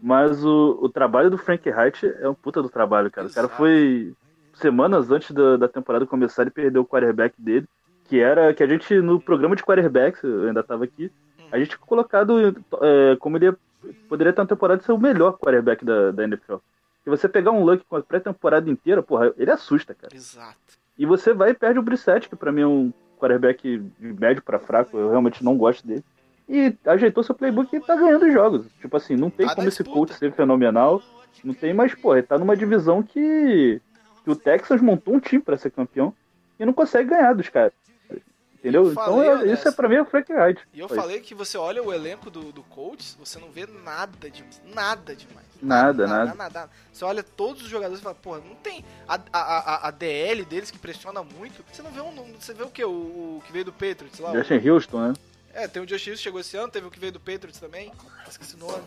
Mas 0.02 0.44
o, 0.44 0.78
o 0.82 0.88
trabalho 0.90 1.30
do 1.30 1.38
Frank 1.38 1.68
Reich 1.70 2.04
é 2.04 2.28
um 2.28 2.34
puta 2.34 2.62
do 2.62 2.68
trabalho, 2.68 3.10
cara. 3.10 3.26
O 3.28 3.32
cara 3.32 3.46
Exato. 3.46 3.56
foi 3.56 4.12
semanas 4.54 5.10
antes 5.10 5.30
da, 5.30 5.56
da 5.56 5.66
temporada 5.68 6.04
começar, 6.06 6.42
ele 6.42 6.50
perdeu 6.50 6.82
o 6.82 6.86
quarterback 6.86 7.34
dele, 7.40 7.66
que 8.04 8.20
era 8.20 8.52
que 8.52 8.62
a 8.62 8.66
gente, 8.66 8.94
no 9.00 9.18
programa 9.18 9.56
de 9.56 9.62
quarterbacks, 9.62 10.22
eu 10.22 10.48
ainda 10.48 10.62
tava 10.62 10.84
aqui, 10.84 11.10
a 11.50 11.58
gente 11.58 11.78
colocado 11.78 12.54
é, 12.82 13.16
como 13.18 13.38
ele 13.38 13.46
ia- 13.46 13.56
poderia 14.06 14.32
ter 14.34 14.40
uma 14.42 14.46
temporada 14.46 14.82
ser 14.82 14.92
o 14.92 14.98
melhor 14.98 15.38
quarterback 15.38 15.82
da, 15.82 16.10
da 16.10 16.24
NFL. 16.24 16.56
Se 17.16 17.22
você 17.22 17.28
pegar 17.28 17.50
um 17.50 17.64
Luck 17.64 17.84
com 17.88 17.96
a 17.96 18.02
pré-temporada 18.02 18.70
inteira, 18.70 19.02
porra, 19.02 19.32
ele 19.36 19.50
assusta, 19.50 19.94
cara. 19.94 20.14
Exato. 20.14 20.56
E 20.96 21.04
você 21.04 21.32
vai 21.32 21.50
e 21.50 21.54
perde 21.54 21.78
o 21.78 21.82
Brissett, 21.82 22.28
que 22.28 22.36
pra 22.36 22.52
mim 22.52 22.60
é 22.60 22.66
um 22.66 22.92
quarterback 23.18 23.78
de 23.98 24.12
médio 24.12 24.42
pra 24.42 24.58
fraco, 24.58 24.96
eu 24.96 25.10
realmente 25.10 25.42
não 25.44 25.56
gosto 25.56 25.86
dele. 25.86 26.04
E 26.48 26.74
ajeitou 26.84 27.22
seu 27.22 27.34
playbook 27.34 27.74
e 27.74 27.80
tá 27.80 27.96
ganhando 27.96 28.30
jogos. 28.30 28.66
Tipo 28.80 28.96
assim, 28.96 29.16
não 29.16 29.30
tem 29.30 29.46
Tá 29.46 29.54
como 29.54 29.68
esse 29.68 29.84
coach 29.84 30.14
ser 30.14 30.32
fenomenal. 30.32 31.02
Não 31.44 31.54
tem, 31.54 31.72
mas, 31.72 31.94
pô, 31.94 32.14
ele 32.14 32.26
tá 32.26 32.38
numa 32.38 32.56
divisão 32.56 33.02
que, 33.02 33.80
que 34.24 34.30
o 34.30 34.36
Texas 34.36 34.80
montou 34.80 35.14
um 35.14 35.20
time 35.20 35.42
pra 35.42 35.56
ser 35.56 35.70
campeão 35.70 36.14
e 36.58 36.64
não 36.64 36.72
consegue 36.72 37.10
ganhar 37.10 37.34
dos 37.34 37.48
caras. 37.48 37.72
Entendeu? 38.60 38.84
Eu 38.84 38.92
Então, 38.92 39.04
falei, 39.04 39.28
Ernesto. 39.30 39.54
isso 39.54 39.68
é 39.68 39.72
pra 39.72 39.88
mim 39.88 39.94
é 39.96 40.02
o 40.02 40.04
Frank 40.04 40.32
Wright. 40.32 40.60
E 40.72 40.80
eu 40.80 40.86
Foi. 40.88 40.96
falei 40.96 41.20
que 41.20 41.34
você 41.34 41.56
olha 41.58 41.82
o 41.82 41.92
elenco 41.92 42.30
do, 42.30 42.52
do 42.52 42.62
Colts, 42.64 43.16
você 43.18 43.38
não 43.38 43.50
vê 43.50 43.66
nada 43.66 44.30
de 44.30 44.44
nada 44.74 45.16
demais. 45.16 45.46
Nada, 45.62 46.06
nada, 46.06 46.34
nada. 46.34 46.70
Você 46.92 47.04
olha 47.04 47.22
todos 47.22 47.62
os 47.62 47.68
jogadores 47.68 48.00
e 48.00 48.02
fala, 48.02 48.14
porra, 48.14 48.38
não 48.40 48.54
tem. 48.56 48.84
A, 49.08 49.14
a, 49.32 49.40
a, 49.40 49.88
a 49.88 49.90
DL 49.90 50.44
deles 50.44 50.70
que 50.70 50.78
pressiona 50.78 51.22
muito. 51.22 51.64
Você 51.72 51.82
não 51.82 51.90
vê 51.90 52.00
um. 52.00 52.12
Você 52.38 52.52
vê 52.54 52.62
o 52.62 52.68
que? 52.70 52.84
O, 52.84 52.90
o 52.90 53.42
que 53.46 53.52
veio 53.52 53.64
do 53.64 53.72
Patriots 53.72 54.18
lá? 54.20 54.30
o- 54.30 54.36
Justin 54.36 54.68
Houston, 54.68 55.08
né? 55.08 55.14
É, 55.52 55.66
tem 55.66 55.82
o 55.82 55.86
Josh 55.86 56.06
Hughes 56.06 56.18
que 56.18 56.22
chegou 56.24 56.40
esse 56.40 56.56
ano, 56.56 56.70
teve 56.70 56.86
o 56.86 56.90
que 56.90 57.00
veio 57.00 57.12
do 57.12 57.18
Patriots 57.20 57.58
também. 57.58 57.90
Esqueci 58.28 58.54
o 58.54 58.58
nome. 58.58 58.84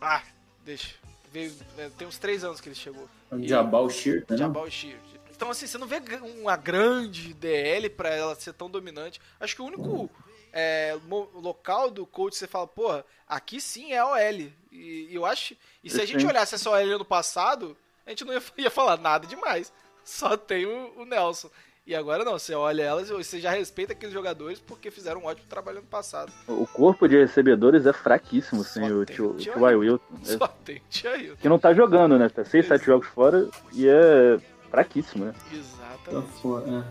Ah, 0.00 0.20
deixa. 0.64 0.94
Veio, 1.32 1.52
é, 1.78 1.88
tem 1.96 2.06
uns 2.06 2.18
três 2.18 2.44
anos 2.44 2.60
que 2.60 2.68
ele 2.68 2.74
chegou. 2.76 3.08
O 3.30 3.42
Jabal 3.46 3.88
Shear, 3.88 4.22
né? 4.28 4.36
Jabal 4.36 4.68
Sheard. 4.70 5.00
Então, 5.42 5.50
assim, 5.50 5.66
você 5.66 5.76
não 5.76 5.88
vê 5.88 6.00
uma 6.40 6.56
grande 6.56 7.34
DL 7.34 7.90
pra 7.90 8.10
ela 8.10 8.32
ser 8.36 8.52
tão 8.52 8.70
dominante. 8.70 9.20
Acho 9.40 9.56
que 9.56 9.60
o 9.60 9.64
único 9.64 10.08
é, 10.52 10.96
local 11.34 11.90
do 11.90 12.06
coach 12.06 12.34
que 12.34 12.38
você 12.38 12.46
fala, 12.46 12.68
porra, 12.68 13.04
aqui 13.26 13.60
sim 13.60 13.92
é 13.92 13.98
a 13.98 14.06
OL. 14.06 14.52
E, 14.70 15.08
eu 15.10 15.26
acho. 15.26 15.56
E 15.82 15.90
se 15.90 16.00
a 16.00 16.06
gente 16.06 16.24
olhasse 16.24 16.54
essa 16.54 16.70
OL 16.70 16.76
ano 16.76 17.04
passado, 17.04 17.76
a 18.06 18.10
gente 18.10 18.24
não 18.24 18.32
ia, 18.32 18.42
ia 18.56 18.70
falar 18.70 18.96
nada 18.98 19.26
demais. 19.26 19.72
Só 20.04 20.36
tem 20.36 20.64
o, 20.64 21.00
o 21.00 21.04
Nelson. 21.04 21.50
E 21.84 21.92
agora 21.96 22.24
não, 22.24 22.38
você 22.38 22.54
olha 22.54 22.84
elas 22.84 23.10
e 23.10 23.12
você 23.12 23.40
já 23.40 23.50
respeita 23.50 23.92
aqueles 23.92 24.14
jogadores 24.14 24.60
porque 24.60 24.92
fizeram 24.92 25.22
um 25.22 25.24
ótimo 25.24 25.48
trabalho 25.48 25.78
ano 25.78 25.88
passado. 25.88 26.32
O 26.46 26.68
corpo 26.68 27.08
de 27.08 27.16
recebedores 27.16 27.84
é 27.84 27.92
fraquíssimo 27.92 28.62
sem 28.62 28.88
Só 28.88 28.94
o 28.94 29.04
tio. 29.04 29.36
Wilton. 29.60 30.14
É, 30.22 30.38
Só 30.38 30.46
tem 30.46 30.76
o 30.76 30.82
Tia 30.88 31.16
Hilton. 31.16 31.42
que 31.42 31.48
não 31.48 31.58
tá 31.58 31.74
jogando, 31.74 32.16
né? 32.16 32.28
Tá 32.28 32.44
6, 32.44 32.68
7 32.68 32.86
jogos 32.86 33.08
fora 33.08 33.48
e 33.72 33.88
é 33.88 34.38
fraquíssimo, 34.72 35.26
né? 35.26 35.32
Tá 35.32 35.56
Exatamente. 35.56 36.32
fora, 36.40 36.64
é. 36.68 36.82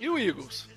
E 0.00 0.10
o 0.10 0.18
Eagles? 0.18 0.68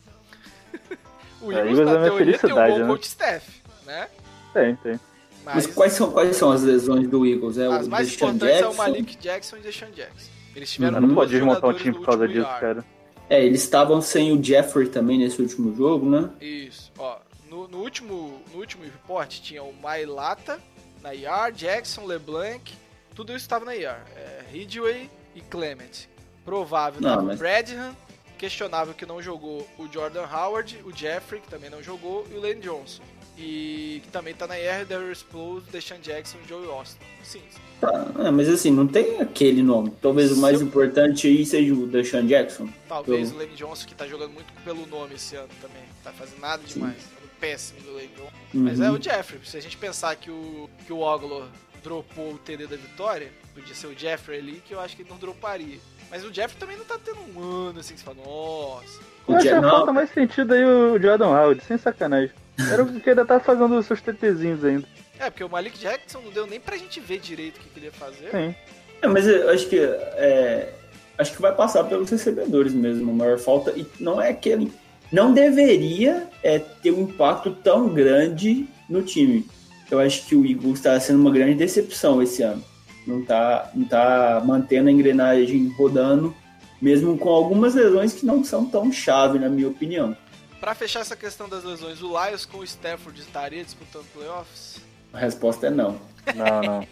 o 1.41 1.51
É, 1.51 1.55
Eagles, 1.57 1.77
Eagles 1.77 1.79
é 1.79 1.83
na 1.85 1.99
minha 1.99 2.03
teoria, 2.11 2.25
tem 2.25 2.35
um 2.35 2.39
felicidade, 2.39 2.73
bom 2.73 2.79
né? 2.79 2.87
coach 2.87 3.03
staff, 3.07 3.61
né? 3.85 4.07
Tem, 4.53 4.75
tem. 4.77 4.99
Mas 5.43 5.65
quais 5.67 5.93
são, 5.93 6.11
quais 6.11 6.35
são 6.37 6.51
as 6.51 6.61
lesões 6.61 7.07
do 7.09 7.25
Eagles? 7.25 7.57
É 7.57 7.65
As 7.65 7.87
o 7.87 7.89
mais 7.89 8.07
Deshaun 8.09 8.29
importantes 8.29 8.55
é 8.55 8.59
o 8.59 8.69
Jackson? 8.69 8.77
Malik 8.83 9.15
Jackson 9.17 9.57
e 9.57 9.59
Deshaun 9.61 9.91
Jackson. 9.91 10.29
Eles 10.55 10.71
tiveram 10.71 10.99
Mas 10.99 11.07
não 11.09 11.15
pode 11.15 11.31
desmontar 11.31 11.69
um 11.69 11.73
time 11.73 11.93
por 11.93 12.05
causa 12.05 12.27
disso, 12.27 12.47
IR. 12.47 12.59
cara. 12.59 12.85
É, 13.27 13.43
eles 13.43 13.63
estavam 13.63 14.01
sem 14.01 14.31
o 14.37 14.43
Jeffrey 14.43 14.87
também 14.89 15.17
nesse 15.17 15.41
último 15.41 15.75
jogo, 15.75 16.07
né? 16.09 16.29
Isso, 16.39 16.91
ó. 16.97 17.17
No, 17.49 17.67
no 17.67 17.79
último, 17.79 18.39
no 18.53 18.59
último 18.59 18.83
report 18.83 19.39
tinha 19.39 19.63
o 19.63 19.73
Mailata 19.73 20.59
na 21.01 21.15
IR, 21.15 21.51
Jackson, 21.55 22.05
LeBlanc, 22.05 22.71
tudo 23.15 23.31
isso 23.31 23.39
estava 23.43 23.65
na 23.65 23.75
IR. 23.75 23.95
É, 24.15 24.43
Ridgway 24.51 25.09
e 25.33 25.41
Clement. 25.41 26.07
Provável 26.45 27.01
Não, 27.01 27.23
mas- 27.23 27.39
Bradham, 27.39 27.95
questionável 28.37 28.93
que 28.93 29.05
não 29.05 29.21
jogou 29.21 29.67
o 29.77 29.87
Jordan 29.91 30.25
Howard, 30.25 30.79
o 30.83 30.95
Jeffrey, 30.95 31.39
que 31.41 31.47
também 31.47 31.69
não 31.69 31.81
jogou, 31.83 32.25
e 32.31 32.35
o 32.35 32.41
Lane 32.41 32.61
Johnson. 32.61 33.03
E 33.37 34.01
que 34.03 34.09
também 34.09 34.33
tá 34.35 34.45
na 34.45 34.59
IR, 34.59 34.85
Darius 34.85 35.19
Explode, 35.19 35.65
Deshaun 35.71 35.99
Jackson 35.99 36.37
e 36.45 36.47
Joey 36.49 36.67
Austin. 36.69 36.97
Sim, 37.23 37.41
Tá, 37.79 38.11
é, 38.19 38.29
mas 38.29 38.47
assim, 38.47 38.69
não 38.69 38.85
tem 38.85 39.19
aquele 39.19 39.63
nome. 39.63 39.91
Talvez 40.01 40.31
o 40.31 40.37
mais 40.37 40.61
importante 40.61 41.25
aí 41.27 41.43
seja 41.45 41.73
o 41.73 41.87
Deshaun 41.87 42.27
Jackson. 42.27 42.69
talvez 42.87 43.29
Eu- 43.29 43.35
o 43.35 43.39
Lane 43.39 43.55
Johnson, 43.55 43.87
que 43.87 43.95
tá 43.95 44.05
jogando 44.07 44.31
muito 44.33 44.51
pelo 44.63 44.85
nome 44.85 45.15
esse 45.15 45.35
ano 45.35 45.49
também. 45.61 45.81
Tá 46.03 46.11
fazendo 46.11 46.39
nada 46.39 46.61
demais. 46.63 46.95
Tá 46.97 47.21
péssimo 47.39 47.79
do 47.81 47.93
Lane 47.93 48.09
Johnson. 48.15 48.31
Mas 48.53 48.79
Uhum. 48.79 48.85
é 48.85 48.91
o 48.91 49.01
Jeffrey. 49.01 49.39
Se 49.45 49.57
a 49.57 49.61
gente 49.61 49.77
pensar 49.77 50.15
que 50.15 50.29
o, 50.29 50.69
que 50.85 50.93
o 50.93 50.99
Oglor 50.99 51.47
dropou 51.83 52.33
o 52.33 52.37
TD 52.37 52.67
da 52.67 52.75
vitória, 52.75 53.31
podia 53.55 53.73
ser 53.73 53.87
o 53.87 53.97
Jeffrey 53.97 54.37
ali, 54.37 54.61
que 54.67 54.73
eu 54.75 54.79
acho 54.79 54.95
que 54.95 55.01
ele 55.01 55.09
não 55.09 55.17
droparia. 55.17 55.79
Mas 56.11 56.25
o 56.25 56.33
Jeffrey 56.33 56.59
também 56.59 56.77
não 56.77 56.83
tá 56.83 56.99
tendo 57.03 57.19
um 57.33 57.69
ano 57.69 57.79
assim 57.79 57.93
que 57.93 58.01
você 58.01 58.05
fala, 58.05 58.17
nossa. 58.17 58.99
Eu 59.27 59.35
acho 59.37 59.61
não, 59.61 59.69
falta 59.69 59.93
mais 59.93 60.09
sentido 60.09 60.53
aí 60.53 60.65
o 60.65 61.01
Jordan 61.01 61.27
Howard, 61.27 61.63
sem 61.63 61.77
sacanagem. 61.77 62.31
Era 62.69 62.83
o 62.83 62.99
que 62.99 63.09
ainda 63.09 63.25
tá 63.25 63.39
fazendo 63.39 63.77
os 63.77 63.85
seus 63.85 64.01
TTzinhos 64.01 64.63
ainda. 64.65 64.85
É, 65.17 65.29
porque 65.29 65.43
o 65.43 65.49
Malik 65.49 65.79
Jackson 65.79 66.19
não 66.19 66.31
deu 66.31 66.45
nem 66.45 66.59
pra 66.59 66.75
gente 66.75 66.99
ver 66.99 67.19
direito 67.19 67.57
o 67.57 67.59
que, 67.61 67.69
que 67.69 67.79
ele 67.79 67.85
ia 67.85 67.91
fazer. 67.93 68.29
Sim. 68.29 68.55
É, 69.01 69.07
mas 69.07 69.25
eu 69.25 69.49
acho 69.49 69.67
que 69.69 69.79
é, 69.79 70.73
acho 71.17 71.33
que 71.33 71.41
vai 71.41 71.55
passar 71.55 71.85
pelos 71.85 72.09
recebedores 72.09 72.73
mesmo, 72.73 73.09
a 73.09 73.13
maior 73.13 73.39
falta. 73.39 73.71
E 73.71 73.87
não 73.99 74.21
é 74.21 74.29
aquele. 74.29 74.71
Não 75.11 75.33
deveria 75.33 76.27
é, 76.43 76.59
ter 76.59 76.91
um 76.91 77.03
impacto 77.03 77.51
tão 77.51 77.87
grande 77.89 78.67
no 78.89 79.01
time. 79.01 79.47
Eu 79.89 79.99
acho 79.99 80.25
que 80.25 80.35
o 80.35 80.45
Eagles 80.45 80.79
está 80.79 80.99
sendo 80.99 81.19
uma 81.19 81.31
grande 81.31 81.55
decepção 81.55 82.21
esse 82.21 82.41
ano. 82.41 82.63
Não 83.07 83.23
tá, 83.23 83.71
não 83.73 83.85
tá 83.85 84.41
mantendo 84.45 84.89
a 84.89 84.91
engrenagem 84.91 85.67
rodando, 85.69 86.35
mesmo 86.81 87.17
com 87.17 87.29
algumas 87.29 87.73
lesões 87.75 88.13
que 88.13 88.25
não 88.25 88.43
são 88.43 88.65
tão 88.65 88.91
chave, 88.91 89.39
na 89.39 89.49
minha 89.49 89.67
opinião. 89.67 90.15
Pra 90.59 90.75
fechar 90.75 90.99
essa 90.99 91.15
questão 91.15 91.49
das 91.49 91.63
lesões, 91.63 92.01
o 92.01 92.07
Lions 92.09 92.45
com 92.45 92.59
o 92.59 92.63
Stafford 92.63 93.19
estaria 93.19 93.63
disputando 93.63 94.05
playoffs? 94.13 94.77
A 95.11 95.17
resposta 95.17 95.67
é 95.67 95.69
não. 95.71 95.99
Não, 96.35 96.61
não. 96.61 96.87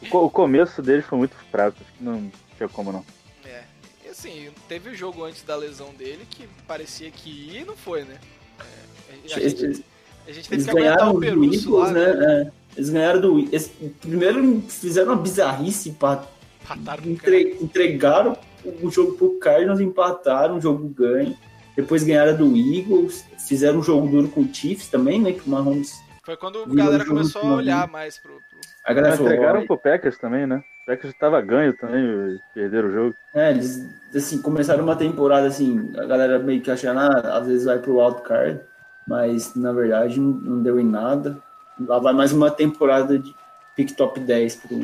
O, 0.00 0.08
co- 0.08 0.24
o 0.26 0.30
começo 0.30 0.80
deles 0.80 1.04
foi 1.04 1.18
muito 1.18 1.34
fraco, 1.50 1.76
acho 1.80 1.92
que 1.98 2.04
não 2.04 2.30
tinha 2.56 2.68
como 2.68 2.92
não. 2.92 3.04
É. 3.44 3.64
E 4.04 4.08
assim, 4.08 4.50
teve 4.68 4.90
o 4.90 4.94
jogo 4.94 5.24
antes 5.24 5.42
da 5.42 5.56
lesão 5.56 5.92
dele 5.94 6.24
que 6.30 6.48
parecia 6.68 7.10
que 7.10 7.28
ia 7.28 7.62
e 7.62 7.64
não 7.64 7.76
foi, 7.76 8.04
né? 8.04 8.18
É, 8.60 9.34
a, 9.34 9.40
gente, 9.40 9.84
a 10.28 10.32
gente 10.32 10.48
teve 10.48 10.54
eles 10.62 10.64
que 10.64 10.70
aguentar 10.70 11.10
o 11.10 11.14
do 11.14 11.20
Perusso 11.20 11.76
lá, 11.76 11.90
né? 11.90 12.12
né? 12.14 12.42
É, 12.42 12.52
eles 12.76 12.90
ganharam 12.90 13.20
do 13.20 13.38
eles, 13.38 13.70
Primeiro 14.00 14.60
fizeram 14.68 15.12
uma 15.12 15.22
bizarrice 15.22 15.92
para 15.92 16.24
Empataram. 16.64 17.04
Entre- 17.10 17.58
entregaram 17.60 18.36
o 18.82 18.90
jogo 18.90 19.12
pro 19.12 19.38
Cardinals, 19.38 19.80
empataram, 19.80 20.56
o 20.56 20.60
jogo 20.60 20.88
ganho. 20.88 21.36
Depois 21.76 22.02
ganharam 22.02 22.34
do 22.36 22.56
Eagles, 22.56 23.22
fizeram 23.46 23.80
um 23.80 23.82
jogo 23.82 24.08
duro 24.08 24.28
com 24.28 24.40
o 24.40 24.54
Chiefs 24.54 24.88
também, 24.88 25.20
né? 25.20 25.32
Que 25.32 25.46
o 25.46 25.50
Mahomes. 25.50 25.92
Foi 26.24 26.36
quando 26.38 26.62
a 26.62 26.74
galera 26.74 27.04
começou 27.04 27.42
a 27.42 27.54
olhar 27.56 27.86
mais 27.88 28.16
pro. 28.18 28.32
pro- 28.32 28.60
A 28.86 28.94
galera 28.94 29.14
entregaram 29.16 29.60
"Ó, 29.62 29.66
pro 29.66 29.76
Packers 29.78 30.16
também, 30.16 30.46
né? 30.46 30.62
O 30.82 30.86
Packers 30.86 31.14
tava 31.18 31.38
ganho 31.42 31.76
também, 31.76 32.02
e 32.02 32.38
perderam 32.54 32.88
o 32.88 32.92
jogo. 32.92 33.14
É, 33.34 33.50
eles 33.50 33.86
assim, 34.14 34.40
começaram 34.40 34.84
uma 34.84 34.96
temporada 34.96 35.46
assim, 35.46 35.92
a 35.98 36.04
galera 36.06 36.38
meio 36.38 36.62
que 36.62 36.70
achando, 36.70 37.00
ah, 37.00 37.36
às 37.38 37.46
vezes 37.46 37.64
vai 37.66 37.78
pro 37.78 37.98
wildcard, 37.98 38.60
mas 39.06 39.54
na 39.54 39.72
verdade 39.72 40.18
não, 40.18 40.30
não 40.30 40.62
deu 40.62 40.80
em 40.80 40.84
nada. 40.86 41.36
Lá 41.80 41.98
vai 41.98 42.12
mais 42.12 42.32
uma 42.32 42.50
temporada 42.50 43.18
de 43.18 43.34
pick 43.74 43.92
top 43.96 44.20
10 44.20 44.56
pro, 44.56 44.78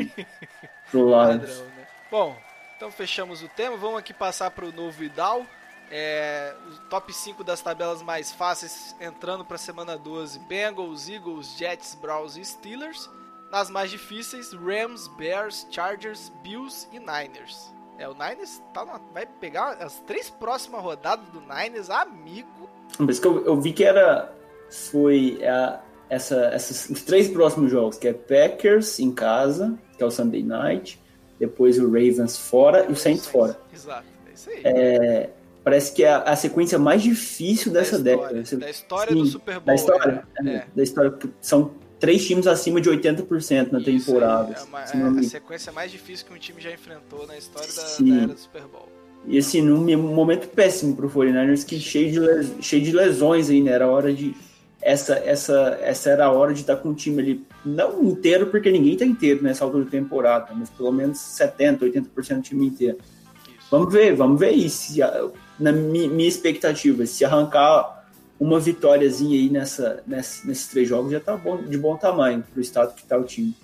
pro 0.91 1.11
padrão, 1.13 1.65
né? 1.77 1.87
Bom, 2.11 2.37
então 2.77 2.91
fechamos 2.91 3.43
o 3.43 3.49
tema. 3.49 3.77
Vamos 3.77 3.99
aqui 3.99 4.13
passar 4.13 4.51
pro 4.51 4.73
novo 4.73 5.03
Idal. 5.05 5.45
É, 5.93 6.55
o 6.69 6.89
top 6.89 7.13
5 7.13 7.43
das 7.43 7.61
tabelas 7.61 8.01
mais 8.03 8.31
fáceis 8.33 8.95
entrando 9.01 9.45
para 9.45 9.59
semana 9.59 9.97
12: 9.99 10.39
Bengals, 10.41 11.09
Eagles, 11.09 11.57
Jets, 11.57 11.95
Browns 11.95 12.37
e 12.37 12.45
Steelers. 12.45 13.09
Nas 13.51 13.69
mais 13.71 13.91
difíceis: 13.91 14.53
Rams, 14.53 15.09
Bears, 15.17 15.67
Chargers, 15.71 16.31
Bills 16.43 16.89
e 16.93 16.99
Niners. 16.99 17.73
É, 17.99 18.09
o 18.09 18.13
Niners 18.15 18.63
tá 18.73 18.85
na- 18.85 19.01
vai 19.13 19.27
pegar 19.27 19.73
as 19.83 19.99
três 20.07 20.31
próximas 20.31 20.81
rodadas 20.83 21.27
do 21.29 21.41
Niners, 21.41 21.91
amigo. 21.91 22.71
Por 22.97 23.11
isso 23.11 23.21
que 23.21 23.27
eu, 23.29 23.45
eu 23.45 23.61
vi 23.61 23.73
que 23.73 23.85
era. 23.85 24.33
Foi 24.91 25.45
a, 25.45 25.81
essa, 26.11 26.47
essas, 26.53 26.91
os 26.91 27.03
três 27.03 27.29
próximos 27.29 27.71
jogos, 27.71 27.97
que 27.97 28.09
é 28.09 28.13
Packers 28.13 28.99
em 28.99 29.11
casa, 29.13 29.79
que 29.97 30.03
é 30.03 30.07
o 30.07 30.11
Sunday 30.11 30.43
Night, 30.43 31.01
depois 31.39 31.79
o 31.79 31.87
Ravens 31.87 32.37
fora 32.37 32.85
e 32.89 32.93
o 32.93 32.97
Saints 32.97 33.27
fora. 33.27 33.59
Exato, 33.75 34.05
é 34.29 34.33
isso 34.35 34.51
aí. 34.51 35.31
Parece 35.63 35.93
que 35.93 36.03
é 36.03 36.09
a, 36.11 36.23
a 36.23 36.37
sequência 36.37 36.79
mais 36.79 37.03
difícil 37.03 37.71
dessa 37.71 37.99
da 37.99 38.13
história, 38.13 38.35
década. 38.43 38.57
Da 38.59 38.71
história 38.71 39.13
Sim, 39.13 39.19
do 39.23 39.27
Super 39.27 39.55
Bowl. 39.57 39.65
Da 39.67 39.75
história. 39.75 40.25
é. 40.43 40.49
é, 40.49 40.55
É. 40.55 40.67
Da 40.75 40.83
história. 40.83 41.15
São 41.41 41.71
três 41.99 42.27
times 42.27 42.47
acima 42.47 42.81
de 42.81 42.89
80% 42.89 43.71
na 43.71 43.79
Isso 43.79 44.07
temporada. 44.07 44.55
é, 44.59 44.63
uma- 44.65 44.83
é 44.85 44.97
me- 45.11 45.21
a 45.21 45.23
sequência 45.23 45.71
mais 45.71 45.93
difícil 45.93 46.27
que 46.27 46.33
um 46.33 46.39
time 46.39 46.61
já 46.63 46.73
enfrentou 46.73 47.27
na 47.27 47.37
história 47.37 47.69
da, 47.75 47.83
da 47.83 48.17
era 48.23 48.27
do 48.29 48.39
Super 48.41 48.63
Bowl. 48.63 48.89
E 49.27 49.37
assim, 49.37 49.61
num 49.61 49.83
num 49.83 50.15
momento 50.15 50.49
péssimo 50.49 50.97
pro 50.97 51.11
49ers, 51.11 51.63
que 51.63 51.79
cheio 51.79 52.11
de, 52.11 52.19
les- 52.21 52.53
cheio 52.63 52.83
de 52.83 52.93
lesões 52.93 53.51
aí, 53.51 53.61
né? 53.61 53.73
Era 53.73 53.87
hora 53.87 54.15
de. 54.15 54.35
Essa, 54.83 55.15
essa, 55.17 55.79
essa 55.83 56.11
era 56.11 56.25
a 56.27 56.33
hora 56.33 56.55
de 56.55 56.61
estar 56.63 56.77
com 56.77 56.89
o 56.91 56.95
time 56.95 57.21
ali, 57.21 57.47
não 57.65 58.03
inteiro, 58.03 58.47
porque 58.47 58.71
ninguém 58.71 58.97
tá 58.97 59.05
inteiro 59.05 59.43
nessa 59.43 59.63
altura 59.65 59.85
da 59.85 59.91
temporada, 59.91 60.55
mas 60.55 60.71
pelo 60.71 60.91
menos 60.91 61.19
70%, 61.19 61.81
80% 61.81 62.37
do 62.37 62.43
time 62.43 62.67
inteiro. 62.67 62.99
Isso. 63.47 63.67
Vamos 63.71 63.93
ver, 63.93 64.15
vamos 64.17 64.41
ver 64.41 64.55
a- 65.03 65.29
na 65.59 65.71
mi- 65.71 66.09
minha 66.09 66.29
expectativa, 66.29 67.05
se 67.05 67.25
arrancar 67.27 67.99
uma 68.39 68.59
vitóriazinha 68.59 69.39
aí 69.39 69.51
nessa, 69.51 70.03
nessa- 70.07 70.47
nesses 70.49 70.69
três 70.69 70.89
jogos, 70.89 71.13
já 71.13 71.21
tá 71.21 71.37
bom, 71.37 71.59
de 71.63 71.77
bom 71.77 71.95
tamanho 71.99 72.43
pro 72.51 72.63
estado 72.63 72.95
que 72.95 73.05
tá 73.05 73.19
o 73.19 73.25
time. 73.25 73.55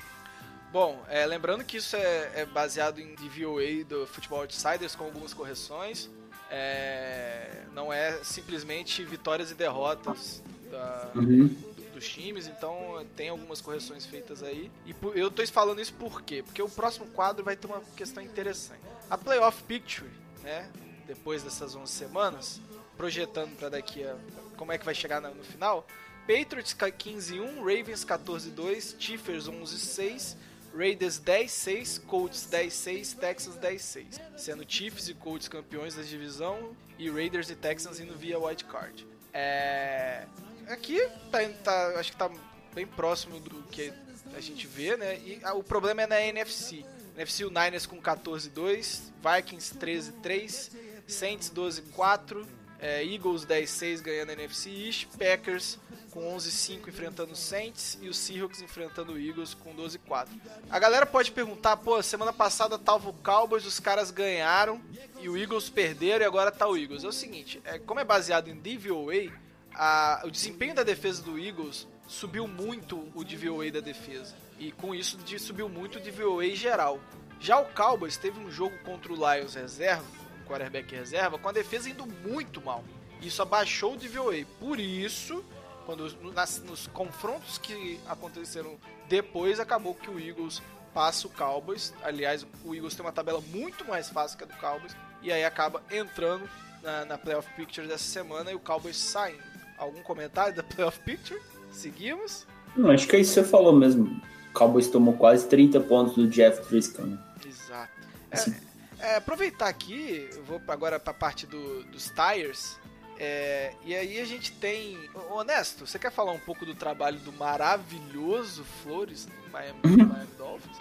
Bom, 0.71 1.01
é, 1.09 1.25
lembrando 1.25 1.65
que 1.65 1.79
isso 1.79 1.97
é, 1.97 2.31
é 2.35 2.45
baseado 2.45 2.99
em 3.01 3.15
DVOA 3.15 3.85
do 3.89 4.07
Futebol 4.07 4.41
Outsiders 4.43 4.95
com 4.95 5.05
algumas 5.05 5.33
correções. 5.33 6.11
É, 6.51 7.63
não 7.75 7.91
é 7.91 8.19
simplesmente 8.23 9.03
vitórias 9.03 9.51
e 9.51 9.55
derrotas 9.55 10.43
da- 10.71 11.11
Uhum. 11.15 11.49
dos 11.95 12.07
times, 12.09 12.47
então 12.47 13.07
tem 13.17 13.29
algumas 13.31 13.61
correções 13.61 14.05
feitas 14.05 14.43
aí. 14.43 14.71
E 14.85 14.93
por- 14.93 15.17
eu 15.17 15.31
tô 15.31 15.47
falando 15.47 15.81
isso 15.81 15.95
por 15.95 16.23
quê? 16.23 16.43
Porque 16.43 16.61
o 16.63 16.69
próximo 16.69 17.07
quadro 17.09 17.43
vai 17.45 17.57
ter 17.57 17.67
uma 17.67 17.81
questão 17.97 18.23
interessante. 18.23 18.81
A 19.09 19.17
Playoff 19.17 19.63
Picture, 19.63 20.11
né, 20.43 20.69
depois 21.07 21.43
dessas 21.43 21.75
11 21.75 21.93
semanas, 21.93 22.61
projetando 22.97 23.57
para 23.57 23.69
daqui 23.71 24.05
a 24.05 24.17
como 24.57 24.73
é 24.73 24.79
que 24.79 24.85
vai 24.85 24.95
chegar 24.95 25.21
na- 25.21 25.31
no 25.31 25.45
final, 25.45 25.87
Patriots 26.27 26.75
15-1, 26.75 27.59
Ravens 27.61 28.05
14-2, 28.05 28.97
Chiefers 28.99 29.47
11-6, 29.49 30.37
Raiders 30.77 31.19
10-6, 31.19 31.99
Colts 31.99 32.47
10-6, 32.51 33.15
Texans 33.15 33.57
10-6. 33.57 34.21
Sendo 34.37 34.65
Chiefs 34.69 35.09
e 35.09 35.15
Colts 35.15 35.47
campeões 35.49 35.95
da 35.95 36.03
divisão 36.03 36.77
e 36.99 37.09
Raiders 37.09 37.49
e 37.49 37.55
Texans 37.55 38.01
indo 38.01 38.14
via 38.17 38.39
wild 38.39 38.64
card. 38.64 39.07
É... 39.33 40.27
Aqui 40.69 41.01
tá, 41.31 41.39
tá- 41.62 41.99
acho 41.99 42.12
que 42.12 42.19
tá 42.19 42.31
bem 42.75 42.87
próximo 42.87 43.39
do 43.41 43.62
que 43.64 43.93
a 44.35 44.41
gente 44.41 44.67
vê, 44.67 44.97
né? 44.97 45.17
E 45.19 45.41
ah, 45.43 45.55
o 45.55 45.62
problema 45.62 46.03
é 46.03 46.07
na 46.07 46.21
NFC. 46.21 46.85
NFC 47.17 47.45
o 47.45 47.49
Niners 47.51 47.87
com 47.87 48.01
14-2, 48.01 49.11
Vikings 49.23 49.75
13-3, 49.79 50.71
Saints 51.07 51.51
12-4, 51.51 52.47
é, 52.79 53.03
Eagles 53.03 53.47
10-6 53.47 54.03
ganhando 54.03 54.31
a 54.31 54.33
NFC 54.35 54.69
East, 54.71 55.07
Packers 55.17 55.79
com 56.11 56.35
11-5 56.37 56.89
enfrentando 56.89 57.33
os 57.33 57.39
Saints 57.39 57.99
e 58.01 58.09
os 58.09 58.17
Seahawks 58.17 58.61
enfrentando 58.61 59.12
o 59.12 59.19
Eagles 59.19 59.55
com 59.55 59.75
12-4. 59.75 60.29
A 60.71 60.79
galera 60.79 61.07
pode 61.07 61.31
perguntar, 61.31 61.77
pô, 61.77 62.03
semana 62.03 62.33
passada 62.33 62.79
tava 62.79 63.09
o 63.09 63.12
Cowboys, 63.12 63.64
os 63.64 63.79
caras 63.81 64.11
ganharam 64.11 64.81
e 65.21 65.29
o 65.29 65.37
Eagles 65.37 65.69
perderam 65.71 66.25
e 66.25 66.27
agora 66.27 66.51
tá 66.51 66.67
o 66.67 66.77
Eagles. 66.77 67.05
É 67.05 67.09
o 67.09 67.12
seguinte, 67.12 67.61
é, 67.64 67.79
como 67.79 68.01
é 68.01 68.05
baseado 68.05 68.49
em 68.49 68.57
DVOA, 68.57 69.31
a- 69.77 70.22
o 70.24 70.31
desempenho 70.31 70.74
da 70.74 70.83
defesa 70.83 71.22
do 71.22 71.39
Eagles 71.39 71.87
subiu 72.07 72.47
muito 72.47 73.11
o 73.14 73.24
DVOA 73.24 73.70
da 73.70 73.81
defesa. 73.81 74.35
E 74.59 74.72
com 74.72 74.95
isso 74.95 75.18
subiu 75.39 75.68
muito 75.68 75.99
o 75.99 76.01
DVOA 76.01 76.49
geral. 76.55 77.01
Já 77.39 77.59
o 77.59 77.66
Cowboys 77.66 78.16
teve 78.16 78.39
um 78.41 78.51
jogo 78.51 78.77
contra 78.85 79.12
o 79.12 79.16
Lions 79.16 79.55
reserva, 79.55 80.05
um 80.41 80.45
quarterback 80.49 80.95
reserva, 80.95 81.39
com 81.39 81.49
a 81.49 81.53
defesa 81.53 81.91
indo 81.91 82.07
muito 82.07 82.61
mal. 82.62 82.83
Isso 83.20 83.43
abaixou 83.43 83.95
o 83.95 83.97
DVOA. 83.97 84.45
Por 84.59 84.81
isso, 84.81 85.45
quando 85.85 86.11
nas- 86.33 86.62
nos 86.62 86.87
confrontos 86.87 87.59
que 87.59 88.01
aconteceram 88.07 88.79
depois, 89.09 89.61
acabou 89.61 89.95
que 89.95 90.11
o 90.11 90.18
Eagles 90.18 90.62
passa 90.95 91.27
o 91.27 91.31
Cowboys. 91.31 91.93
Aliás, 92.03 92.47
o 92.64 92.74
Eagles 92.74 92.95
tem 92.95 93.05
uma 93.05 93.12
tabela 93.12 93.41
muito 93.49 93.85
mais 93.85 94.09
fácil 94.09 94.39
que 94.39 94.45
a 94.45 94.47
do 94.47 94.55
Cowboys. 94.57 94.97
E 95.22 95.31
aí 95.31 95.45
acaba 95.45 95.83
entrando 95.91 96.49
na, 96.83 97.05
na 97.05 97.18
Playoff 97.18 97.53
Picture 97.55 97.87
dessa 97.87 98.05
semana 98.05 98.51
e 98.51 98.55
o 98.55 98.61
Cowboys 98.61 98.97
saindo. 98.97 99.56
Algum 99.79 100.03
comentário 100.03 100.55
da 100.55 100.62
Playoff 100.62 100.99
Picture? 101.01 101.41
Seguimos? 101.72 102.47
Não, 102.77 102.91
acho 102.91 103.07
que 103.07 103.16
é 103.16 103.20
isso 103.20 103.35
que 103.35 103.41
você 103.41 103.49
falou 103.51 103.72
mesmo. 103.74 104.05
O 104.51 104.53
Cowboys 104.53 104.89
tomou 104.89 105.14
quase 105.14 105.47
30 105.49 105.81
pontos 105.81 106.14
do 106.14 106.29
Jeff 106.29 106.66
Driscoll, 106.68 107.07
né? 107.07 107.18
Exato. 107.47 107.93
Assim. 108.31 108.55
É, 108.99 109.12
é, 109.12 109.16
aproveitar 109.16 109.68
aqui, 109.68 110.29
eu 110.35 110.43
vou 110.45 110.61
agora 110.68 110.99
pra 110.99 111.12
parte 111.12 111.47
do- 111.47 111.85
dos 111.85 112.11
tires. 112.11 112.79
é, 113.18 113.72
e 113.85 113.95
aí 113.95 114.18
a 114.20 114.24
gente 114.24 114.53
tem. 114.53 114.99
Honesto, 115.31 115.87
você 115.87 115.99
quer 115.99 116.11
falar 116.11 116.33
um 116.33 116.39
pouco 116.41 116.64
do 116.66 116.74
trabalho 116.74 117.18
do 117.20 117.33
maravilhoso 117.33 118.64
Flores 118.83 119.27
no 119.45 119.51
Miami, 119.53 119.79
no 119.85 120.07
Miami 120.09 120.29
Dolphins? 120.39 120.77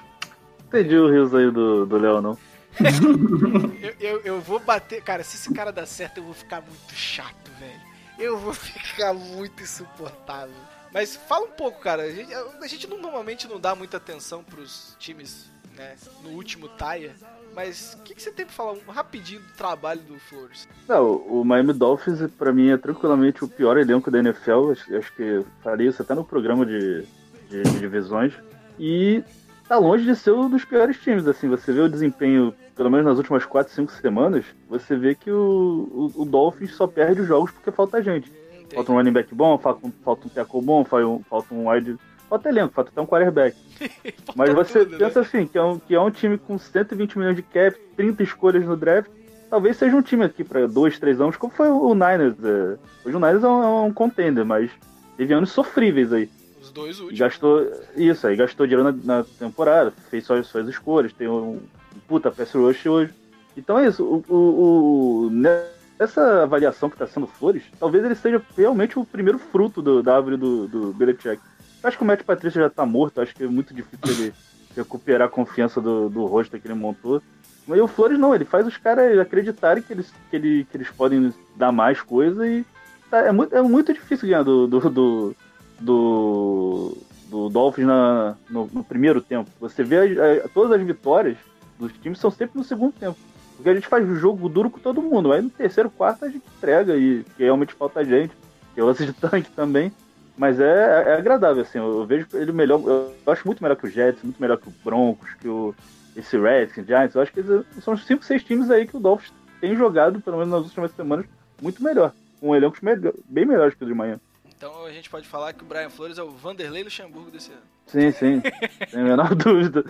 Entendi 0.68 0.96
o 0.98 1.10
riso 1.12 1.36
aí 1.38 1.52
do 1.52 1.86
do 1.86 1.98
Léo, 1.98 2.22
não. 2.22 2.38
Eu, 3.82 3.96
eu, 4.00 4.22
eu 4.22 4.42
vou 4.42 4.60
bater. 4.60 5.02
Cara, 5.02 5.24
se 5.24 5.38
esse 5.38 5.54
cara 5.54 5.72
dar 5.72 5.86
certo, 5.86 6.18
eu 6.18 6.24
vou 6.24 6.34
ficar 6.34 6.62
muito 6.62 6.94
chato, 6.94 7.50
velho. 7.60 7.80
Eu 8.18 8.38
vou 8.38 8.54
ficar 8.56 9.14
muito 9.14 9.62
insuportável. 9.64 10.56
Mas 10.94 11.16
fala 11.16 11.46
um 11.46 11.52
pouco, 11.52 11.82
cara. 11.82 12.04
A 12.04 12.12
gente, 12.12 12.34
a 12.34 12.68
gente 12.68 12.88
não- 12.88 12.98
normalmente 13.02 13.48
não 13.48 13.60
dá 13.60 13.76
muita 13.76 13.98
atenção 13.98 14.44
pros 14.44 14.96
times, 14.98 15.46
né? 15.76 15.96
No 16.24 16.30
último 16.30 16.70
tire. 16.70 17.12
Mas 17.54 17.94
o 18.00 18.04
que, 18.04 18.14
que 18.16 18.22
você 18.22 18.32
tem 18.32 18.46
pra 18.46 18.54
falar 18.54 18.74
um, 18.74 18.82
rapidinho 18.92 19.42
do 19.42 19.54
trabalho 19.54 20.02
do 20.02 20.20
Flores? 20.20 20.68
Não, 20.88 21.16
o 21.18 21.44
Miami 21.46 21.74
Dolphins, 21.74 22.20
pra 22.38 22.52
mim, 22.52 22.70
é 22.70 22.78
tranquilamente 22.78 23.44
o 23.44 23.48
pior 23.48 23.78
elenco 23.78 24.10
da 24.12 24.20
NFL. 24.20 24.72
Acho, 24.72 24.96
acho 24.96 25.14
que 25.14 25.44
falei 25.64 25.88
isso 25.88 26.02
até 26.02 26.14
no 26.14 26.24
programa 26.26 26.66
de, 26.66 27.04
de, 27.50 27.64
de 27.64 27.80
divisões. 27.80 28.34
E 28.80 29.24
tá 29.68 29.78
longe 29.78 30.06
de 30.06 30.16
ser 30.16 30.32
um 30.32 30.50
dos 30.50 30.64
piores 30.64 30.98
times. 30.98 31.28
Assim, 31.28 31.48
você 31.48 31.72
vê 31.72 31.82
o 31.82 31.90
desempenho, 31.90 32.54
pelo 32.76 32.90
menos 32.90 33.06
nas 33.06 33.18
últimas 33.18 33.46
4, 33.46 33.74
5 33.74 33.92
semanas, 33.94 34.46
você 34.70 34.96
vê 34.96 35.16
que 35.16 35.32
o, 35.32 36.12
o, 36.16 36.22
o 36.22 36.26
Dolphins 36.26 36.76
só 36.76 36.88
perde 36.88 37.22
os 37.22 37.28
jogos 37.28 37.52
porque 37.52 37.72
falta 37.72 38.02
gente. 38.02 38.32
Entendi. 38.54 38.76
Falta 38.76 38.92
um 38.92 38.96
running 38.96 39.12
back 39.12 39.34
bom, 39.34 39.58
falta 39.58 39.88
um, 39.88 39.92
falta 40.04 40.28
um 40.28 40.30
tackle 40.30 40.62
bom, 40.62 40.86
falta 40.86 41.08
um, 41.08 41.24
falta 41.24 41.54
um 41.54 41.70
wide. 41.70 41.98
Falta 42.30 42.50
elenco, 42.50 42.74
falta 42.74 42.90
até 42.90 43.02
um 43.02 43.06
quarterback. 43.06 43.56
Mas 44.36 44.54
você 44.54 44.80
tudo, 44.80 44.92
né? 44.94 44.98
pensa 44.98 45.20
assim, 45.22 45.46
que 45.46 45.58
é, 45.58 45.64
um, 45.64 45.78
que 45.78 45.94
é 45.94 46.02
um 46.02 46.10
time 46.10 46.38
com 46.38 46.58
120 46.58 47.18
milhões 47.18 47.36
de 47.36 47.44
cap, 47.44 47.78
30 47.96 48.24
escolhas 48.24 48.66
no 48.66 48.76
draft. 48.76 49.10
Talvez 49.50 49.78
seja 49.78 49.96
um 49.96 50.02
time 50.02 50.26
aqui 50.26 50.44
para 50.44 50.68
dois, 50.68 50.98
três 50.98 51.22
anos, 51.22 51.38
como 51.38 51.54
foi 51.54 51.70
o 51.70 51.94
Niners. 51.94 52.36
é. 52.44 52.78
Hoje 53.06 53.16
o 53.16 53.20
Niners 53.20 53.44
é 53.44 53.48
um, 53.48 53.64
é 53.64 53.82
um 53.86 53.94
contender, 53.94 54.44
mas 54.44 54.72
teve 55.16 55.34
anos 55.34 55.52
sofríveis 55.52 56.12
aí. 56.12 56.30
Dois 56.76 57.00
últimos. 57.00 57.18
gastou 57.18 57.72
isso 57.96 58.28
aí, 58.28 58.36
gastou 58.36 58.68
dinheiro 58.68 58.84
na, 58.84 59.18
na 59.20 59.24
temporada, 59.40 59.92
fez 60.12 60.26
só 60.26 60.36
as 60.38 60.46
suas 60.48 60.68
escolhas, 60.68 61.14
tem 61.14 61.26
um, 61.28 61.54
um 61.54 62.00
puta 62.06 62.30
pass 62.30 62.52
rush 62.54 62.86
hoje. 62.86 63.14
Então 63.56 63.80
é 63.80 63.88
isso, 63.88 64.04
o, 64.04 64.24
o, 64.28 65.28
o- 65.28 65.30
nessa 65.32 66.44
avaliação 66.44 66.90
que 66.90 66.96
está 66.96 67.08
sendo 67.08 67.26
Flores, 67.28 67.64
talvez 67.80 68.04
ele 68.04 68.14
seja 68.16 68.42
realmente 68.58 69.00
o 69.00 69.06
primeiro 69.06 69.40
fruto 69.40 69.82
do, 69.82 70.04
da 70.04 70.18
árvore 70.18 70.36
do, 70.36 70.68
do 70.68 70.94
Belichick. 70.94 71.40
Eu 71.82 71.88
acho 71.88 71.98
que 71.98 72.04
o 72.04 72.08
Matt 72.08 72.24
Patrícia 72.24 72.62
já 72.62 72.70
tá 72.70 72.86
morto, 72.86 73.22
acho 73.22 73.34
que 73.34 73.44
é 73.44 73.48
muito 73.48 73.74
difícil 73.74 74.00
ele 74.26 74.34
recuperar 74.76 75.28
a 75.28 75.32
confiança 75.32 75.80
do, 75.80 76.10
do 76.10 76.26
rosto 76.26 76.60
que 76.60 76.68
ele 76.68 76.74
montou. 76.74 77.22
Mas 77.66 77.80
o 77.80 77.88
Flores 77.88 78.20
não, 78.20 78.36
ele 78.36 78.44
faz 78.44 78.68
os 78.68 78.76
caras 78.76 79.18
acreditarem 79.18 79.82
que 79.82 79.94
eles, 79.94 80.14
que, 80.30 80.36
ele, 80.36 80.68
que 80.70 80.76
eles 80.78 80.90
podem 80.90 81.34
dar 81.56 81.72
mais 81.72 82.02
coisa 82.02 82.46
e 82.46 82.66
tá, 83.10 83.20
é, 83.20 83.32
muito, 83.32 83.56
é 83.56 83.62
muito 83.62 83.94
difícil 83.94 84.28
ganhar 84.28 84.44
do, 84.44 84.68
do, 84.68 84.90
do, 84.90 85.36
do, 85.80 86.98
do 87.30 87.50
Dolphins 87.50 87.88
na, 87.88 88.36
no, 88.50 88.70
no 88.72 88.84
primeiro 88.84 89.22
tempo. 89.22 89.50
Você 89.60 89.84
vê 89.84 89.98
a- 90.20 90.48
todas 90.54 90.72
as 90.80 90.86
vitórias 90.86 91.38
dos 91.80 91.92
times 91.94 92.20
são 92.20 92.32
sempre 92.32 92.58
no 92.58 92.64
segundo 92.64 92.94
tempo. 92.94 93.18
Porque 93.56 93.70
a 93.70 93.74
gente 93.74 93.88
faz 93.88 94.08
o 94.08 94.16
jogo 94.16 94.50
duro 94.50 94.70
com 94.70 94.80
todo 94.80 95.02
mundo. 95.02 95.32
Aí 95.32 95.42
no 95.42 95.50
terceiro, 95.50 95.90
quarto 95.90 96.26
a 96.26 96.30
gente 96.30 96.44
entrega 96.58 96.96
e 96.96 97.26
realmente 97.38 97.74
falta 97.74 98.04
gente. 98.04 98.34
Que 98.74 98.82
é 98.82 98.84
lance 98.84 99.06
de 99.06 99.14
tanque 99.14 99.50
também. 99.52 99.92
Mas 100.38 100.60
é, 100.60 101.04
é 101.08 101.14
agradável, 101.18 101.62
assim. 101.62 101.78
Eu 101.78 102.06
vejo 102.06 102.28
ele 102.34 102.52
melhor. 102.52 102.82
Eu 102.86 103.32
acho 103.32 103.48
muito 103.48 103.64
melhor 103.64 103.76
que 103.78 103.88
o 103.88 103.90
Jets, 103.90 104.22
muito 104.24 104.42
melhor 104.42 104.58
que 104.58 104.68
o 104.68 104.74
Broncos, 104.84 105.30
que 105.40 105.48
o 105.48 105.74
esse 106.16 106.38
Redskins, 106.38 106.86
Giants. 106.86 107.16
Eu 107.16 107.22
acho 107.22 107.32
que 107.32 107.42
são 107.82 107.94
os 107.94 108.06
5, 108.06 108.24
6 108.24 108.44
times 108.44 108.70
aí 108.72 108.86
que 108.88 108.96
o 108.98 109.00
Dolphins 109.00 109.34
tem 109.62 109.76
jogado, 109.76 110.20
pelo 110.22 110.38
menos 110.38 110.52
nas 110.52 110.64
últimas 110.64 110.92
semanas, 110.92 111.26
muito 111.62 111.84
melhor. 111.84 112.12
Com 112.40 112.56
elencos 112.56 112.82
melhor, 112.82 113.14
bem 113.30 113.46
melhores 113.46 113.74
que 113.76 113.84
o 113.84 113.88
de 113.88 113.94
manhã. 113.94 114.20
Então 114.66 114.84
a 114.84 114.92
gente 114.92 115.12
pode 115.12 115.28
falar 115.28 115.54
que 115.54 115.64
o 115.64 115.68
Brian 115.68 115.92
Flores 115.92 116.18
é 116.18 116.24
o 116.24 116.32
Vanderlei 116.32 116.84
Luxemburgo 116.84 117.30
desse 117.30 117.52
ano. 117.52 117.62
Sim, 117.86 118.12
sim. 118.12 118.42
Sem 118.90 119.02
a 119.02 119.04
menor 119.04 119.34
dúvida. 119.38 119.84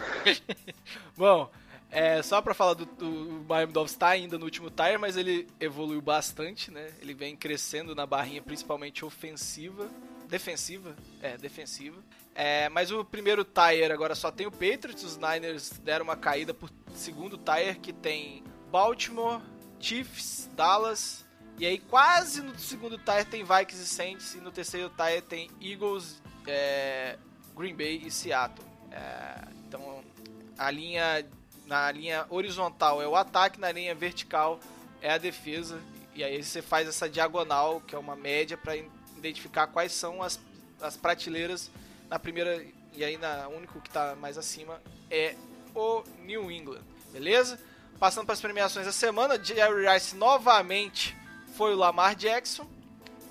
Bom, 1.15 1.49
é, 1.89 2.21
só 2.21 2.41
pra 2.41 2.53
falar 2.53 2.73
do, 2.73 2.85
do 2.85 3.45
Miami 3.47 3.71
Dolphins 3.71 3.97
tá 3.97 4.09
ainda 4.09 4.37
no 4.37 4.43
último 4.43 4.69
tire, 4.69 4.97
mas 4.97 5.15
ele 5.15 5.47
evoluiu 5.61 6.01
bastante, 6.01 6.71
né? 6.71 6.89
Ele 7.01 7.13
vem 7.13 7.37
crescendo 7.37 7.95
na 7.95 8.05
barrinha, 8.05 8.41
principalmente 8.41 9.05
ofensiva. 9.05 9.89
Defensiva? 10.27 10.93
É, 11.21 11.37
defensiva. 11.37 12.03
É, 12.35 12.67
mas 12.67 12.91
o 12.91 13.05
primeiro 13.05 13.45
tire 13.45 13.93
agora 13.93 14.13
só 14.13 14.29
tem 14.29 14.45
o 14.45 14.51
Patriots, 14.51 15.05
os 15.05 15.15
Niners 15.15 15.79
deram 15.85 16.03
uma 16.03 16.17
caída 16.17 16.53
por 16.53 16.69
segundo 16.93 17.37
tire, 17.37 17.79
que 17.79 17.93
tem 17.93 18.43
Baltimore, 18.69 19.39
Chiefs, 19.79 20.49
Dallas, 20.53 21.24
e 21.57 21.65
aí 21.65 21.79
quase 21.79 22.41
no 22.41 22.57
segundo 22.59 22.97
tire 22.97 23.25
tem 23.25 23.43
Vikings 23.43 23.81
e 23.81 23.87
Saints, 23.87 24.35
e 24.35 24.37
no 24.39 24.51
terceiro 24.51 24.89
tire 24.89 25.21
tem 25.21 25.49
Eagles, 25.61 26.21
é, 26.45 27.17
Green 27.55 27.75
Bay 27.75 28.01
e 28.05 28.11
Seattle. 28.11 28.65
É, 28.91 29.47
então 29.65 30.03
a 30.57 30.69
linha 30.69 31.25
na 31.65 31.91
linha 31.91 32.25
horizontal 32.29 33.01
é 33.01 33.07
o 33.07 33.15
ataque, 33.15 33.59
na 33.59 33.71
linha 33.71 33.95
vertical 33.95 34.59
é 35.01 35.11
a 35.11 35.17
defesa. 35.17 35.79
E 36.13 36.23
aí 36.23 36.41
você 36.43 36.61
faz 36.61 36.87
essa 36.87 37.09
diagonal, 37.09 37.81
que 37.81 37.95
é 37.95 37.97
uma 37.97 38.15
média, 38.15 38.57
para 38.57 38.75
identificar 39.17 39.67
quais 39.67 39.91
são 39.91 40.21
as, 40.21 40.39
as 40.81 40.95
prateleiras 40.95 41.71
na 42.09 42.19
primeira. 42.19 42.65
E 42.93 43.03
aí 43.03 43.17
na 43.17 43.47
o 43.47 43.57
único 43.57 43.81
que 43.81 43.89
está 43.89 44.15
mais 44.15 44.37
acima 44.37 44.81
é 45.09 45.35
o 45.73 46.03
New 46.19 46.51
England. 46.51 46.83
Beleza? 47.11 47.59
Passando 47.99 48.25
para 48.25 48.33
as 48.33 48.41
premiações 48.41 48.85
da 48.85 48.91
semana, 48.91 49.41
Jerry 49.41 49.87
Rice 49.87 50.15
novamente 50.15 51.15
foi 51.55 51.73
o 51.73 51.77
Lamar 51.77 52.15
Jackson. 52.15 52.67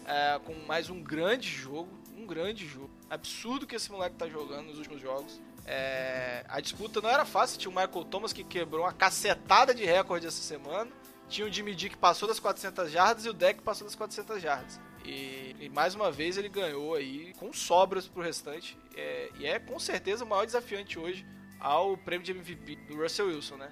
é, 0.07 0.39
com 0.45 0.55
mais 0.67 0.89
um 0.89 1.03
grande 1.03 1.49
jogo. 1.49 1.89
Um 2.17 2.27
grande 2.27 2.67
jogo. 2.67 2.91
Absurdo 3.11 3.67
que 3.67 3.77
esse 3.77 3.93
moleque 3.93 4.17
tá 4.17 4.27
jogando 4.27 4.69
nos 4.69 4.79
últimos 4.79 5.01
jogos. 5.01 5.41
É, 5.67 6.45
a 6.49 6.59
disputa 6.61 7.03
não 7.03 7.11
era 7.11 7.25
fácil. 7.27 7.59
Tinha 7.59 7.71
o 7.71 7.75
Michael 7.75 8.05
Thomas 8.07 8.33
que 8.33 8.43
quebrou 8.43 8.85
uma 8.85 8.93
cacetada 8.93 9.75
de 9.75 9.85
recorde 9.85 10.27
essa 10.27 10.43
semana. 10.43 10.91
Tinha 11.29 11.47
o 11.47 11.53
Jimmy 11.53 11.75
G 11.75 11.91
que 11.91 11.97
passou 11.97 12.27
das 12.27 12.41
400 12.41 12.91
jardas 12.91 13.27
e 13.27 13.29
o 13.29 13.35
Deck 13.35 13.63
passou 13.63 13.87
das 13.87 13.95
400 13.95 14.41
jardas. 14.41 14.81
E, 15.05 15.55
e 15.61 15.69
mais 15.69 15.95
uma 15.95 16.11
vez 16.11 16.39
ele 16.39 16.49
ganhou 16.49 16.95
aí 16.95 17.35
com 17.39 17.53
sobras 17.53 18.07
pro 18.09 18.23
restante. 18.23 18.79
É, 18.97 19.29
e 19.39 19.47
é 19.47 19.59
com 19.59 19.79
certeza 19.79 20.25
o 20.25 20.27
maior 20.27 20.47
desafiante 20.47 20.99
hoje 20.99 21.27
ao 21.61 21.97
prêmio 21.99 22.25
de 22.25 22.33
MVP 22.33 22.77
do 22.89 22.97
Russell 23.03 23.27
Wilson, 23.27 23.57
né? 23.57 23.69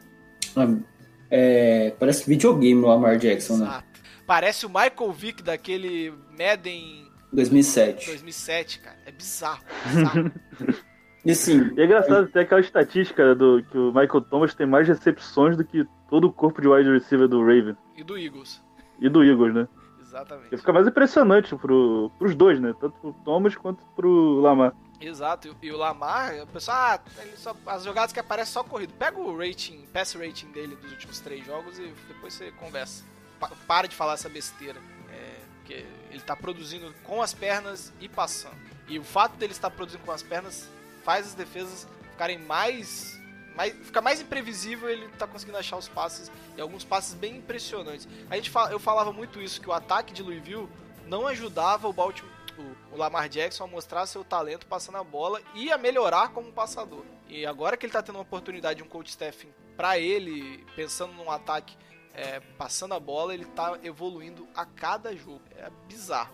É, 1.30 1.94
parece 1.98 2.28
videogame 2.28 2.82
o 2.82 2.86
Lamar 2.86 3.16
Jackson, 3.16 3.56
né? 3.56 3.82
Parece 4.26 4.64
o 4.66 4.68
Michael 4.68 5.12
Vick 5.12 5.42
daquele 5.42 6.12
Madden 6.38 7.08
2007. 7.32 8.06
2007, 8.06 8.78
cara. 8.80 8.96
É 9.06 9.12
bizarro. 9.12 9.62
bizarro. 9.86 10.32
E 11.24 11.30
assim, 11.30 11.72
E 11.76 11.80
é 11.80 11.84
engraçado, 11.84 12.26
tem 12.32 12.42
aquela 12.42 12.60
estatística 12.60 13.32
do 13.32 13.62
que 13.70 13.78
o 13.78 13.92
Michael 13.92 14.22
Thomas 14.22 14.56
tem 14.56 14.66
mais 14.66 14.88
recepções 14.88 15.56
do 15.56 15.64
que 15.64 15.86
todo 16.10 16.24
o 16.26 16.32
corpo 16.32 16.60
de 16.60 16.66
wide 16.66 16.90
receiver 16.90 17.28
do 17.28 17.38
Raven 17.40 17.76
e 17.96 18.02
do 18.02 18.18
Eagles. 18.18 18.60
e 19.00 19.08
do 19.08 19.22
Eagles, 19.22 19.54
né? 19.54 19.68
Exatamente. 20.00 20.52
E 20.52 20.58
fica 20.58 20.72
mais 20.72 20.84
impressionante 20.88 21.54
pro, 21.54 22.10
pros 22.18 22.34
dois, 22.34 22.58
né? 22.58 22.74
Tanto 22.80 22.98
pro 23.00 23.12
Thomas 23.24 23.54
quanto 23.54 23.84
pro 23.94 24.40
Lamar. 24.40 24.74
Exato, 25.00 25.46
e, 25.62 25.66
e 25.68 25.70
o 25.70 25.76
Lamar, 25.76 26.34
o 26.42 26.46
pessoal, 26.48 26.76
ah, 26.76 27.00
ele 27.20 27.36
só- 27.36 27.54
as 27.66 27.84
jogadas 27.84 28.12
que 28.12 28.18
aparecem 28.18 28.52
só 28.54 28.64
corrido. 28.64 28.92
Pega 28.94 29.16
o 29.20 29.38
rating, 29.38 29.86
pass 29.92 30.14
rating 30.14 30.50
dele 30.50 30.74
dos 30.74 30.90
últimos 30.90 31.20
três 31.20 31.46
jogos 31.46 31.78
e 31.78 31.92
depois 32.08 32.34
você 32.34 32.50
conversa. 32.50 33.04
Pa- 33.42 33.56
para 33.66 33.88
de 33.88 33.96
falar 33.96 34.14
essa 34.14 34.28
besteira. 34.28 34.80
É, 35.10 35.40
porque 35.58 35.84
ele 36.10 36.20
tá 36.20 36.36
produzindo 36.36 36.94
com 37.02 37.20
as 37.20 37.34
pernas 37.34 37.92
e 38.00 38.08
passando. 38.08 38.56
E 38.88 38.98
o 38.98 39.04
fato 39.04 39.36
dele 39.36 39.52
estar 39.52 39.70
produzindo 39.70 40.04
com 40.04 40.12
as 40.12 40.22
pernas 40.22 40.68
faz 41.04 41.26
as 41.26 41.34
defesas 41.34 41.88
ficarem 42.10 42.38
mais. 42.38 43.18
mais 43.56 43.74
fica 43.84 44.00
mais 44.00 44.20
imprevisível 44.20 44.88
ele 44.88 45.08
tá 45.18 45.26
conseguindo 45.26 45.58
achar 45.58 45.76
os 45.76 45.88
passes 45.88 46.30
e 46.56 46.60
alguns 46.60 46.84
passes 46.84 47.14
bem 47.14 47.36
impressionantes. 47.36 48.06
A 48.30 48.36
gente 48.36 48.50
fala, 48.50 48.70
eu 48.70 48.78
falava 48.78 49.12
muito 49.12 49.40
isso, 49.40 49.60
que 49.60 49.68
o 49.68 49.72
ataque 49.72 50.12
de 50.12 50.22
Louisville 50.22 50.68
não 51.06 51.26
ajudava 51.26 51.88
o 51.88 51.92
Baltimore 51.92 52.30
o, 52.58 52.94
o 52.94 52.98
Lamar 52.98 53.28
Jackson 53.28 53.64
a 53.64 53.66
mostrar 53.66 54.06
seu 54.06 54.22
talento 54.22 54.66
passando 54.66 54.98
a 54.98 55.04
bola 55.04 55.40
e 55.54 55.72
a 55.72 55.78
melhorar 55.78 56.28
como 56.30 56.52
passador. 56.52 57.04
E 57.28 57.46
agora 57.46 57.76
que 57.76 57.86
ele 57.86 57.92
tá 57.92 58.02
tendo 58.02 58.16
uma 58.16 58.22
oportunidade, 58.22 58.82
um 58.82 58.86
coach 58.88 59.08
staff 59.08 59.48
pra 59.76 59.98
ele, 59.98 60.64
pensando 60.76 61.14
num 61.14 61.30
ataque 61.30 61.76
é, 62.14 62.40
passando 62.58 62.94
a 62.94 63.00
bola, 63.00 63.34
ele 63.34 63.44
tá 63.44 63.78
evoluindo 63.82 64.46
a 64.54 64.64
cada 64.64 65.14
jogo. 65.16 65.40
É 65.56 65.68
bizarro. 65.88 66.30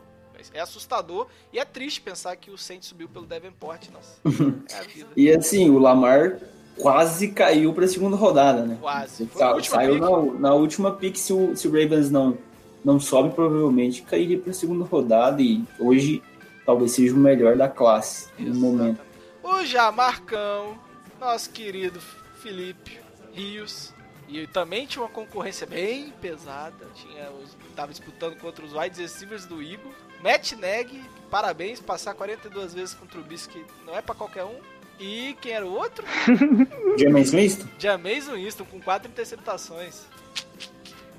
É 0.54 0.60
assustador 0.60 1.26
e 1.52 1.58
é 1.58 1.64
triste 1.64 2.00
pensar 2.00 2.36
que 2.36 2.48
o 2.48 2.56
Saints 2.56 2.86
subiu 2.88 3.08
pelo 3.08 3.26
Davenport, 3.26 3.88
nossa. 3.90 4.20
É 4.70 4.76
a. 4.76 5.06
E 5.16 5.30
assim, 5.32 5.68
o 5.68 5.78
Lamar 5.78 6.38
quase 6.76 7.28
caiu 7.32 7.74
pra 7.74 7.88
segunda 7.88 8.16
rodada, 8.16 8.64
né? 8.64 8.78
Quase. 8.80 9.28
Sa- 9.34 9.56
a 9.56 9.62
Saiu 9.64 9.94
pick. 9.94 10.00
na, 10.02 10.40
na 10.50 10.54
última 10.54 10.92
pick, 10.92 11.16
se 11.16 11.32
o, 11.32 11.56
se 11.56 11.66
o 11.66 11.72
Ravens 11.72 12.08
não, 12.08 12.38
não 12.84 13.00
sobe, 13.00 13.34
provavelmente 13.34 14.02
cairia 14.02 14.38
pra 14.38 14.52
segunda 14.52 14.84
rodada 14.84 15.42
e 15.42 15.64
hoje 15.76 16.22
talvez 16.64 16.92
seja 16.92 17.14
o 17.14 17.18
melhor 17.18 17.56
da 17.56 17.68
classe 17.68 18.28
no 18.38 18.54
momento. 18.54 19.00
O 19.42 19.64
Jamarcão, 19.64 20.78
nosso 21.18 21.50
querido 21.50 22.00
Felipe 22.40 23.00
Rios. 23.32 23.92
E 24.28 24.46
também 24.46 24.86
tinha 24.86 25.02
uma 25.02 25.08
concorrência 25.08 25.66
bem 25.66 26.10
pesada. 26.20 26.86
Tinha 26.94 27.32
tava 27.74 27.90
disputando 27.90 28.38
contra 28.38 28.64
os 28.64 28.74
wide 28.74 29.00
receivers 29.00 29.46
do 29.46 29.62
Eagle. 29.62 29.92
Matt 30.22 30.52
Neg, 30.52 31.02
parabéns, 31.30 31.80
passar 31.80 32.12
42 32.14 32.74
vezes 32.74 32.94
contra 32.94 33.18
o 33.18 33.22
Bisque 33.22 33.64
não 33.86 33.96
é 33.96 34.02
pra 34.02 34.14
qualquer 34.14 34.44
um. 34.44 34.60
E 35.00 35.36
quem 35.40 35.52
era 35.52 35.64
o 35.64 35.72
outro? 35.72 36.04
James 36.98 37.30
Winston? 37.30 37.68
Jameis 37.78 38.28
Winston 38.28 38.64
com 38.64 38.80
quatro 38.80 39.08
interceptações. 39.08 40.02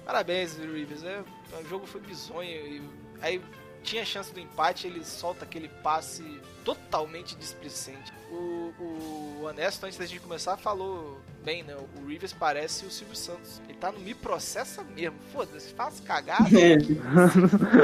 Parabéns, 0.05 0.57
Reeves. 0.57 1.03
É, 1.03 1.23
o 1.59 1.67
jogo 1.67 1.87
foi 1.87 2.01
bizonho. 2.01 2.49
E 2.49 2.81
aí 3.21 3.41
tinha 3.83 4.05
chance 4.05 4.33
do 4.33 4.39
empate, 4.39 4.87
ele 4.87 5.03
solta 5.03 5.45
aquele 5.45 5.69
passe 5.81 6.23
totalmente 6.63 7.35
displicente. 7.35 8.13
O, 8.31 8.73
o 8.79 9.43
Honesto, 9.43 9.85
antes 9.85 9.97
da 9.97 10.05
gente 10.05 10.19
começar, 10.19 10.57
falou 10.57 11.19
bem, 11.43 11.63
né? 11.63 11.75
O 11.75 12.07
Reeves 12.07 12.33
parece 12.33 12.85
o 12.85 12.91
Silvio 12.91 13.15
Santos. 13.15 13.61
Ele 13.67 13.77
tá 13.77 13.91
no 13.91 13.99
Me 13.99 14.13
Processa 14.13 14.83
mesmo. 14.95 15.15
Foda-se, 15.33 15.73
faz 15.73 15.99
cagada. 15.99 16.47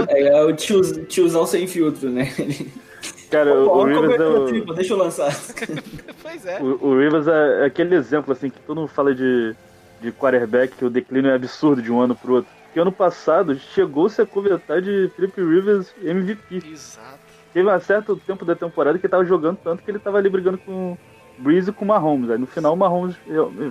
É, 0.09 0.27
é 0.27 0.43
o 0.43 0.53
tio, 0.55 1.05
tiozão 1.05 1.45
sem 1.45 1.67
filtro, 1.67 2.09
né? 2.09 2.31
Cara, 3.29 3.53
o, 3.53 3.65
o 3.65 3.69
Ó, 3.69 3.83
Rivers 3.85 4.19
é 4.19 4.27
o, 4.27 4.45
tripla, 4.45 4.75
deixa 4.75 4.93
eu 4.93 4.97
lançar. 4.97 5.31
pois 6.21 6.45
é. 6.45 6.61
o, 6.61 6.85
o 6.85 6.99
Rivers 6.99 7.27
é 7.27 7.63
é 7.63 7.65
aquele 7.65 7.95
exemplo 7.95 8.31
assim 8.31 8.49
que 8.49 8.59
todo 8.59 8.79
mundo 8.79 8.87
fala 8.87 9.13
de, 9.13 9.55
de 10.01 10.11
quarterback, 10.11 10.75
que 10.75 10.85
o 10.85 10.89
declínio 10.89 11.31
é 11.31 11.35
absurdo 11.35 11.81
de 11.81 11.91
um 11.91 11.99
ano 11.99 12.15
pro 12.15 12.35
outro. 12.35 12.51
Porque 12.75 12.81
ano 12.81 12.91
passado 12.91 13.57
chegou-se 13.57 14.21
a 14.21 14.25
comentar 14.25 14.81
de 14.81 15.09
Felipe 15.15 15.41
Rivers 15.41 15.95
MVP. 16.03 16.57
Exato. 16.57 17.19
Teve 17.53 17.73
um 17.73 17.79
certo 17.79 18.17
tempo 18.17 18.43
da 18.43 18.53
temporada 18.53 18.99
que 18.99 19.05
ele 19.05 19.11
tava 19.11 19.23
jogando 19.23 19.57
tanto 19.63 19.81
que 19.81 19.89
ele 19.89 19.97
tava 19.97 20.17
ali 20.17 20.29
brigando 20.29 20.57
com 20.57 20.91
o 20.91 20.97
Breeze 21.41 21.69
e 21.69 21.73
com 21.73 21.85
o 21.85 21.87
Mahomes. 21.87 22.29
Aí 22.29 22.37
no 22.37 22.45
final 22.45 22.73
o 22.73 22.75
Mahomes 22.75 23.15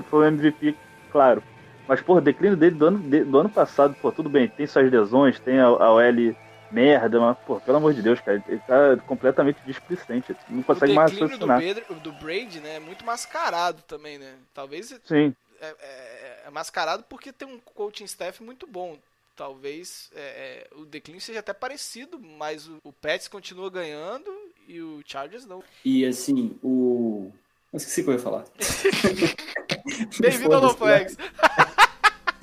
foi 0.09 0.21
o 0.21 0.25
MVP, 0.25 0.75
claro. 1.13 1.43
Mas, 1.87 2.01
pô, 2.01 2.15
o 2.15 2.21
declínio 2.23 2.57
dele 2.57 2.77
do 2.77 2.87
ano, 2.87 2.99
do 2.99 3.39
ano 3.39 3.51
passado, 3.51 3.95
pô, 4.01 4.11
tudo 4.11 4.31
bem, 4.31 4.49
tem 4.49 4.67
suas 4.67 4.91
lesões, 4.91 5.39
tem 5.39 5.61
a, 5.61 5.67
a 5.67 5.93
OL 5.93 6.35
merda, 6.71 7.21
mas, 7.21 7.37
pô, 7.47 7.61
pelo 7.61 7.77
amor 7.77 7.93
de 7.93 8.01
Deus, 8.01 8.19
cara, 8.23 8.43
ele 8.49 8.63
tá 8.67 8.97
completamente 9.07 9.59
displicente. 9.67 10.35
Não 10.49 10.61
O 10.61 10.65
consegue 10.65 10.95
mais 10.95 11.11
declínio 11.11 11.39
do, 11.39 11.47
raciocinar. 11.47 11.85
Pedro, 11.85 12.01
do 12.01 12.13
Brady, 12.13 12.59
né, 12.59 12.77
é 12.77 12.81
muito 12.81 13.05
mascarado 13.05 13.83
também, 13.83 14.17
né? 14.17 14.33
Talvez 14.55 14.99
Sim, 15.05 15.35
é, 15.65 15.77
é- 15.81 16.43
é 16.47 16.51
mascarado 16.51 17.05
porque 17.05 17.33
tem 17.33 17.49
um 17.49 17.59
coaching 17.59 18.05
staff 18.05 18.43
muito 18.43 18.67
bom. 18.67 18.99
Talvez 19.37 20.11
é, 20.15 20.21
é, 20.21 20.77
o 20.77 20.85
declínio 20.85 21.21
seja 21.21 21.41
até 21.41 21.53
parecido, 21.53 22.21
mas 22.21 22.69
o, 22.69 22.79
o 22.85 22.93
Pets 22.93 23.27
continua 23.27 23.69
ganhando 23.69 24.31
e 24.69 24.81
o 24.81 25.03
Chargers 25.05 25.45
não. 25.45 25.63
E 25.85 26.05
assim, 26.07 26.57
o. 26.63 27.33
Eu 27.73 27.77
esqueci 27.77 28.03
o 28.03 28.05
que 28.05 28.11
eu 28.11 28.15
ia 28.15 28.21
falar. 28.21 28.45
Bem-vindo 30.21 30.55
ao 30.55 30.63
No 30.63 30.75
Foda-se, 30.77 31.17
Flags! 31.17 31.17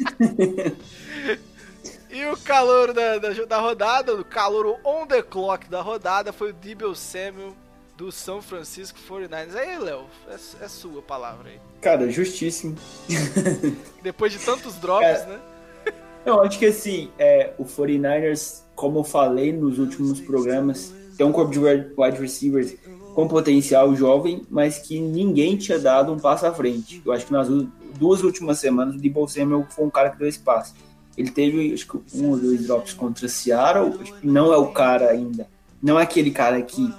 e 2.11 2.25
o 2.25 2.37
calor 2.37 2.93
da, 2.93 3.17
da, 3.17 3.29
da 3.45 3.59
rodada, 3.59 4.13
o 4.13 4.25
calor 4.25 4.77
on 4.83 5.07
the 5.07 5.21
clock 5.21 5.69
da 5.69 5.81
rodada 5.81 6.33
foi 6.33 6.49
o 6.49 6.53
Debo 6.53 6.93
Samuel 6.93 7.55
do 8.01 8.11
São 8.11 8.41
Francisco 8.41 8.97
49ers. 9.07 9.55
Aí, 9.55 9.77
Léo, 9.77 10.05
é, 10.27 10.33
é 10.33 10.67
sua 10.67 10.99
a 10.99 11.01
palavra 11.03 11.51
aí. 11.51 11.59
Cara, 11.79 12.09
justíssimo. 12.09 12.75
Depois 14.01 14.31
de 14.31 14.39
tantos 14.39 14.73
drops, 14.77 15.05
É. 15.05 15.25
né? 15.27 15.39
Eu 16.25 16.41
acho 16.41 16.57
que 16.57 16.65
assim, 16.65 17.11
é, 17.19 17.53
o 17.59 17.63
49ers, 17.63 18.61
como 18.75 18.99
eu 18.99 19.03
falei 19.03 19.53
nos 19.53 19.77
últimos 19.77 20.19
programas, 20.19 20.91
tem 21.15 21.25
um 21.25 21.31
corpo 21.31 21.51
de 21.51 21.59
wide 21.59 22.19
receivers 22.19 22.75
com 23.13 23.27
potencial 23.27 23.95
jovem, 23.95 24.47
mas 24.49 24.79
que 24.79 24.99
ninguém 24.99 25.55
tinha 25.55 25.77
dado 25.77 26.11
um 26.11 26.19
passo 26.19 26.47
à 26.47 26.53
frente. 26.53 27.03
Eu 27.05 27.11
acho 27.11 27.27
que 27.27 27.31
nas 27.31 27.47
duas 27.99 28.23
últimas 28.23 28.57
semanas 28.57 28.95
o 28.95 28.97
Debo 28.97 29.27
Samuel 29.27 29.67
foi 29.69 29.85
um 29.85 29.91
cara 29.91 30.09
que 30.09 30.17
deu 30.17 30.27
espaço. 30.27 30.73
Ele 31.15 31.29
teve, 31.29 31.71
acho 31.71 31.87
que 31.87 32.17
um 32.17 32.31
ou 32.31 32.37
dois 32.37 32.65
drops 32.65 32.93
contra 32.93 33.27
Seattle, 33.27 33.99
não 34.23 34.51
é 34.51 34.57
o 34.57 34.67
cara 34.71 35.09
ainda. 35.09 35.47
Não 35.81 35.99
é 35.99 36.03
aquele 36.03 36.29
cara 36.29 36.61
que, 36.61 36.93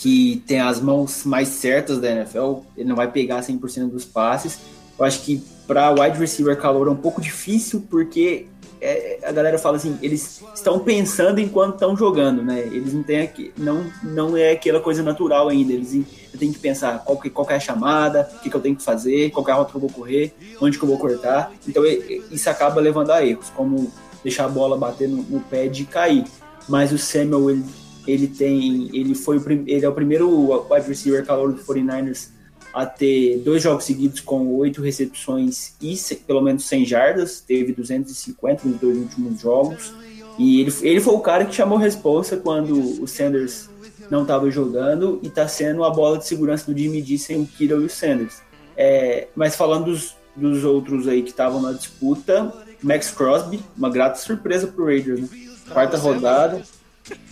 que 0.00 0.42
tem 0.46 0.60
as 0.60 0.80
mãos 0.80 1.24
mais 1.24 1.48
certas 1.48 1.98
da 1.98 2.08
NFL, 2.08 2.60
ele 2.76 2.88
não 2.88 2.94
vai 2.94 3.10
pegar 3.10 3.40
100% 3.40 3.90
dos 3.90 4.04
passes. 4.04 4.60
Eu 4.96 5.04
acho 5.04 5.22
que 5.22 5.42
para 5.66 5.90
wide 5.90 6.16
receiver 6.16 6.56
calor 6.56 6.86
é 6.86 6.90
um 6.90 6.96
pouco 6.96 7.20
difícil, 7.20 7.84
porque 7.90 8.46
é, 8.80 9.18
a 9.24 9.32
galera 9.32 9.58
fala 9.58 9.76
assim, 9.76 9.98
eles 10.00 10.40
estão 10.54 10.78
pensando 10.78 11.40
enquanto 11.40 11.74
estão 11.74 11.96
jogando, 11.96 12.44
né? 12.44 12.60
Eles 12.60 12.94
não 12.94 13.02
têm 13.02 13.22
aqui, 13.22 13.52
não, 13.58 13.90
não 14.04 14.36
é 14.36 14.52
aquela 14.52 14.78
coisa 14.78 15.02
natural 15.02 15.48
ainda. 15.48 15.72
Eles 15.72 16.06
têm 16.38 16.52
que 16.52 16.60
pensar 16.60 17.00
qual, 17.00 17.18
que, 17.18 17.28
qual 17.28 17.44
que 17.44 17.54
é 17.54 17.56
a 17.56 17.60
chamada, 17.60 18.30
o 18.36 18.38
que, 18.38 18.48
que 18.48 18.54
eu 18.56 18.60
tenho 18.60 18.76
que 18.76 18.84
fazer, 18.84 19.30
qual 19.30 19.44
que 19.44 19.50
é 19.50 19.54
a 19.54 19.56
rota 19.56 19.72
que 19.72 19.76
eu 19.76 19.80
vou 19.80 19.90
correr, 19.90 20.32
onde 20.60 20.78
que 20.78 20.84
eu 20.84 20.88
vou 20.88 20.98
cortar. 20.98 21.52
Então 21.66 21.84
isso 21.84 22.48
acaba 22.48 22.80
levando 22.80 23.10
a 23.10 23.26
erros, 23.26 23.50
como 23.50 23.92
deixar 24.22 24.44
a 24.44 24.48
bola 24.48 24.76
bater 24.76 25.08
no, 25.08 25.22
no 25.24 25.40
pé 25.40 25.66
de 25.66 25.84
cair. 25.84 26.24
Mas 26.68 26.92
o 26.92 26.98
Samuel, 26.98 27.50
ele, 27.50 27.64
ele 28.10 28.26
tem. 28.26 28.88
Ele 28.92 29.14
foi 29.14 29.36
o 29.38 29.40
prim- 29.40 29.64
ele 29.66 29.84
é 29.84 29.88
o 29.88 29.92
primeiro 29.92 30.28
wide 30.70 30.88
receiver 30.88 31.24
calor 31.24 31.52
do 31.52 31.62
49ers 31.62 32.28
a 32.74 32.84
ter 32.84 33.38
dois 33.38 33.62
jogos 33.62 33.84
seguidos 33.84 34.20
com 34.20 34.54
oito 34.56 34.82
recepções 34.82 35.72
e 35.80 35.96
pelo 36.26 36.40
menos 36.42 36.64
100 36.64 36.84
jardas, 36.84 37.40
teve 37.40 37.72
250 37.72 38.68
nos 38.68 38.78
dois 38.78 38.96
últimos 38.98 39.40
jogos. 39.40 39.92
E 40.38 40.60
ele, 40.60 40.72
ele 40.82 41.00
foi 41.00 41.14
o 41.14 41.20
cara 41.20 41.44
que 41.46 41.54
chamou 41.54 41.78
responsa 41.78 42.36
quando 42.36 43.02
o 43.02 43.06
Sanders 43.08 43.68
não 44.10 44.22
estava 44.22 44.50
jogando 44.50 45.18
e 45.22 45.26
está 45.28 45.48
sendo 45.48 45.82
a 45.82 45.90
bola 45.90 46.18
de 46.18 46.26
segurança 46.26 46.70
do 46.70 46.78
Jimmy 46.78 47.02
G 47.02 47.18
sem 47.18 47.40
o 47.42 47.46
Kittle 47.46 47.82
e 47.82 47.86
o 47.86 47.90
Sanders. 47.90 48.36
É, 48.76 49.28
mas 49.34 49.56
falando 49.56 49.86
dos, 49.86 50.14
dos 50.36 50.62
outros 50.62 51.08
aí 51.08 51.22
que 51.22 51.30
estavam 51.30 51.60
na 51.60 51.72
disputa, 51.72 52.52
Max 52.82 53.10
Crosby, 53.10 53.60
uma 53.76 53.90
grata 53.90 54.18
surpresa 54.20 54.68
pro 54.68 54.84
Raiders, 54.84 55.20
né? 55.22 55.28
Quarta 55.72 55.96
rodada. 55.98 56.62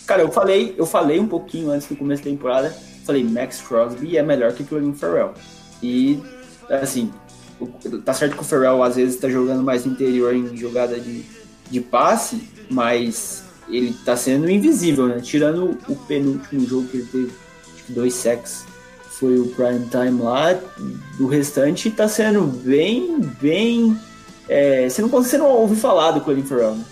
Cara, 0.05 0.21
eu 0.21 0.31
falei, 0.31 0.73
eu 0.77 0.85
falei 0.85 1.19
um 1.19 1.27
pouquinho 1.27 1.69
antes 1.71 1.87
do 1.87 1.95
começo 1.95 2.23
da 2.23 2.29
temporada, 2.29 2.69
falei, 3.05 3.23
Max 3.23 3.61
Crosby 3.61 4.17
é 4.17 4.23
melhor 4.23 4.53
que 4.53 4.63
o 4.63 4.65
Clelin 4.65 4.93
Farrell. 4.93 5.33
E, 5.83 6.19
assim, 6.69 7.11
o- 7.59 7.67
tá 7.99 8.13
certo 8.13 8.35
que 8.35 8.41
o 8.41 8.45
Farrell 8.45 8.81
às 8.83 8.95
vezes 8.95 9.17
tá 9.19 9.29
jogando 9.29 9.63
mais 9.63 9.85
no 9.85 9.91
interior 9.93 10.33
em 10.33 10.55
jogada 10.55 10.99
de, 10.99 11.23
de 11.69 11.81
passe, 11.81 12.41
mas 12.69 13.43
ele 13.69 13.93
tá 14.05 14.15
sendo 14.15 14.49
invisível, 14.49 15.07
né? 15.07 15.19
Tirando 15.19 15.77
o 15.89 15.95
penúltimo 15.95 16.65
jogo 16.65 16.87
que 16.87 16.97
ele 16.97 17.07
teve, 17.11 17.31
dois 17.89 18.13
sacks, 18.13 18.63
foi 19.19 19.37
o 19.39 19.47
prime 19.47 19.85
time 19.89 20.21
lá, 20.21 20.53
do 21.17 21.27
restante 21.27 21.89
tá 21.91 22.07
sendo 22.07 22.41
bem, 22.43 23.19
bem... 23.41 23.97
é, 24.47 24.87
você, 24.89 25.01
não, 25.01 25.09
você 25.09 25.37
não 25.37 25.47
ouve 25.47 25.75
falar 25.75 26.11
do 26.11 26.21
Clelin 26.21 26.43
Farrell, 26.43 26.75
né? 26.75 26.85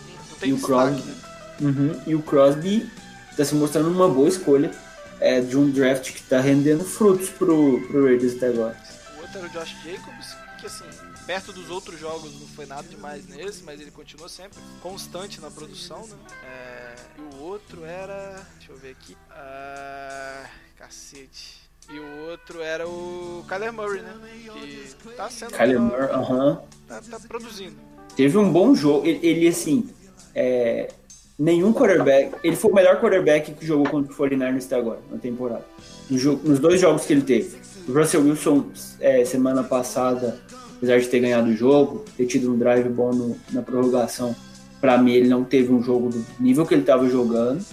E 0.43 0.51
o 0.53 0.57
Crosby? 0.59 1.01
né? 1.01 1.13
Uhum. 1.59 2.01
E 2.05 2.15
o 2.15 2.21
Crosby 2.21 2.89
está 3.31 3.45
se 3.45 3.55
mostrando 3.55 3.89
uma 3.89 4.07
boa 4.07 4.29
escolha 4.29 4.71
é, 5.19 5.41
de 5.41 5.57
um 5.57 5.69
draft 5.69 6.11
que 6.11 6.19
está 6.19 6.39
rendendo 6.39 6.83
frutos 6.83 7.29
pro, 7.29 7.81
pro 7.87 8.05
Raiders 8.05 8.35
até 8.35 8.47
agora. 8.47 8.77
O 9.17 9.21
outro 9.21 9.39
era 9.39 9.47
o 9.47 9.49
Josh 9.49 9.75
Jacobs, 9.83 10.35
que 10.59 10.65
assim, 10.65 10.85
perto 11.25 11.51
dos 11.51 11.69
outros 11.69 11.99
jogos 11.99 12.31
não 12.39 12.47
foi 12.47 12.65
nada 12.65 12.87
demais 12.87 13.27
nesse, 13.27 13.63
mas 13.63 13.79
ele 13.79 13.91
continua 13.91 14.29
sempre 14.29 14.59
constante 14.81 15.41
na 15.41 15.49
produção, 15.49 16.05
né? 16.07 16.15
É, 16.43 16.95
e 17.17 17.35
o 17.35 17.41
outro 17.41 17.85
era. 17.85 18.45
Deixa 18.57 18.71
eu 18.71 18.77
ver 18.77 18.91
aqui. 18.91 19.17
Ah, 19.31 20.45
cacete. 20.77 21.65
E 21.89 21.99
o 21.99 22.29
outro 22.29 22.61
era 22.61 22.87
o 22.87 23.45
Kyler 23.47 23.71
Murray, 23.71 24.01
né? 24.01 24.13
Que 24.53 24.95
tá 25.15 25.29
sendo. 25.29 25.51
Kyler 25.51 25.79
Murray, 25.79 26.09
aham. 26.09 26.61
tá, 26.87 27.01
tá 27.01 27.19
produzindo. 27.27 27.75
Teve 28.15 28.37
um 28.37 28.51
bom 28.51 28.73
jogo. 28.73 29.05
Ele, 29.05 29.25
ele, 29.25 29.47
assim, 29.47 29.87
é, 30.33 30.91
nenhum 31.37 31.73
quarterback. 31.73 32.31
Ele 32.43 32.55
foi 32.55 32.71
o 32.71 32.75
melhor 32.75 32.99
quarterback 33.01 33.51
que 33.53 33.65
jogou 33.65 33.87
contra 33.89 34.11
o 34.11 34.15
49ers 34.15 34.65
até 34.65 34.75
agora, 34.75 34.99
na 35.11 35.17
temporada. 35.17 35.65
No 36.09 36.17
jogo- 36.17 36.41
nos 36.47 36.59
dois 36.59 36.79
jogos 36.79 37.05
que 37.05 37.13
ele 37.13 37.21
teve. 37.21 37.57
O 37.87 37.91
Russell 37.93 38.21
Wilson, 38.21 38.65
é, 38.99 39.23
semana 39.25 39.63
passada, 39.63 40.39
apesar 40.77 40.99
de 40.99 41.07
ter 41.07 41.19
ganhado 41.19 41.49
o 41.49 41.53
jogo, 41.55 42.05
ter 42.17 42.25
tido 42.25 42.51
um 42.53 42.57
drive 42.57 42.87
bom 42.89 43.11
no- 43.11 43.35
na 43.51 43.61
prorrogação, 43.61 44.35
pra 44.81 44.97
mim 44.97 45.13
ele 45.13 45.27
não 45.29 45.43
teve 45.43 45.71
um 45.71 45.81
jogo 45.83 46.09
do 46.09 46.25
nível 46.39 46.65
que 46.65 46.73
ele 46.73 46.81
estava 46.81 47.07
jogando. 47.09 47.63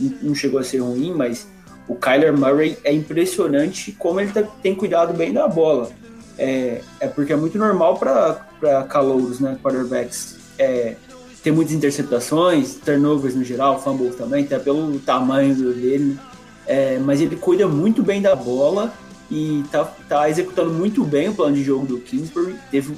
Não- 0.00 0.18
Não 0.22 0.34
chegou 0.34 0.58
a 0.58 0.64
ser 0.64 0.78
ruim, 0.78 1.12
mas 1.14 1.46
o 1.86 1.94
Kyler 1.94 2.36
Murray 2.36 2.76
é 2.82 2.92
impressionante 2.92 3.92
como 3.92 4.20
ele 4.20 4.32
tá- 4.32 4.42
tem 4.62 4.74
cuidado 4.74 5.12
bem 5.12 5.32
da 5.32 5.46
bola. 5.46 5.90
É, 6.38 6.80
é 6.98 7.06
porque 7.06 7.32
é 7.32 7.36
muito 7.36 7.58
normal 7.58 7.98
para 7.98 8.84
calouros, 8.88 9.38
né, 9.38 9.56
quarterbacks, 9.62 10.38
é, 10.58 10.96
tem 11.42 11.52
muitas 11.52 11.74
interceptações, 11.74 12.76
turnovers 12.76 13.34
no 13.34 13.42
geral, 13.42 13.82
fumbles 13.82 14.16
também, 14.16 14.44
até 14.44 14.58
pelo 14.58 14.98
tamanho 15.00 15.54
dele. 15.54 16.04
né? 16.04 16.18
É, 16.66 16.98
mas 16.98 17.20
ele 17.20 17.36
cuida 17.36 17.66
muito 17.66 18.02
bem 18.02 18.22
da 18.22 18.36
bola 18.36 18.92
e 19.30 19.64
tá, 19.70 19.84
tá 20.08 20.30
executando 20.30 20.70
muito 20.70 21.02
bem 21.04 21.28
o 21.28 21.34
plano 21.34 21.56
de 21.56 21.64
jogo 21.64 21.86
do 21.86 21.98
Kingsbury. 21.98 22.54
Teve, 22.70 22.94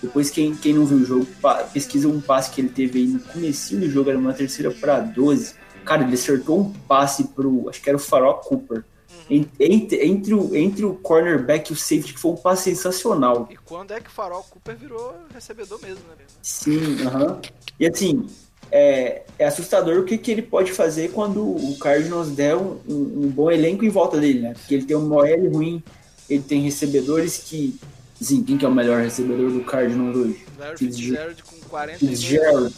depois, 0.00 0.30
quem, 0.30 0.54
quem 0.54 0.74
não 0.74 0.86
viu 0.86 0.98
o 0.98 1.04
jogo, 1.04 1.26
pesquisa 1.72 2.08
um 2.08 2.20
passe 2.20 2.50
que 2.50 2.60
ele 2.60 2.68
teve 2.68 3.00
aí 3.00 3.06
no 3.06 3.18
comecinho 3.20 3.80
do 3.80 3.90
jogo, 3.90 4.10
era 4.10 4.18
uma 4.18 4.32
terceira 4.32 4.70
para 4.70 5.00
12. 5.00 5.54
Cara, 5.84 6.04
ele 6.04 6.14
acertou 6.14 6.60
um 6.60 6.72
passe 6.86 7.24
pro, 7.24 7.68
acho 7.68 7.82
que 7.82 7.88
era 7.88 7.96
o 7.96 8.00
Farol 8.00 8.34
Cooper. 8.34 8.84
En- 9.30 9.46
Entre, 9.60 10.06
entre, 10.06 10.34
o, 10.34 10.54
entre 10.56 10.84
o 10.84 10.94
cornerback 10.94 11.70
e 11.70 11.74
o 11.74 11.76
safety, 11.76 12.14
que 12.14 12.20
foi 12.20 12.32
um 12.32 12.36
passe 12.36 12.64
sensacional. 12.64 13.46
E 13.50 13.56
quando 13.56 13.92
é 13.92 14.00
que 14.00 14.08
o 14.08 14.12
Farol 14.12 14.42
Cooper 14.50 14.76
virou 14.76 15.14
recebedor 15.34 15.78
mesmo, 15.82 16.02
né? 16.08 16.24
Sim, 16.42 17.02
aham. 17.06 17.40
E 17.78 17.86
assim, 17.86 18.26
é, 18.72 19.22
é 19.38 19.46
assustador 19.46 19.98
o 20.00 20.04
que, 20.04 20.16
que 20.18 20.30
ele 20.30 20.42
pode 20.42 20.72
fazer 20.72 21.10
quando 21.12 21.42
o 21.42 21.76
Cardinals 21.78 22.28
der 22.30 22.56
um, 22.56 22.78
um- 22.88 23.22
um 23.24 23.28
bom 23.28 23.50
elenco 23.50 23.84
em 23.84 23.88
volta 23.90 24.18
dele, 24.18 24.40
né? 24.40 24.54
Porque 24.54 24.74
ele 24.74 24.84
tem 24.84 24.96
um 24.96 25.12
OL 25.12 25.50
ruim, 25.52 25.82
ele 26.28 26.42
tem 26.42 26.60
recebedores 26.62 27.38
que. 27.38 27.78
Assim, 28.20 28.42
quem 28.42 28.58
que 28.58 28.64
é 28.64 28.68
o 28.68 28.72
melhor 28.74 29.00
recebedor 29.02 29.50
do 29.52 29.62
Cardinals 29.62 30.16
hoje? 30.16 30.44
Larry 30.58 30.76
Fitzgerald. 30.78 31.42
Com 31.44 31.56
42 31.68 31.98
Fitzgerald. 32.20 32.74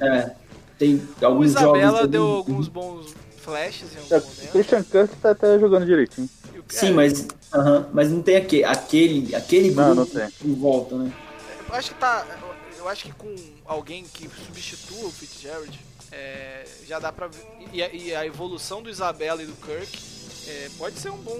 É, 0.00 0.30
tem 0.78 1.02
O 1.20 1.26
alguns 1.26 1.46
Isabela 1.50 1.96
jogos. 1.98 2.10
deu 2.10 2.22
alguns 2.26 2.68
bons 2.68 3.14
flashes 3.44 3.88
em 3.94 4.12
É, 4.12 4.14
algum 4.16 4.28
momento. 4.28 4.52
Christian 4.52 4.82
Kirk 4.84 5.16
tá 5.16 5.30
até 5.30 5.58
jogando 5.58 5.86
direitinho. 5.86 6.28
Sim, 6.68 6.88
é, 6.88 6.90
mas, 6.92 7.26
aham, 7.52 7.88
mas 7.92 8.10
não 8.10 8.22
tem 8.22 8.36
aquele, 8.36 8.64
aquele, 8.64 9.34
aquele 9.34 9.70
Não, 9.72 9.94
grupo 9.94 10.14
não 10.14 10.20
tem. 10.28 10.34
em 10.44 10.54
volta, 10.54 10.96
né? 10.96 11.12
Eu 11.68 11.74
acho 11.74 11.90
que 11.92 12.00
tá. 12.00 12.26
Eu 12.78 12.88
acho 12.88 13.04
que 13.04 13.12
com 13.12 13.34
alguém 13.64 14.04
que 14.04 14.28
substitua 14.46 15.06
o 15.06 15.10
Fitzgerald, 15.10 15.78
é, 16.12 16.64
já 16.86 16.98
dá 16.98 17.12
pra 17.12 17.26
ver. 17.28 17.44
E 17.72 17.82
a, 17.82 17.88
e 17.94 18.14
a 18.14 18.26
evolução 18.26 18.82
do 18.82 18.90
Isabela 18.90 19.42
e 19.42 19.46
do 19.46 19.54
Kirk 19.54 19.98
é, 20.48 20.70
pode 20.78 20.98
ser 20.98 21.10
um 21.10 21.16
bom 21.18 21.38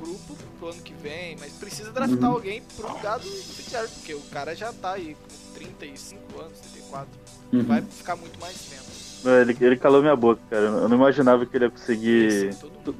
grupo 0.00 0.36
pro 0.58 0.68
ano 0.68 0.82
que 0.82 0.92
vem, 0.94 1.36
mas 1.40 1.52
precisa 1.52 1.90
draftar 1.90 2.18
Uhum. 2.30 2.36
alguém 2.36 2.62
pro 2.76 2.88
lugar 2.92 3.18
do, 3.18 3.28
do 3.28 3.54
Fitzgerald, 3.54 3.92
porque 3.94 4.14
o 4.14 4.20
cara 4.32 4.54
já 4.54 4.72
tá 4.72 4.92
aí 4.92 5.16
com 5.16 5.54
35 5.54 6.40
anos, 6.40 6.58
34. 6.60 7.08
Uhum. 7.52 7.62
Vai 7.64 7.82
ficar 7.82 8.16
muito 8.16 8.38
mais 8.40 8.56
tempo. 8.56 8.82
Não, 9.24 9.32
Ele, 9.40 9.56
ele 9.60 9.76
calou 9.76 10.02
minha 10.02 10.14
boca, 10.14 10.40
cara. 10.50 10.62
Eu 10.64 10.88
não 10.88 10.96
imaginava 10.96 11.44
que 11.46 11.56
ele 11.56 11.64
ia 11.64 11.70
conseguir 11.70 12.54
todo 12.84 12.94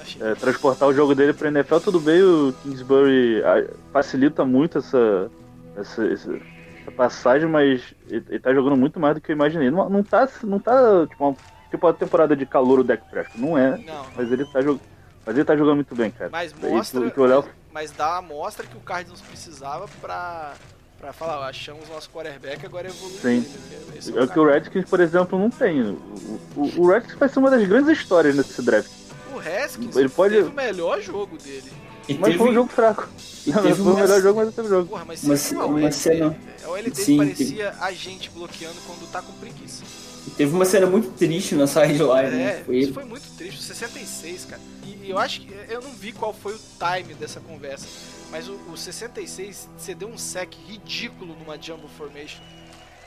achei. 0.00 0.22
é, 0.22 0.34
transportar 0.34 0.88
o 0.88 0.94
jogo 0.94 1.14
dele 1.14 1.32
pra 1.32 1.48
NFL. 1.48 1.78
Tudo 1.78 1.98
bem, 2.00 2.22
o 2.22 2.52
Kingsbury 2.62 3.42
ah, 3.44 3.66
facilita 3.92 4.44
muito 4.44 4.78
essa, 4.78 5.30
essa, 5.76 6.04
essa, 6.06 6.36
essa 6.82 6.90
passagem, 6.96 7.48
mas 7.48 7.94
ele, 8.08 8.24
ele 8.28 8.38
tá 8.40 8.52
jogando 8.52 8.76
muito 8.76 9.00
mais 9.00 9.14
do 9.14 9.20
que 9.20 9.32
eu 9.32 9.36
imaginei. 9.36 9.70
Não, 9.70 9.88
não 9.88 10.02
tá, 10.02 10.28
não 10.44 10.58
tá 10.58 11.06
tipo, 11.08 11.24
uma, 11.26 11.36
tipo 11.70 11.86
a 11.86 11.92
temporada 11.92 12.36
de 12.36 12.44
calor 12.46 12.80
o 12.80 12.84
deck 12.84 13.02
Prescott. 13.10 13.40
Não 13.40 13.56
é, 13.56 13.78
Não, 13.78 14.06
mas 14.16 14.30
ele 14.30 14.44
tá 14.44 14.60
jogando. 14.60 14.82
Mas 15.24 15.36
ele 15.36 15.44
tá 15.44 15.54
jogando 15.56 15.76
muito 15.76 15.94
bem, 15.94 16.10
cara. 16.10 16.30
Mas 16.32 16.50
E 16.52 16.66
mostra, 16.66 17.10
que 17.10 17.20
o 17.20 17.24
Léo- 17.26 17.44
mas 17.72 17.92
dá 17.92 18.06
a 18.14 18.16
amostra 18.18 18.66
que 18.66 18.76
o 18.76 18.80
Cardinals 18.80 19.20
precisava 19.20 19.86
pra, 20.00 20.54
pra 21.00 21.12
falar, 21.12 21.38
ó, 21.40 21.42
achamos 21.44 21.88
nosso 21.88 22.10
quarterback, 22.10 22.64
agora 22.66 22.88
evolui 22.88 23.18
Sim. 23.20 23.44
ele. 24.06 24.18
É 24.18 24.22
o 24.22 24.28
que 24.28 24.38
o 24.38 24.44
Redskins, 24.46 24.84
por 24.84 25.00
exemplo, 25.00 25.38
não 25.38 25.50
tem. 25.50 25.80
O, 25.82 26.40
o, 26.56 26.80
o 26.82 26.86
Redskins 26.88 27.18
vai 27.18 27.28
ser 27.28 27.38
uma 27.38 27.50
das 27.50 27.66
grandes 27.66 27.98
histórias 27.98 28.34
nesse 28.36 28.60
draft. 28.62 28.90
O 29.34 29.38
Haskins 29.38 29.96
Ele 29.96 30.08
pode- 30.08 30.34
teve 30.36 30.48
o 30.48 30.52
melhor 30.52 31.00
jogo 31.00 31.36
dele. 31.38 31.70
E 32.08 32.14
Mas 32.14 32.34
foi 32.34 32.50
um 32.50 32.54
jogo 32.54 32.68
fraco. 32.70 33.08
e 33.46 33.50
Não, 33.50 33.62
teve 33.62 33.74
foi 33.74 33.84
o 33.84 33.88
uma- 33.94 34.00
melhor 34.02 34.20
jogo, 34.20 34.36
mas 34.38 34.46
não 34.46 34.52
teve 34.52 34.68
jogo. 34.68 34.88
Porra, 34.88 35.04
mas 35.04 35.22
Uma 35.52 35.64
OL 35.64 35.70
uma 35.76 35.92
cena- 35.92 36.30
dele? 36.30 36.40
A 36.64 36.74
dele 36.82 36.94
Sim, 36.94 37.16
parecia 37.18 37.74
a 37.80 37.92
gente 37.92 38.30
bloqueando 38.30 38.76
quando 38.86 39.10
tá 39.10 39.22
com 39.22 39.32
preguiça. 39.34 39.84
Teve 40.36 40.52
uma 40.54 40.64
cena 40.64 40.86
muito 40.86 41.10
triste 41.16 41.54
na 41.54 41.66
sideline, 41.66 42.28
É, 42.28 42.30
né? 42.30 42.62
Foi 42.66 42.76
isso 42.78 42.92
foi 42.92 43.04
muito 43.04 43.26
triste, 43.36 43.58
o 43.58 43.62
66, 43.62 44.44
cara. 44.46 44.60
E 44.84 45.08
eu 45.10 45.18
acho 45.18 45.40
que. 45.40 45.52
Eu 45.68 45.80
não 45.80 45.90
vi 45.92 46.12
qual 46.12 46.32
foi 46.34 46.54
o 46.54 46.58
time 46.58 47.14
dessa 47.14 47.40
conversa. 47.40 47.86
Mas 48.30 48.48
o, 48.48 48.54
o 48.70 48.76
66 48.76 49.68
cedeu 49.76 50.08
um 50.08 50.16
sec 50.18 50.54
ridículo 50.66 51.34
numa 51.34 51.60
Jumbo 51.60 51.88
Formation. 51.88 52.42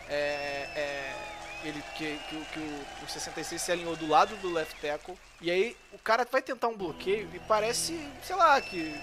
É. 0.10 0.68
é, 0.76 1.16
ele, 1.64 1.82
que, 1.98 2.20
que, 2.30 2.36
o- 2.36 2.46
que 2.54 2.60
o, 2.60 3.06
o 3.06 3.08
66 3.08 3.62
se 3.62 3.72
alinhou 3.72 3.96
do 3.96 4.06
lado 4.08 4.36
do 4.38 4.52
left 4.52 4.76
tackle. 4.82 5.18
E 5.42 5.50
aí 5.50 5.78
o 5.94 5.98
cara 5.98 6.28
vai 6.30 6.42
tentar 6.42 6.68
um 6.68 6.76
bloqueio 6.76 7.30
e 7.34 7.40
parece, 7.40 7.98
sei 8.22 8.36
lá, 8.36 8.60
que. 8.60 8.94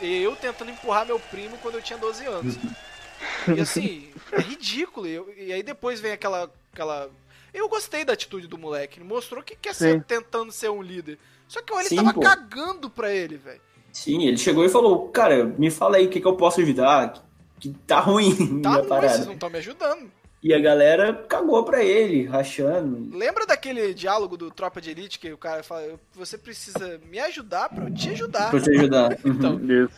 Eu, 0.00 0.08
eu 0.08 0.36
tentando 0.36 0.70
empurrar 0.70 1.04
meu 1.04 1.18
primo 1.18 1.58
quando 1.58 1.74
eu 1.76 1.82
tinha 1.82 1.98
12 1.98 2.24
anos. 2.26 2.54
E 3.56 3.60
assim, 3.60 4.12
é 4.30 4.40
ridículo. 4.40 5.06
E, 5.08 5.46
e 5.48 5.52
aí 5.52 5.62
depois 5.64 5.98
vem 6.00 6.12
aquela, 6.12 6.48
aquela. 6.72 7.10
Eu 7.52 7.68
gostei 7.68 8.04
da 8.04 8.12
atitude 8.12 8.46
do 8.46 8.56
moleque. 8.58 8.98
Ele 9.00 9.08
mostrou 9.08 9.42
que 9.42 9.56
quer 9.56 9.74
ser 9.74 9.94
Sim. 9.94 10.00
tentando 10.00 10.52
ser 10.52 10.70
um 10.70 10.82
líder. 10.82 11.18
Só 11.48 11.60
que 11.60 11.72
ele 11.72 11.88
Sim, 11.88 11.96
tava 11.96 12.12
pô. 12.14 12.20
cagando 12.20 12.88
pra 12.88 13.12
ele, 13.12 13.36
velho. 13.36 13.60
Sim, 13.96 14.26
ele 14.26 14.36
chegou 14.36 14.62
e 14.64 14.68
falou, 14.68 15.08
cara, 15.08 15.44
me 15.56 15.70
fala 15.70 15.96
aí 15.96 16.06
o 16.06 16.10
que, 16.10 16.20
que 16.20 16.26
eu 16.26 16.36
posso 16.36 16.60
ajudar, 16.60 17.14
que, 17.58 17.70
que 17.70 17.78
tá 17.86 17.98
ruim 17.98 18.34
Tá 18.62 18.74
ruim, 18.76 18.88
parada. 18.88 19.08
vocês 19.14 19.26
não 19.26 19.32
estão 19.34 19.48
me 19.48 19.58
ajudando. 19.58 20.10
E 20.42 20.52
a 20.52 20.60
galera 20.60 21.14
cagou 21.26 21.64
pra 21.64 21.82
ele, 21.82 22.24
rachando. 22.26 23.08
Lembra 23.16 23.46
daquele 23.46 23.92
diálogo 23.94 24.36
do 24.36 24.50
Tropa 24.50 24.80
de 24.82 24.90
Elite 24.90 25.18
que 25.18 25.32
o 25.32 25.38
cara 25.38 25.62
fala, 25.62 25.80
"Eu- 25.82 25.98
você 26.14 26.36
precisa 26.36 27.00
me 27.10 27.18
ajudar 27.18 27.70
pra 27.70 27.84
eu 27.84 27.92
te 27.94 28.10
ajudar. 28.10 28.50
Pra 28.50 28.60
te 28.60 28.70
ajudar. 28.70 29.18
Então, 29.24 29.58
Isso. 29.64 29.94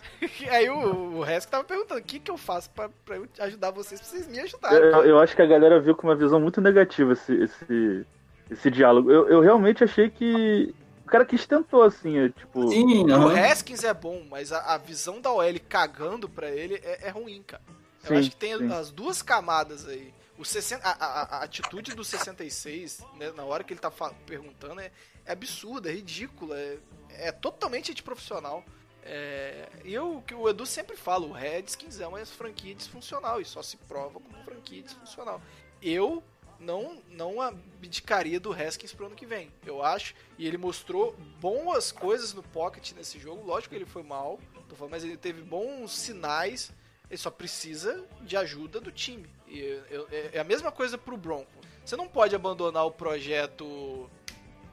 Aí 0.49 0.71
o, 0.71 1.17
o 1.17 1.21
resto 1.23 1.51
tava 1.51 1.65
perguntando, 1.65 2.01
o 2.01 2.05
que 2.05 2.21
que 2.21 2.31
eu 2.31 2.39
faço 2.39 2.71
pra, 2.71 2.89
pra 3.05 3.17
eu 3.17 3.27
ajudar 3.41 3.73
vocês, 3.73 4.01
pra 4.01 4.09
vocês 4.09 4.29
me 4.29 4.39
ajudarem. 4.39 4.79
Eu, 4.79 5.05
eu 5.05 5.19
acho 5.19 5.35
que 5.35 5.43
a 5.43 5.47
galera 5.47 5.81
viu 5.81 5.95
com 5.95 6.07
uma 6.07 6.17
visão 6.17 6.41
muito 6.41 6.61
negativa 6.61 7.13
esse, 7.15 7.35
esse, 7.35 8.07
esse 8.49 8.71
diálogo. 8.71 9.11
Eu, 9.11 9.29
eu 9.29 9.41
realmente 9.41 9.83
achei 9.85 10.09
que 10.09 10.73
cara 11.09 11.25
quis 11.25 11.47
tentou, 11.47 11.83
assim, 11.83 12.19
é, 12.19 12.29
tipo. 12.31 12.69
Sim, 12.69 13.05
O. 13.11 13.29
Haskins 13.29 13.85
é 13.85 13.93
bom, 13.95 14.25
mas 14.29 14.53
a, 14.53 14.75
a 14.75 14.79
visão 14.79 15.21
da 15.21 15.33
OL 15.33 15.45
cagando 15.69 16.29
pra 16.29 16.51
ele 16.51 16.75
é, 16.77 17.07
é 17.07 17.11
ruim, 17.11 17.43
cara. 17.43 17.63
Eu 18.05 18.09
Sim, 18.09 18.17
acho 18.17 18.31
que 18.31 18.37
tem 18.37 18.57
sim. 18.57 18.73
as 18.73 18.91
duas 18.91 19.23
camadas 19.23 19.87
aí. 19.89 20.15
O 20.39 20.45
60, 20.45 20.87
a, 20.87 20.93
a- 20.93 21.39
a 21.39 21.43
atitude 21.43 21.95
do 21.95 22.05
66, 22.05 23.01
né, 23.17 23.33
na 23.33 23.45
hora 23.45 23.65
que 23.65 23.73
ele 23.73 23.81
tá 23.81 23.91
perguntando, 24.25 24.81
é, 24.81 24.93
é 25.27 25.33
absurda, 25.33 25.91
é 25.91 25.95
ridícula, 25.95 26.57
é, 26.57 26.79
é 27.11 27.33
totalmente 27.33 27.91
antiprofissional. 27.91 28.65
É, 29.03 29.69
e 29.85 29.93
eu, 29.95 30.23
que 30.27 30.35
o 30.35 30.49
Edu 30.49 30.65
sempre 30.67 30.97
fala, 30.97 31.27
o 31.27 31.33
Redskins 31.33 31.99
é 31.99 32.07
uma 32.07 32.25
franquia 32.27 32.75
disfuncional 32.75 33.41
e 33.41 33.45
só 33.45 33.63
se 33.63 33.77
prova 33.79 34.21
como 34.21 34.45
franquia 34.45 34.83
disfuncional. 34.83 35.41
Eu 35.83 36.23
não, 36.59 37.01
não 37.11 37.41
abdicaria 37.41 38.39
do 38.41 38.53
Haskins 38.53 38.93
pro 38.93 39.07
ano 39.07 39.15
que 39.17 39.27
vem. 39.27 39.51
Eu 39.65 39.83
acho. 39.85 40.15
E 40.39 40.47
ele 40.47 40.57
mostrou 40.59 41.15
boas 41.41 41.91
coisas 41.93 42.33
no 42.35 42.43
pocket 42.43 42.93
nesse 42.93 43.19
jogo. 43.19 43.45
Lógico 43.47 43.71
que 43.71 43.77
ele 43.77 43.87
foi 43.87 44.03
mal, 44.03 44.39
tô 44.69 44.75
falando, 44.77 44.93
mas 44.93 45.05
ele 45.05 45.17
teve 45.17 45.43
bons 45.43 45.93
sinais. 45.97 46.71
Ele 47.11 47.17
só 47.19 47.31
precisa 47.31 48.05
de 48.21 48.37
ajuda 48.37 48.81
do 48.81 48.93
time. 48.93 49.29
E 49.47 49.59
eu- 49.61 49.85
eu- 49.87 50.09
é 50.11 50.31
é 50.35 50.41
a 50.41 50.45
mesma 50.45 50.71
coisa 50.71 50.99
pro 50.99 51.17
Broncos. 51.17 51.49
Você 51.85 51.97
não 51.97 52.07
pode 52.07 52.35
abandonar 52.35 52.85
o 52.85 52.91
projeto 52.91 54.11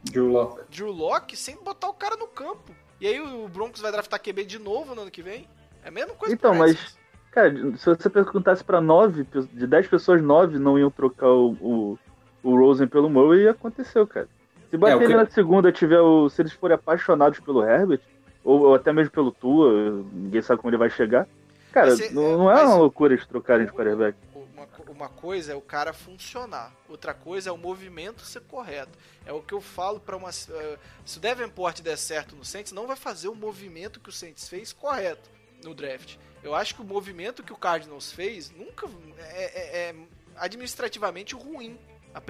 Drew 0.03 0.27
Lock. 0.27 0.61
Drew 0.69 0.91
Locke 0.91 1.37
sem 1.37 1.55
botar 1.55 1.87
o 1.87 1.93
cara 1.93 2.17
no 2.17 2.27
campo. 2.27 2.75
E 2.99 3.07
aí 3.07 3.19
o 3.21 3.47
Broncos 3.47 3.79
vai 3.81 3.91
draftar 3.91 4.21
QB 4.21 4.45
de 4.45 4.59
novo 4.59 4.93
no 4.93 5.03
ano 5.03 5.11
que 5.11 5.21
vem? 5.21 5.47
É 5.83 5.87
a 5.87 5.91
mesma 5.91 6.13
coisa 6.13 6.33
Então, 6.33 6.51
pro 6.51 6.59
mas-. 6.59 6.97
Cara, 7.35 7.53
se 7.75 7.85
você 7.85 8.09
perguntasse 8.09 8.63
pra 8.63 8.79
nove, 8.79 9.27
de 9.51 9.67
dez 9.67 9.85
pessoas, 9.87 10.21
nove 10.21 10.57
não 10.57 10.79
iam 10.79 10.89
trocar 10.89 11.27
o, 11.27 11.51
o, 11.59 11.99
o 12.41 12.57
Rosen 12.57 12.87
pelo 12.87 13.09
Murray 13.09 13.43
e 13.43 13.47
aconteceu, 13.49 14.07
cara. 14.07 14.29
Se 14.69 14.77
bater 14.77 15.03
É, 15.03 15.07
que- 15.07 15.13
na 15.13 15.29
segunda 15.29 15.69
tiver 15.69 15.99
o. 15.99 16.29
Se 16.29 16.41
eles 16.41 16.53
forem 16.53 16.75
apaixonados 16.75 17.39
pelo 17.41 17.61
Herbert, 17.61 17.99
ou, 18.41 18.61
ou 18.61 18.73
até 18.75 18.93
mesmo 18.93 19.11
pelo 19.11 19.33
Tua, 19.33 20.01
ninguém 20.13 20.41
sabe 20.41 20.61
como 20.61 20.69
ele 20.71 20.77
vai 20.77 20.89
chegar. 20.89 21.27
Cara, 21.73 21.93
é- 21.93 22.09
não, 22.11 22.37
não 22.37 22.49
é 22.51 22.53
mas- 22.55 22.69
uma 22.69 22.77
loucura 22.77 23.13
eles 23.13 23.27
trocarem 23.27 23.65
de 23.65 23.71
quarterback. 23.73 24.17
Uma, 24.33 24.65
uma 24.87 25.09
coisa 25.09 25.51
é 25.51 25.55
o 25.55 25.61
cara 25.61 25.91
funcionar, 25.91 26.71
outra 26.87 27.13
coisa 27.13 27.49
é 27.49 27.51
o 27.51 27.57
movimento 27.57 28.21
ser 28.21 28.39
correto. 28.43 28.97
É 29.25 29.33
o 29.33 29.41
que 29.41 29.53
eu 29.53 29.59
falo 29.59 29.99
pra 29.99 30.15
uma. 30.15 30.29
eh, 30.29 30.77
se 31.05 31.17
o 31.17 31.21
Davenport 31.21 31.81
der 31.81 31.97
certo 31.97 32.33
no 32.33 32.45
Saints, 32.45 32.71
não 32.71 32.87
vai 32.87 32.95
fazer 32.95 33.27
o 33.27 33.35
movimento 33.35 33.99
que 33.99 34.07
o 34.07 34.13
Saints 34.13 34.47
fez 34.47 34.71
correto 34.71 35.34
no 35.63 35.73
draft. 35.73 36.17
Eu 36.43 36.53
acho 36.53 36.75
que 36.75 36.81
o 36.81 36.85
movimento 36.85 37.43
que 37.43 37.53
o 37.53 37.57
Cardinals 37.57 38.11
fez 38.11 38.51
nunca 38.51 38.87
é, 39.17 39.43
é- 39.43 39.89
é 39.89 39.95
administrativamente 40.37 41.33
ruim. 41.35 41.79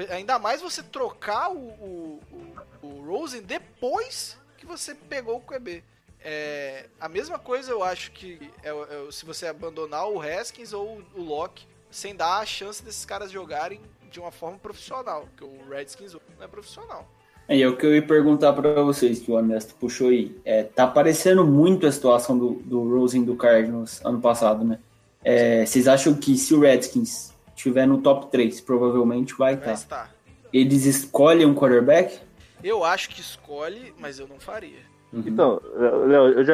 Ainda 0.09 0.39
mais 0.39 0.61
você 0.61 0.82
trocar 0.82 1.51
o, 1.51 1.57
o, 1.57 2.21
o, 2.82 2.88
o 2.88 3.05
Rosen 3.05 3.41
depois 3.41 4.38
que 4.57 4.65
você 4.65 4.95
pegou 4.95 5.38
o 5.38 5.41
QB. 5.41 5.84
É, 6.21 6.88
a 6.99 7.07
mesma 7.07 7.38
coisa 7.38 7.71
eu 7.71 7.84
acho 7.84 8.11
que 8.11 8.51
é, 8.63 8.69
é 8.69 9.11
se 9.11 9.26
você 9.26 9.45
abandonar 9.47 10.09
o 10.09 10.19
Haskins 10.21 10.73
ou 10.73 11.03
o 11.13 11.21
Locke 11.21 11.67
sem 11.91 12.15
dar 12.15 12.39
a 12.39 12.45
chance 12.45 12.84
desses 12.84 13.05
caras 13.05 13.30
jogarem 13.32 13.80
de 14.09 14.19
uma 14.19 14.32
forma 14.32 14.57
profissional, 14.57 15.28
porque 15.28 15.43
o 15.43 15.69
Redskins 15.69 16.13
não 16.13 16.21
é 16.43 16.47
profissional. 16.47 17.07
E 17.47 17.61
é 17.61 17.67
o 17.67 17.77
que 17.77 17.85
eu 17.85 17.93
ia 17.93 18.01
perguntar 18.01 18.53
pra 18.53 18.81
vocês, 18.81 19.19
que 19.19 19.31
o 19.31 19.37
Ernesto 19.37 19.75
puxou 19.79 20.09
aí. 20.09 20.35
É, 20.43 20.63
tá 20.63 20.87
parecendo 20.87 21.45
muito 21.45 21.85
a 21.85 21.91
situação 21.91 22.37
do, 22.37 22.53
do 22.65 22.89
Rosen 22.89 23.23
do 23.23 23.35
Cardinals 23.35 24.03
ano 24.03 24.19
passado, 24.19 24.65
né? 24.65 24.79
É, 25.23 25.65
vocês 25.65 25.87
acham 25.87 26.13
que 26.15 26.37
se 26.37 26.53
o 26.53 26.59
Redskins 26.59 27.33
tiver 27.55 27.85
no 27.85 27.99
top 27.99 28.31
3, 28.31 28.61
provavelmente 28.61 29.33
vai 29.35 29.55
Vai 29.55 29.73
estar. 29.73 30.05
estar. 30.05 30.15
Eles 30.51 30.85
escolhem 30.85 31.45
um 31.45 31.53
quarterback? 31.53 32.19
Eu 32.63 32.83
acho 32.83 33.09
que 33.09 33.21
escolhe, 33.21 33.93
mas 33.99 34.19
eu 34.19 34.27
não 34.27 34.39
faria. 34.39 34.79
Então, 35.13 35.61
Léo, 36.07 36.29
eu 36.29 36.43
já, 36.43 36.53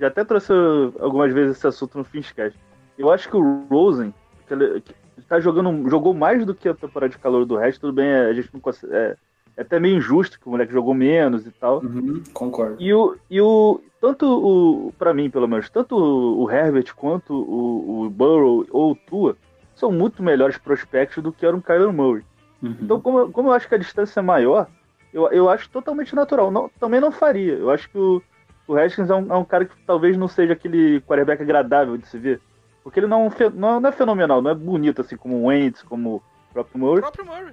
já 0.00 0.06
até 0.06 0.24
trouxe 0.24 0.52
algumas 1.00 1.32
vezes 1.32 1.56
esse 1.56 1.66
assunto 1.66 1.98
no 1.98 2.04
Finchcast. 2.04 2.58
Eu 2.96 3.10
acho 3.10 3.28
que 3.28 3.36
o 3.36 3.64
Rosen, 3.68 4.14
que 4.46 4.54
ele, 4.54 4.80
que 4.80 4.94
tá 5.28 5.40
jogando, 5.40 5.88
jogou 5.90 6.14
mais 6.14 6.46
do 6.46 6.54
que 6.54 6.68
a 6.68 6.74
temporada 6.74 7.10
de 7.12 7.18
calor 7.18 7.44
do 7.44 7.56
resto, 7.56 7.80
tudo 7.82 7.92
bem, 7.94 8.10
a 8.10 8.32
gente 8.32 8.48
não 8.52 8.60
consegue. 8.60 8.94
É, 8.94 9.16
é 9.56 9.62
até 9.62 9.78
meio 9.78 9.96
injusto 9.96 10.38
que 10.40 10.46
o 10.46 10.50
moleque 10.50 10.72
jogou 10.72 10.94
menos 10.94 11.46
e 11.46 11.50
tal. 11.50 11.78
Uhum, 11.82 12.22
concordo. 12.32 12.76
E 12.78 12.92
o, 12.92 13.16
e 13.30 13.40
o 13.40 13.80
tanto 14.00 14.26
o 14.26 14.92
para 14.98 15.14
mim 15.14 15.30
pelo 15.30 15.46
menos 15.48 15.68
tanto 15.70 15.96
o 15.96 16.50
Herbert 16.50 16.92
quanto 16.94 17.32
o, 17.34 18.02
o 18.04 18.10
Burrow 18.10 18.66
ou 18.70 18.92
o 18.92 18.96
Tua 18.96 19.36
são 19.74 19.90
muito 19.90 20.22
melhores 20.22 20.58
prospectos 20.58 21.22
do 21.22 21.32
que 21.32 21.44
era 21.46 21.56
um 21.56 21.60
Kyler 21.60 21.92
Murray. 21.92 22.24
Uhum. 22.62 22.76
Então 22.80 23.00
como, 23.00 23.18
eu- 23.20 23.30
como 23.30 23.48
eu 23.48 23.52
acho 23.52 23.68
que 23.68 23.74
a 23.74 23.78
distância 23.78 24.20
é 24.20 24.22
maior, 24.22 24.66
eu, 25.12 25.28
eu 25.30 25.48
acho 25.48 25.68
totalmente 25.70 26.14
natural. 26.14 26.50
Não, 26.50 26.68
também 26.80 27.00
não 27.00 27.12
faria. 27.12 27.54
Eu 27.54 27.70
acho 27.70 27.88
que 27.90 27.96
o, 27.98 28.22
o 28.66 28.76
Haskins 28.76 29.10
é 29.10 29.14
um, 29.14 29.32
é 29.32 29.36
um 29.36 29.44
cara 29.44 29.64
que 29.64 29.74
talvez 29.86 30.16
não 30.16 30.26
seja 30.28 30.52
aquele 30.54 31.00
quarterback 31.02 31.42
agradável 31.42 31.96
de 31.96 32.06
se 32.08 32.18
ver, 32.18 32.40
porque 32.82 32.98
ele 33.00 33.06
não, 33.06 33.26
é 33.26 33.30
fe- 33.30 33.50
não, 33.54 33.78
não 33.80 33.88
é 33.88 33.92
fenomenal, 33.92 34.42
não 34.42 34.50
é 34.50 34.54
bonito 34.54 35.00
assim 35.00 35.16
como 35.16 35.36
o 35.36 35.44
Wentz, 35.46 35.82
como 35.82 36.16
o 36.16 36.22
próprio 36.52 36.76
O 36.76 36.78
Murray 36.86 37.00
próprio 37.02 37.24
Murray. 37.26 37.52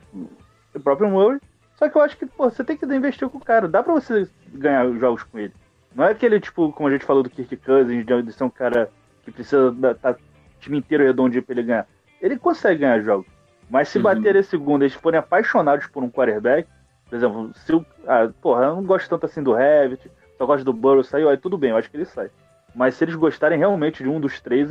o 0.75 0.79
próprio 0.79 1.09
Murray. 1.09 1.39
Só 1.81 1.89
que 1.89 1.97
eu 1.97 2.01
acho 2.03 2.15
que, 2.15 2.27
pô, 2.27 2.47
você 2.47 2.63
tem 2.63 2.77
que 2.77 2.85
investir 2.85 3.27
com 3.27 3.39
o 3.39 3.43
cara. 3.43 3.67
Dá 3.67 3.81
pra 3.81 3.91
você 3.91 4.29
ganhar 4.53 4.85
os 4.85 4.99
jogos 4.99 5.23
com 5.23 5.39
ele. 5.39 5.51
Não 5.95 6.03
é 6.03 6.11
aquele, 6.11 6.39
tipo, 6.39 6.71
como 6.73 6.87
a 6.87 6.91
gente 6.91 7.03
falou 7.03 7.23
do 7.23 7.29
Kirk 7.29 7.57
Cousins, 7.57 8.05
de 8.05 8.31
ser 8.33 8.43
um 8.43 8.51
cara 8.51 8.91
que 9.23 9.31
precisa 9.31 9.71
da 9.71 9.95
tá, 9.95 10.15
time 10.59 10.77
inteiro 10.77 11.03
redondinho 11.03 11.41
pra 11.41 11.53
ele 11.53 11.63
ganhar. 11.63 11.87
Ele 12.21 12.37
consegue 12.37 12.81
ganhar 12.81 13.01
jogos. 13.01 13.25
Mas 13.67 13.87
se 13.89 13.97
Uhum. 13.97 14.03
bater 14.03 14.35
esse 14.35 14.51
segundo, 14.51 14.83
eles 14.83 14.93
forem 14.93 15.19
apaixonados 15.19 15.87
por 15.87 16.03
um 16.03 16.09
quarterback, 16.11 16.69
por 17.09 17.15
exemplo, 17.15 17.51
se 17.55 17.73
o. 17.73 17.83
Ah, 18.05 18.29
porra, 18.39 18.65
eu 18.65 18.75
não 18.75 18.83
gosto 18.83 19.09
tanto 19.09 19.25
assim 19.25 19.41
do 19.41 19.57
Herbert, 19.57 20.01
só 20.37 20.45
gosto 20.45 20.63
do 20.63 20.73
Burrow, 20.73 21.03
saiu, 21.03 21.29
aí 21.29 21.37
tudo 21.37 21.57
bem, 21.57 21.71
eu 21.71 21.77
acho 21.77 21.89
que 21.89 21.97
ele 21.97 22.05
sai. 22.05 22.29
Mas 22.75 22.93
se 22.93 23.03
eles 23.03 23.15
gostarem 23.15 23.57
realmente 23.57 24.03
de 24.03 24.09
um 24.09 24.19
dos 24.19 24.39
três 24.39 24.69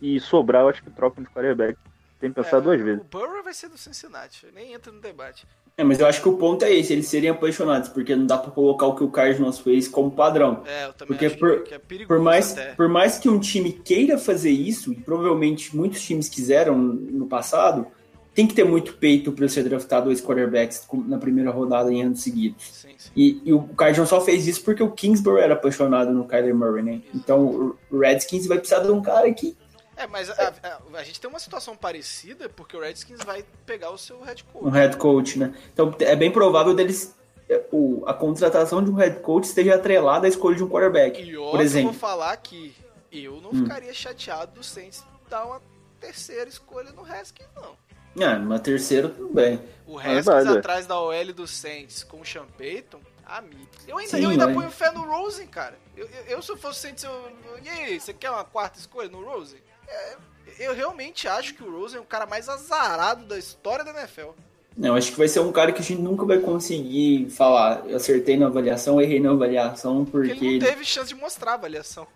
e 0.00 0.20
sobrar, 0.20 0.62
eu 0.62 0.68
acho 0.68 0.80
que 0.80 0.90
trocam 0.90 1.24
de 1.24 1.30
quarterback. 1.30 1.76
Sem 2.22 2.32
pensar 2.32 2.58
É, 2.58 2.60
duas 2.60 2.80
vezes. 2.80 3.02
O 3.02 3.04
Burrow 3.04 3.42
vai 3.42 3.52
ser 3.52 3.68
do 3.68 3.76
Cincinnati, 3.76 4.46
nem 4.54 4.72
entra 4.72 4.92
no 4.92 5.00
debate. 5.00 5.44
É, 5.76 5.82
mas 5.82 5.98
eu 5.98 6.06
acho 6.06 6.22
que 6.22 6.28
o 6.28 6.36
ponto 6.36 6.64
é 6.64 6.72
esse, 6.72 6.92
eles 6.92 7.08
seriam 7.08 7.34
apaixonados, 7.34 7.88
porque 7.88 8.14
não 8.14 8.26
dá 8.26 8.38
pra 8.38 8.50
colocar 8.52 8.86
o 8.86 8.94
que 8.94 9.02
o 9.02 9.10
Cardinals 9.10 9.58
fez 9.58 9.88
como 9.88 10.10
padrão. 10.10 10.62
É, 10.66 10.84
eu 10.86 10.92
também 10.92 11.08
Porque 11.08 11.26
acho 11.26 11.38
por- 11.38 11.64
que 11.64 11.74
é 11.74 11.78
perigoso 11.78 12.08
Por 12.08 12.20
mais, 12.22 12.52
até. 12.52 12.72
por 12.74 12.88
mais 12.88 13.18
que 13.18 13.28
um 13.28 13.40
time 13.40 13.72
queira 13.72 14.16
fazer 14.18 14.50
isso, 14.50 14.92
e 14.92 14.96
provavelmente 14.96 15.74
muitos 15.76 16.00
times 16.02 16.28
quiseram 16.28 16.76
no 16.78 17.26
passado, 17.26 17.86
tem 18.34 18.46
que 18.46 18.54
ter 18.54 18.64
muito 18.64 18.94
peito 18.94 19.32
para 19.32 19.48
você 19.48 19.62
draftar 19.62 20.02
dois 20.04 20.20
quarterbacks 20.20 20.86
na 21.06 21.18
primeira 21.18 21.50
rodada 21.50 21.92
em 21.92 22.02
anos 22.02 22.22
seguidos. 22.22 22.64
Sim, 22.72 22.88
sim. 22.96 23.10
E, 23.16 23.42
e 23.44 23.52
o 23.52 23.62
Cardinals 23.74 24.08
só 24.08 24.20
fez 24.20 24.46
isso 24.46 24.62
porque 24.62 24.82
o 24.82 24.90
Kingsbury 24.90 25.40
era 25.42 25.54
apaixonado 25.54 26.12
no 26.12 26.26
Kyler 26.26 26.54
Murray, 26.54 26.82
né? 26.82 27.02
Então 27.14 27.76
o 27.90 27.98
Redskins 27.98 28.46
vai 28.46 28.58
precisar 28.58 28.80
de 28.84 28.90
um 28.90 29.02
cara 29.02 29.30
que. 29.34 29.54
É, 30.02 30.06
mas 30.06 30.30
a, 30.30 30.34
a- 30.62 30.98
a 30.98 31.04
gente 31.04 31.20
tem 31.20 31.28
uma 31.30 31.38
situação 31.38 31.76
parecida 31.76 32.48
porque 32.48 32.76
o 32.76 32.80
Redskins 32.80 33.22
vai 33.24 33.44
pegar 33.66 33.90
o 33.90 33.98
seu 33.98 34.20
head 34.22 34.42
coach. 34.44 34.64
um 34.66 34.70
head 34.70 34.96
coach, 34.96 35.38
né? 35.38 35.54
Então 35.72 35.94
é 36.00 36.16
bem 36.16 36.30
provável 36.30 36.74
deles. 36.74 37.14
é, 37.48 37.62
O, 37.70 38.02
a 38.06 38.14
contratação 38.14 38.82
de 38.82 38.90
um 38.90 38.94
head 38.94 39.20
coach 39.20 39.44
esteja 39.44 39.74
atrelada 39.76 40.26
à 40.26 40.28
escolha 40.28 40.56
de 40.56 40.64
um 40.64 40.68
quarterback. 40.68 41.22
E 41.22 41.36
ó, 41.36 41.44
por 41.50 41.50
que 41.52 41.56
eu 41.58 41.62
exemplo. 41.62 41.90
vou 41.92 41.98
falar 42.00 42.36
que 42.38 42.74
eu 43.10 43.40
não 43.40 43.50
Hum. 43.50 43.62
ficaria 43.62 43.92
chateado 43.92 44.52
do 44.52 44.64
Saints 44.64 45.04
dar 45.28 45.44
uma 45.44 45.60
terceira 46.00 46.48
escolha 46.48 46.90
no 46.92 47.04
Haskins, 47.04 47.46
não. 47.54 47.76
Ah, 48.22 48.38
numa 48.38 48.58
terceira, 48.58 49.08
tudo 49.08 49.32
bem. 49.32 49.62
O 49.86 49.98
É 50.00 50.04
Haskins 50.18 50.24
válido. 50.26 50.58
atrás 50.58 50.86
da 50.86 51.00
OL 51.00 51.32
do 51.32 51.46
Saints 51.46 52.02
com 52.04 52.20
o 52.20 52.24
Sean 52.26 52.44
Payton, 52.58 53.00
amigo. 53.24 53.68
Eu 53.88 53.96
ainda, 53.98 54.10
Sim, 54.18 54.24
eu 54.24 54.30
ainda 54.30 54.52
ponho 54.52 54.70
fé 54.70 54.90
no 54.90 55.02
Rosen, 55.06 55.46
cara. 55.46 55.78
Eu, 55.96 56.06
eu, 56.08 56.24
eu, 56.24 56.42
se 56.42 56.50
eu 56.50 56.56
fosse 56.58 56.78
o 56.78 56.82
Saints, 56.82 57.04
eu, 57.04 57.10
eu- 57.10 57.58
e 57.62 57.68
aí, 57.68 57.98
você 58.00 58.12
quer 58.12 58.30
uma 58.30 58.44
quarta 58.44 58.78
escolha 58.78 59.08
no 59.08 59.24
Rosen? 59.24 59.60
É, 59.88 60.16
eu 60.58 60.74
realmente 60.74 61.26
acho 61.28 61.54
que 61.54 61.62
o 61.62 61.70
Rosen 61.70 61.98
é 61.98 62.00
o 62.00 62.04
cara 62.06 62.26
mais 62.26 62.48
azarado 62.48 63.24
da 63.24 63.38
história 63.38 63.84
da 63.84 63.90
NFL. 63.90 64.30
Não, 64.76 64.94
acho 64.94 65.12
que 65.12 65.18
vai 65.18 65.28
ser 65.28 65.40
um 65.40 65.52
cara 65.52 65.70
que 65.70 65.80
a 65.80 65.84
gente 65.84 66.00
nunca 66.00 66.24
vai 66.24 66.38
conseguir 66.38 67.28
falar. 67.30 67.82
Eu 67.86 67.96
acertei 67.96 68.38
na 68.38 68.46
avaliação, 68.46 69.00
errei 69.00 69.20
na 69.20 69.30
avaliação, 69.30 70.04
Porque 70.04 70.30
porque. 70.30 70.46
ele 70.46 70.58
não 70.58 70.66
teve 70.66 70.84
chance 70.84 71.08
de 71.08 71.14
mostrar 71.20 71.52
a 71.52 71.54
avaliação. 71.54 72.06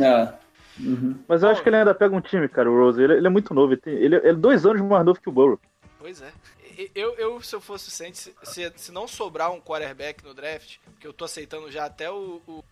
Ah, 0.00 0.34
uhum. 0.78 1.18
Mas 1.26 1.42
eu 1.42 1.48
acho 1.48 1.62
que 1.62 1.68
ele 1.68 1.76
ainda 1.76 1.94
pega 1.94 2.14
um 2.14 2.20
time, 2.20 2.48
cara, 2.48 2.70
o 2.70 2.76
Rose. 2.76 3.02
Ele, 3.02 3.14
ele 3.14 3.26
é 3.26 3.30
muito 3.30 3.52
novo. 3.52 3.72
Ele, 3.72 3.80
tem- 3.80 3.94
ele 3.94 4.14
é 4.16 4.32
dois 4.32 4.64
anos 4.64 4.80
mais 4.82 5.04
novo 5.04 5.20
que 5.20 5.28
o 5.28 5.32
Burrow. 5.32 5.58
Pois 5.98 6.22
é. 6.22 6.32
Eu, 6.94 7.14
eu, 7.14 7.40
se 7.40 7.56
eu 7.56 7.60
fosse 7.60 7.88
o 7.88 7.90
Saints, 7.90 8.30
se, 8.44 8.72
se 8.76 8.92
não 8.92 9.08
sobrar 9.08 9.50
um 9.50 9.60
quarterback 9.60 10.22
no 10.22 10.34
draft, 10.34 10.76
que 11.00 11.06
eu 11.06 11.12
tô 11.12 11.24
aceitando 11.24 11.70
já 11.70 11.86
até 11.86 12.10
o. 12.10 12.40
o 12.46 12.62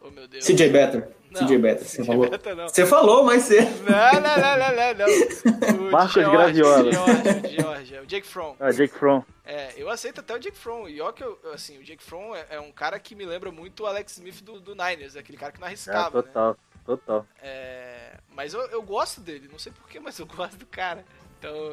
oh 0.00 0.10
meu 0.10 0.26
Deus. 0.28 0.44
CJ 0.44 0.68
Better. 0.70 1.08
Não, 1.30 1.40
CJ 1.46 1.58
Better, 1.58 1.86
você 1.86 2.04
falou. 2.04 2.30
Better. 2.30 2.54
Você 2.56 2.86
falou, 2.86 3.24
mas 3.24 3.42
você. 3.44 3.60
Não, 3.60 4.20
não, 4.20 4.38
não, 4.38 4.58
não, 4.58 4.94
não, 4.94 5.78
não. 5.78 5.88
O 5.88 5.90
Marcos 5.90 6.14
George, 6.14 6.30
Graviola. 6.36 6.92
George, 6.92 7.56
George, 7.56 7.94
é 7.96 8.00
o 8.00 8.06
Jake 8.06 8.26
Fromm. 8.26 8.56
Ah, 8.58 8.70
Jake 8.72 8.94
Fromm. 8.94 9.22
É, 9.44 9.72
eu 9.76 9.90
aceito 9.90 10.20
até 10.20 10.34
o 10.34 10.38
Jake 10.38 10.56
Fromm. 10.56 10.88
E 10.88 11.00
ó 11.00 11.12
que 11.12 11.22
eu, 11.22 11.38
assim, 11.52 11.78
o 11.78 11.84
Jake 11.84 12.02
Fromm 12.02 12.34
é, 12.34 12.46
é 12.50 12.60
um 12.60 12.72
cara 12.72 12.98
que 12.98 13.14
me 13.14 13.26
lembra 13.26 13.50
muito 13.52 13.82
o 13.82 13.86
Alex 13.86 14.12
Smith 14.12 14.42
do, 14.42 14.58
do 14.60 14.74
Niners, 14.74 15.16
aquele 15.16 15.36
cara 15.38 15.52
que 15.52 15.60
não 15.60 15.66
É, 15.66 15.70
arriscava, 15.70 16.18
né? 16.18 16.22
total, 16.28 16.56
total. 16.84 17.26
É, 17.42 18.16
mas 18.34 18.54
eu, 18.54 18.60
eu 18.68 18.82
gosto 18.82 19.20
dele, 19.20 19.48
não 19.52 19.58
sei 19.58 19.70
porquê, 19.72 20.00
mas 20.00 20.18
eu 20.18 20.26
gosto 20.26 20.56
do 20.56 20.66
cara. 20.66 21.04
Então, 21.38 21.50
eu, 21.54 21.72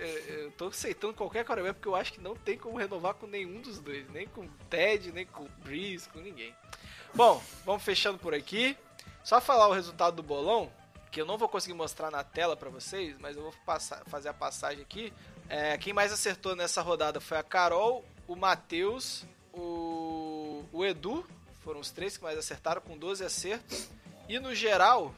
eu- 0.00 0.34
eu 0.44 0.50
tô 0.52 0.68
aceitando 0.68 1.12
qualquer 1.14 1.44
quarterback 1.44 1.74
porque 1.74 1.88
eu 1.88 1.94
acho 1.96 2.12
que 2.12 2.20
não 2.20 2.34
tem 2.34 2.56
como 2.56 2.76
renovar 2.78 3.14
com 3.14 3.26
nenhum 3.26 3.60
dos 3.60 3.78
dois. 3.80 4.08
Nem 4.10 4.26
com 4.26 4.42
o 4.42 4.48
Ted, 4.70 5.12
nem 5.12 5.26
com 5.26 5.44
o 5.44 5.48
Breeze, 5.64 6.08
com 6.08 6.20
ninguém. 6.20 6.54
Bom, 7.14 7.42
vamos 7.64 7.82
fechando 7.82 8.18
por 8.18 8.34
aqui. 8.34 8.76
Só 9.22 9.40
falar 9.40 9.68
o 9.68 9.72
resultado 9.72 10.16
do 10.16 10.22
bolão, 10.22 10.70
que 11.10 11.20
eu 11.20 11.26
não 11.26 11.38
vou 11.38 11.48
conseguir 11.48 11.74
mostrar 11.74 12.10
na 12.10 12.24
tela 12.24 12.56
pra 12.56 12.68
vocês, 12.68 13.16
mas 13.20 13.36
eu 13.36 13.42
vou 13.44 13.54
passar- 13.64 14.02
fazer 14.06 14.28
a 14.28 14.34
passagem 14.34 14.82
aqui. 14.82 15.12
É, 15.48 15.78
quem 15.78 15.92
mais 15.92 16.12
acertou 16.12 16.56
nessa 16.56 16.82
rodada 16.82 17.20
foi 17.20 17.38
a 17.38 17.42
Carol, 17.42 18.04
o 18.26 18.34
Matheus, 18.34 19.24
o, 19.52 20.64
o 20.72 20.84
Edu. 20.84 21.24
Foram 21.62 21.80
os 21.80 21.90
três 21.90 22.16
que 22.16 22.22
mais 22.22 22.38
acertaram, 22.38 22.80
com 22.82 22.98
12 22.98 23.24
acertos. 23.24 23.88
E 24.28 24.38
no 24.38 24.54
geral, 24.54 25.14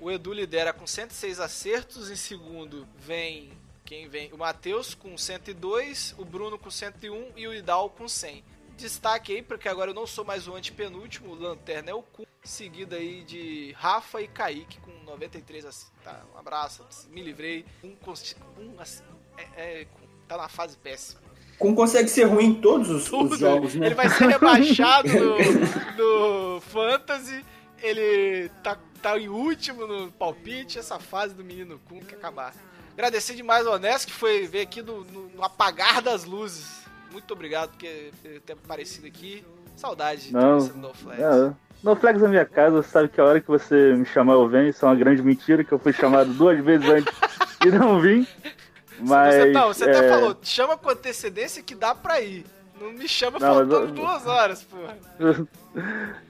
o 0.00 0.10
Edu 0.10 0.32
lidera 0.32 0.72
com 0.72 0.86
106 0.86 1.38
acertos. 1.38 2.10
Em 2.10 2.16
segundo 2.16 2.86
vem 2.98 3.52
quem 3.84 4.08
vem? 4.08 4.32
O 4.32 4.38
Matheus 4.38 4.94
com 4.94 5.16
102, 5.16 6.14
o 6.18 6.24
Bruno 6.24 6.58
com 6.58 6.70
101 6.70 7.32
e 7.36 7.46
o 7.46 7.54
Idal 7.54 7.90
com 7.90 8.08
100. 8.08 8.42
Destaque 8.82 9.32
aí, 9.34 9.42
porque 9.42 9.68
agora 9.68 9.90
eu 9.90 9.94
não 9.94 10.06
sou 10.06 10.24
mais 10.24 10.48
o 10.48 10.54
antepenúltimo, 10.56 11.30
o 11.30 11.34
Lanterna 11.34 11.90
é 11.90 11.94
o 11.94 12.02
cu. 12.02 12.26
Seguido 12.44 12.96
aí 12.96 13.22
de 13.22 13.72
Rafa 13.78 14.20
e 14.20 14.26
Kaique 14.26 14.80
com 14.80 14.90
93 15.04 15.64
acertos. 15.64 15.92
Tá, 16.02 16.24
um 16.34 16.38
abraço, 16.38 16.84
me 17.08 17.22
livrei. 17.22 17.64
Um, 17.84 17.94
um 18.58 18.80
assim, 18.80 19.04
é, 19.38 19.82
é, 19.82 19.86
tá 20.26 20.36
na 20.36 20.48
fase 20.48 20.76
péssima. 20.76 21.20
Como 21.56 21.76
consegue 21.76 22.08
ser 22.08 22.24
ruim 22.24 22.46
em 22.46 22.54
todos 22.60 22.90
os, 22.90 23.12
os 23.12 23.38
jogos, 23.38 23.76
né? 23.76 23.86
Ele 23.86 23.94
vai 23.94 24.08
ser 24.08 24.26
rebaixado 24.26 25.08
no, 25.96 26.54
no 26.56 26.60
Fantasy. 26.62 27.44
Ele 27.80 28.48
tá, 28.64 28.76
tá 29.00 29.16
em 29.16 29.28
último 29.28 29.86
no 29.86 30.10
palpite. 30.10 30.80
Essa 30.80 30.98
fase 30.98 31.34
do 31.34 31.44
menino 31.44 31.80
Kun 31.88 32.00
que 32.00 32.16
acabar. 32.16 32.52
Agradecer 32.94 33.36
demais 33.36 33.64
ao 33.68 33.74
Honesto 33.74 34.08
que 34.08 34.12
foi 34.12 34.48
ver 34.48 34.62
aqui 34.62 34.82
no, 34.82 35.04
no- 35.04 35.28
no 35.28 35.44
apagar 35.44 36.02
das 36.02 36.24
luzes. 36.24 36.81
Muito 37.12 37.32
obrigado 37.32 37.70
por 37.70 37.78
ter 38.40 38.52
aparecido 38.52 39.06
aqui. 39.06 39.44
Saudade 39.76 40.26
de 40.28 40.32
Não, 40.32 40.60
você 40.60 40.72
no 40.78 40.92
Flash. 40.94 41.18
É, 41.18 41.52
no 41.82 41.96
Flex 41.96 42.20
da 42.20 42.28
minha 42.28 42.44
casa, 42.44 42.82
você 42.82 42.88
sabe 42.88 43.08
que 43.08 43.20
a 43.20 43.24
hora 43.24 43.40
que 43.40 43.48
você 43.48 43.94
me 43.94 44.04
chamar 44.04 44.34
eu 44.34 44.48
venho, 44.48 44.68
isso 44.68 44.84
é 44.84 44.88
uma 44.88 44.94
grande 44.94 45.22
mentira, 45.22 45.64
que 45.64 45.72
eu 45.72 45.78
fui 45.78 45.92
chamado 45.92 46.32
duas 46.34 46.62
vezes 46.62 46.88
antes 46.88 47.14
e 47.64 47.70
não 47.70 48.00
vim. 48.00 48.26
Mas. 49.00 49.34
você, 49.34 49.50
não, 49.50 49.68
você 49.68 49.84
até 49.84 50.06
é, 50.06 50.08
falou, 50.08 50.36
chama 50.42 50.76
com 50.76 50.90
antecedência 50.90 51.62
que 51.62 51.74
dá 51.74 51.94
pra 51.94 52.20
ir. 52.20 52.44
Não 52.80 52.92
me 52.92 53.08
chama 53.08 53.38
Não, 53.38 53.54
faltando 53.54 53.74
eu- 53.74 53.92
duas 53.92 54.26
horas, 54.26 54.62
porra. 54.62 54.96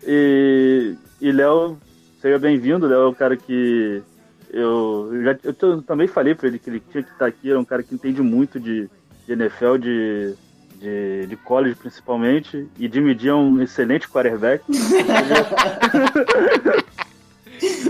e, 0.02 0.94
e 1.20 1.32
Léo, 1.32 1.78
seja 2.20 2.38
bem-vindo. 2.38 2.86
Léo 2.86 3.02
é 3.02 3.08
um 3.08 3.14
cara 3.14 3.36
que 3.36 4.02
eu, 4.50 5.10
eu 5.12 5.24
já 5.24 5.38
eu 5.44 5.82
também 5.82 6.06
falei 6.06 6.34
pra 6.34 6.48
ele 6.48 6.58
que 6.58 6.68
ele 6.68 6.80
tinha 6.90 7.02
que 7.02 7.10
estar 7.10 7.26
aqui. 7.26 7.50
É 7.50 7.58
um 7.58 7.64
cara 7.64 7.82
que 7.82 7.94
entende 7.94 8.20
muito 8.22 8.60
de, 8.60 8.88
de 9.26 9.32
NFL, 9.32 9.78
de, 9.78 10.34
de, 10.82 11.26
de 11.28 11.36
college 11.36 11.76
principalmente. 11.76 12.68
E 12.78 12.88
Jimmy 12.92 13.16
G 13.16 13.28
é 13.28 13.34
um 13.34 13.62
excelente 13.62 14.08
quarterback. 14.08 14.64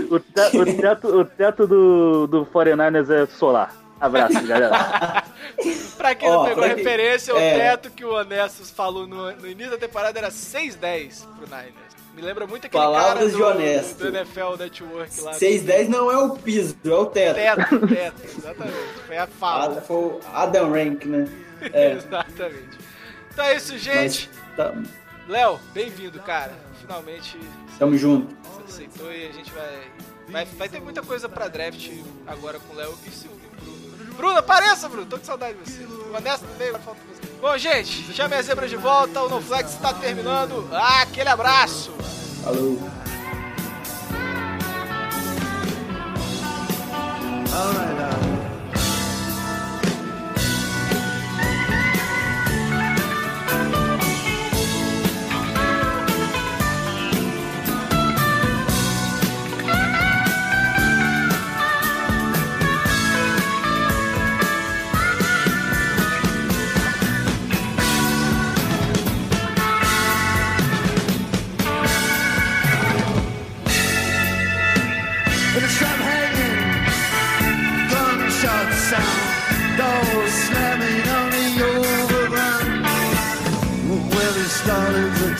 o, 0.09 0.19
te- 0.19 0.57
o 0.57 0.65
teto, 0.77 1.07
o 1.07 1.25
teto 1.25 1.67
do, 1.67 2.27
do 2.27 2.45
49ers 2.45 3.09
é 3.09 3.25
solar. 3.25 3.75
Abraço, 3.99 4.45
galera. 4.45 5.23
Pra 5.97 6.13
quem 6.13 6.29
Ó, 6.29 6.39
não 6.39 6.45
pegou 6.45 6.63
a 6.63 6.67
referência, 6.67 7.33
o 7.33 7.37
é. 7.37 7.57
teto 7.57 7.89
que 7.89 8.03
o 8.03 8.13
Honestos 8.13 8.69
falou 8.69 9.07
no, 9.07 9.31
no 9.31 9.47
início 9.47 9.71
da 9.71 9.77
temporada 9.77 10.19
era 10.19 10.29
6-10 10.29 11.25
pro 11.37 11.47
Niners. 11.47 11.93
Me 12.15 12.21
lembra 12.21 12.45
muito 12.45 12.67
aquele 12.67 12.83
Palavras 12.83 13.13
cara 13.13 13.29
de 13.31 13.37
do, 13.37 13.43
honesto. 13.45 13.97
do 13.97 14.07
NFL 14.09 14.55
Network 14.59 15.21
lá. 15.21 15.33
610 15.33 15.89
não 15.89 16.11
é 16.11 16.17
o 16.17 16.35
piso, 16.37 16.75
é 16.85 16.89
o 16.89 17.05
teto. 17.07 17.35
Teto, 17.35 17.87
teto, 17.87 18.21
exatamente. 18.37 18.77
Foi 19.07 19.17
a 19.17 19.23
Ah, 19.23 19.27
fala. 19.27 19.81
foi 19.81 19.95
o 19.97 20.19
Adam 20.31 20.71
Rank, 20.71 21.05
né? 21.05 21.27
É, 21.73 21.93
Exatamente. 21.93 22.77
Então 23.31 23.45
é 23.45 23.55
isso, 23.55 23.77
gente. 23.77 24.29
tá, 24.57 24.73
Léo, 25.29 25.57
bem-vindo, 25.73 26.19
cara. 26.19 26.51
Finalmente 26.81 27.39
tamo 27.79 27.97
junto. 27.97 28.35
você 28.43 28.83
aceitou 28.83 29.11
e 29.13 29.27
a 29.27 29.31
gente 29.31 29.49
vai. 29.51 29.79
Vai, 30.27 30.45
vai 30.45 30.69
ter 30.69 30.81
muita 30.81 31.01
coisa 31.01 31.27
pra 31.29 31.47
draft 31.47 31.89
agora 32.27 32.59
com 32.59 32.73
o 32.73 32.77
Léo 32.77 32.93
e 33.07 33.09
Silvio 33.11 33.39
e 33.65 33.69
o 33.69 33.72
Bruno. 34.13 34.37
Apareça, 34.37 34.87
Bruno. 34.89 35.05
Tô 35.05 35.17
com 35.17 35.25
saudade 35.25 35.57
de 35.57 35.71
você. 35.71 35.83
O 35.83 36.15
Honesto 36.15 36.45
veio, 36.57 36.73
falta 36.79 36.99
você. 37.13 37.33
Bom, 37.41 37.57
gente, 37.57 38.13
chame 38.13 38.35
as 38.35 38.45
zebras 38.45 38.69
de 38.69 38.77
volta. 38.77 39.21
O 39.21 39.29
NoFlex 39.29 39.71
está 39.71 39.93
terminando. 39.93 40.69
Ah, 40.71 41.01
aquele 41.01 41.29
abraço. 41.29 41.91
Falou. 42.43 42.79
in 47.53 47.99
a 47.99 48.32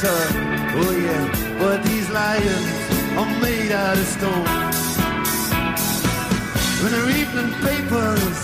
oh 0.06 0.98
yeah, 1.02 1.58
but 1.60 1.84
these 1.84 2.10
lions 2.10 2.84
are 3.18 3.42
made 3.42 3.72
out 3.72 3.98
of 3.98 4.06
stone. 4.06 4.46
When 6.82 6.92
the 6.92 7.04
evening 7.20 7.52
papers 7.64 8.38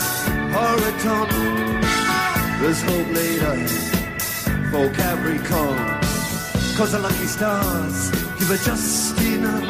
are 0.55 0.75
returning, 0.77 1.81
there's 2.61 2.81
hope 2.81 3.09
later 3.13 3.67
for 4.71 4.89
Capricorn. 4.95 5.99
Cause 6.77 6.91
the 6.93 6.99
lucky 6.99 7.25
stars 7.25 8.11
give 8.39 8.51
it 8.51 8.61
just 8.61 9.19
enough 9.19 9.65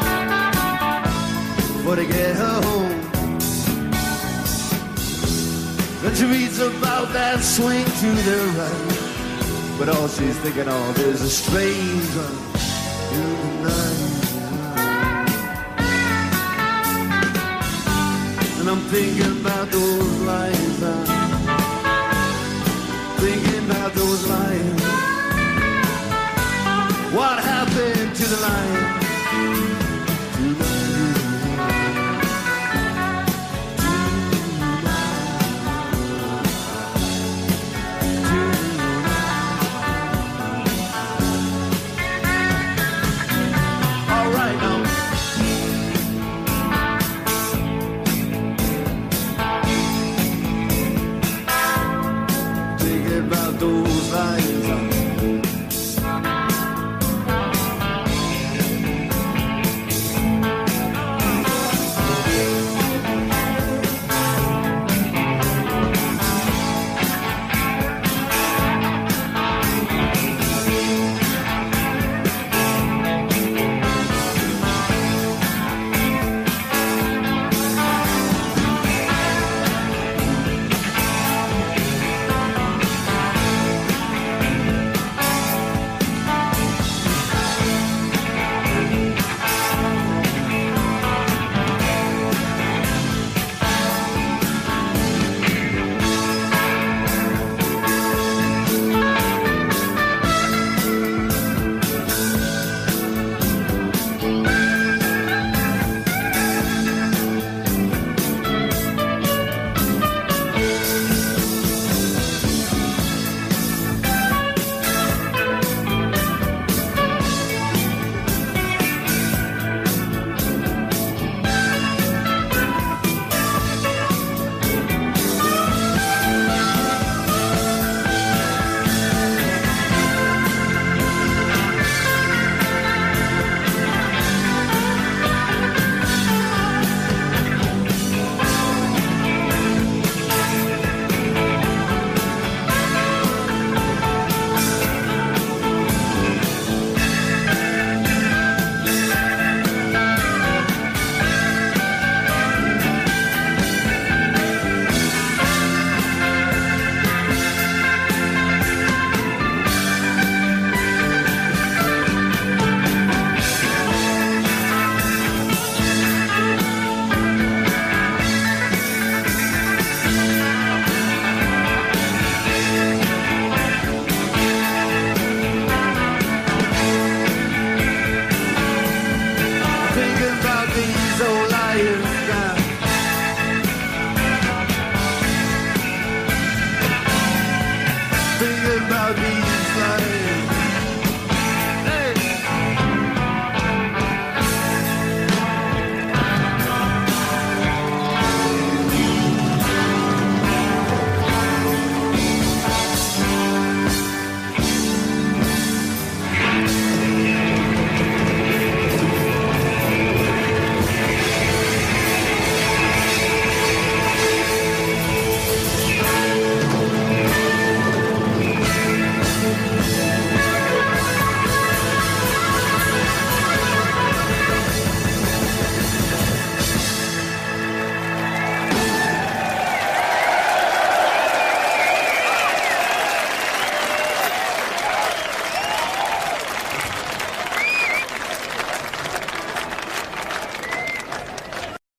for 1.82 1.96
to 1.96 2.06
get 2.06 2.36
her 2.36 2.60
home. 2.62 3.00
Then 6.02 6.14
she 6.14 6.24
reads 6.24 6.60
about 6.60 7.12
that 7.12 7.40
swing 7.42 7.84
to 7.84 8.10
the 8.26 8.38
right, 8.56 8.99
but 9.80 9.88
all 9.96 10.08
she's 10.08 10.38
thinking 10.40 10.68
of 10.68 10.98
is 10.98 11.22
a 11.22 11.30
stranger. 11.30 12.28
And 18.58 18.68
I'm 18.68 18.80
thinking 18.90 19.40
about 19.40 19.70
those 19.70 20.20
lies. 20.20 20.82
I'm 20.82 20.92
uh, 20.92 21.56
thinking 23.20 23.70
about 23.70 23.94
those 23.94 24.26
lies. 24.28 24.79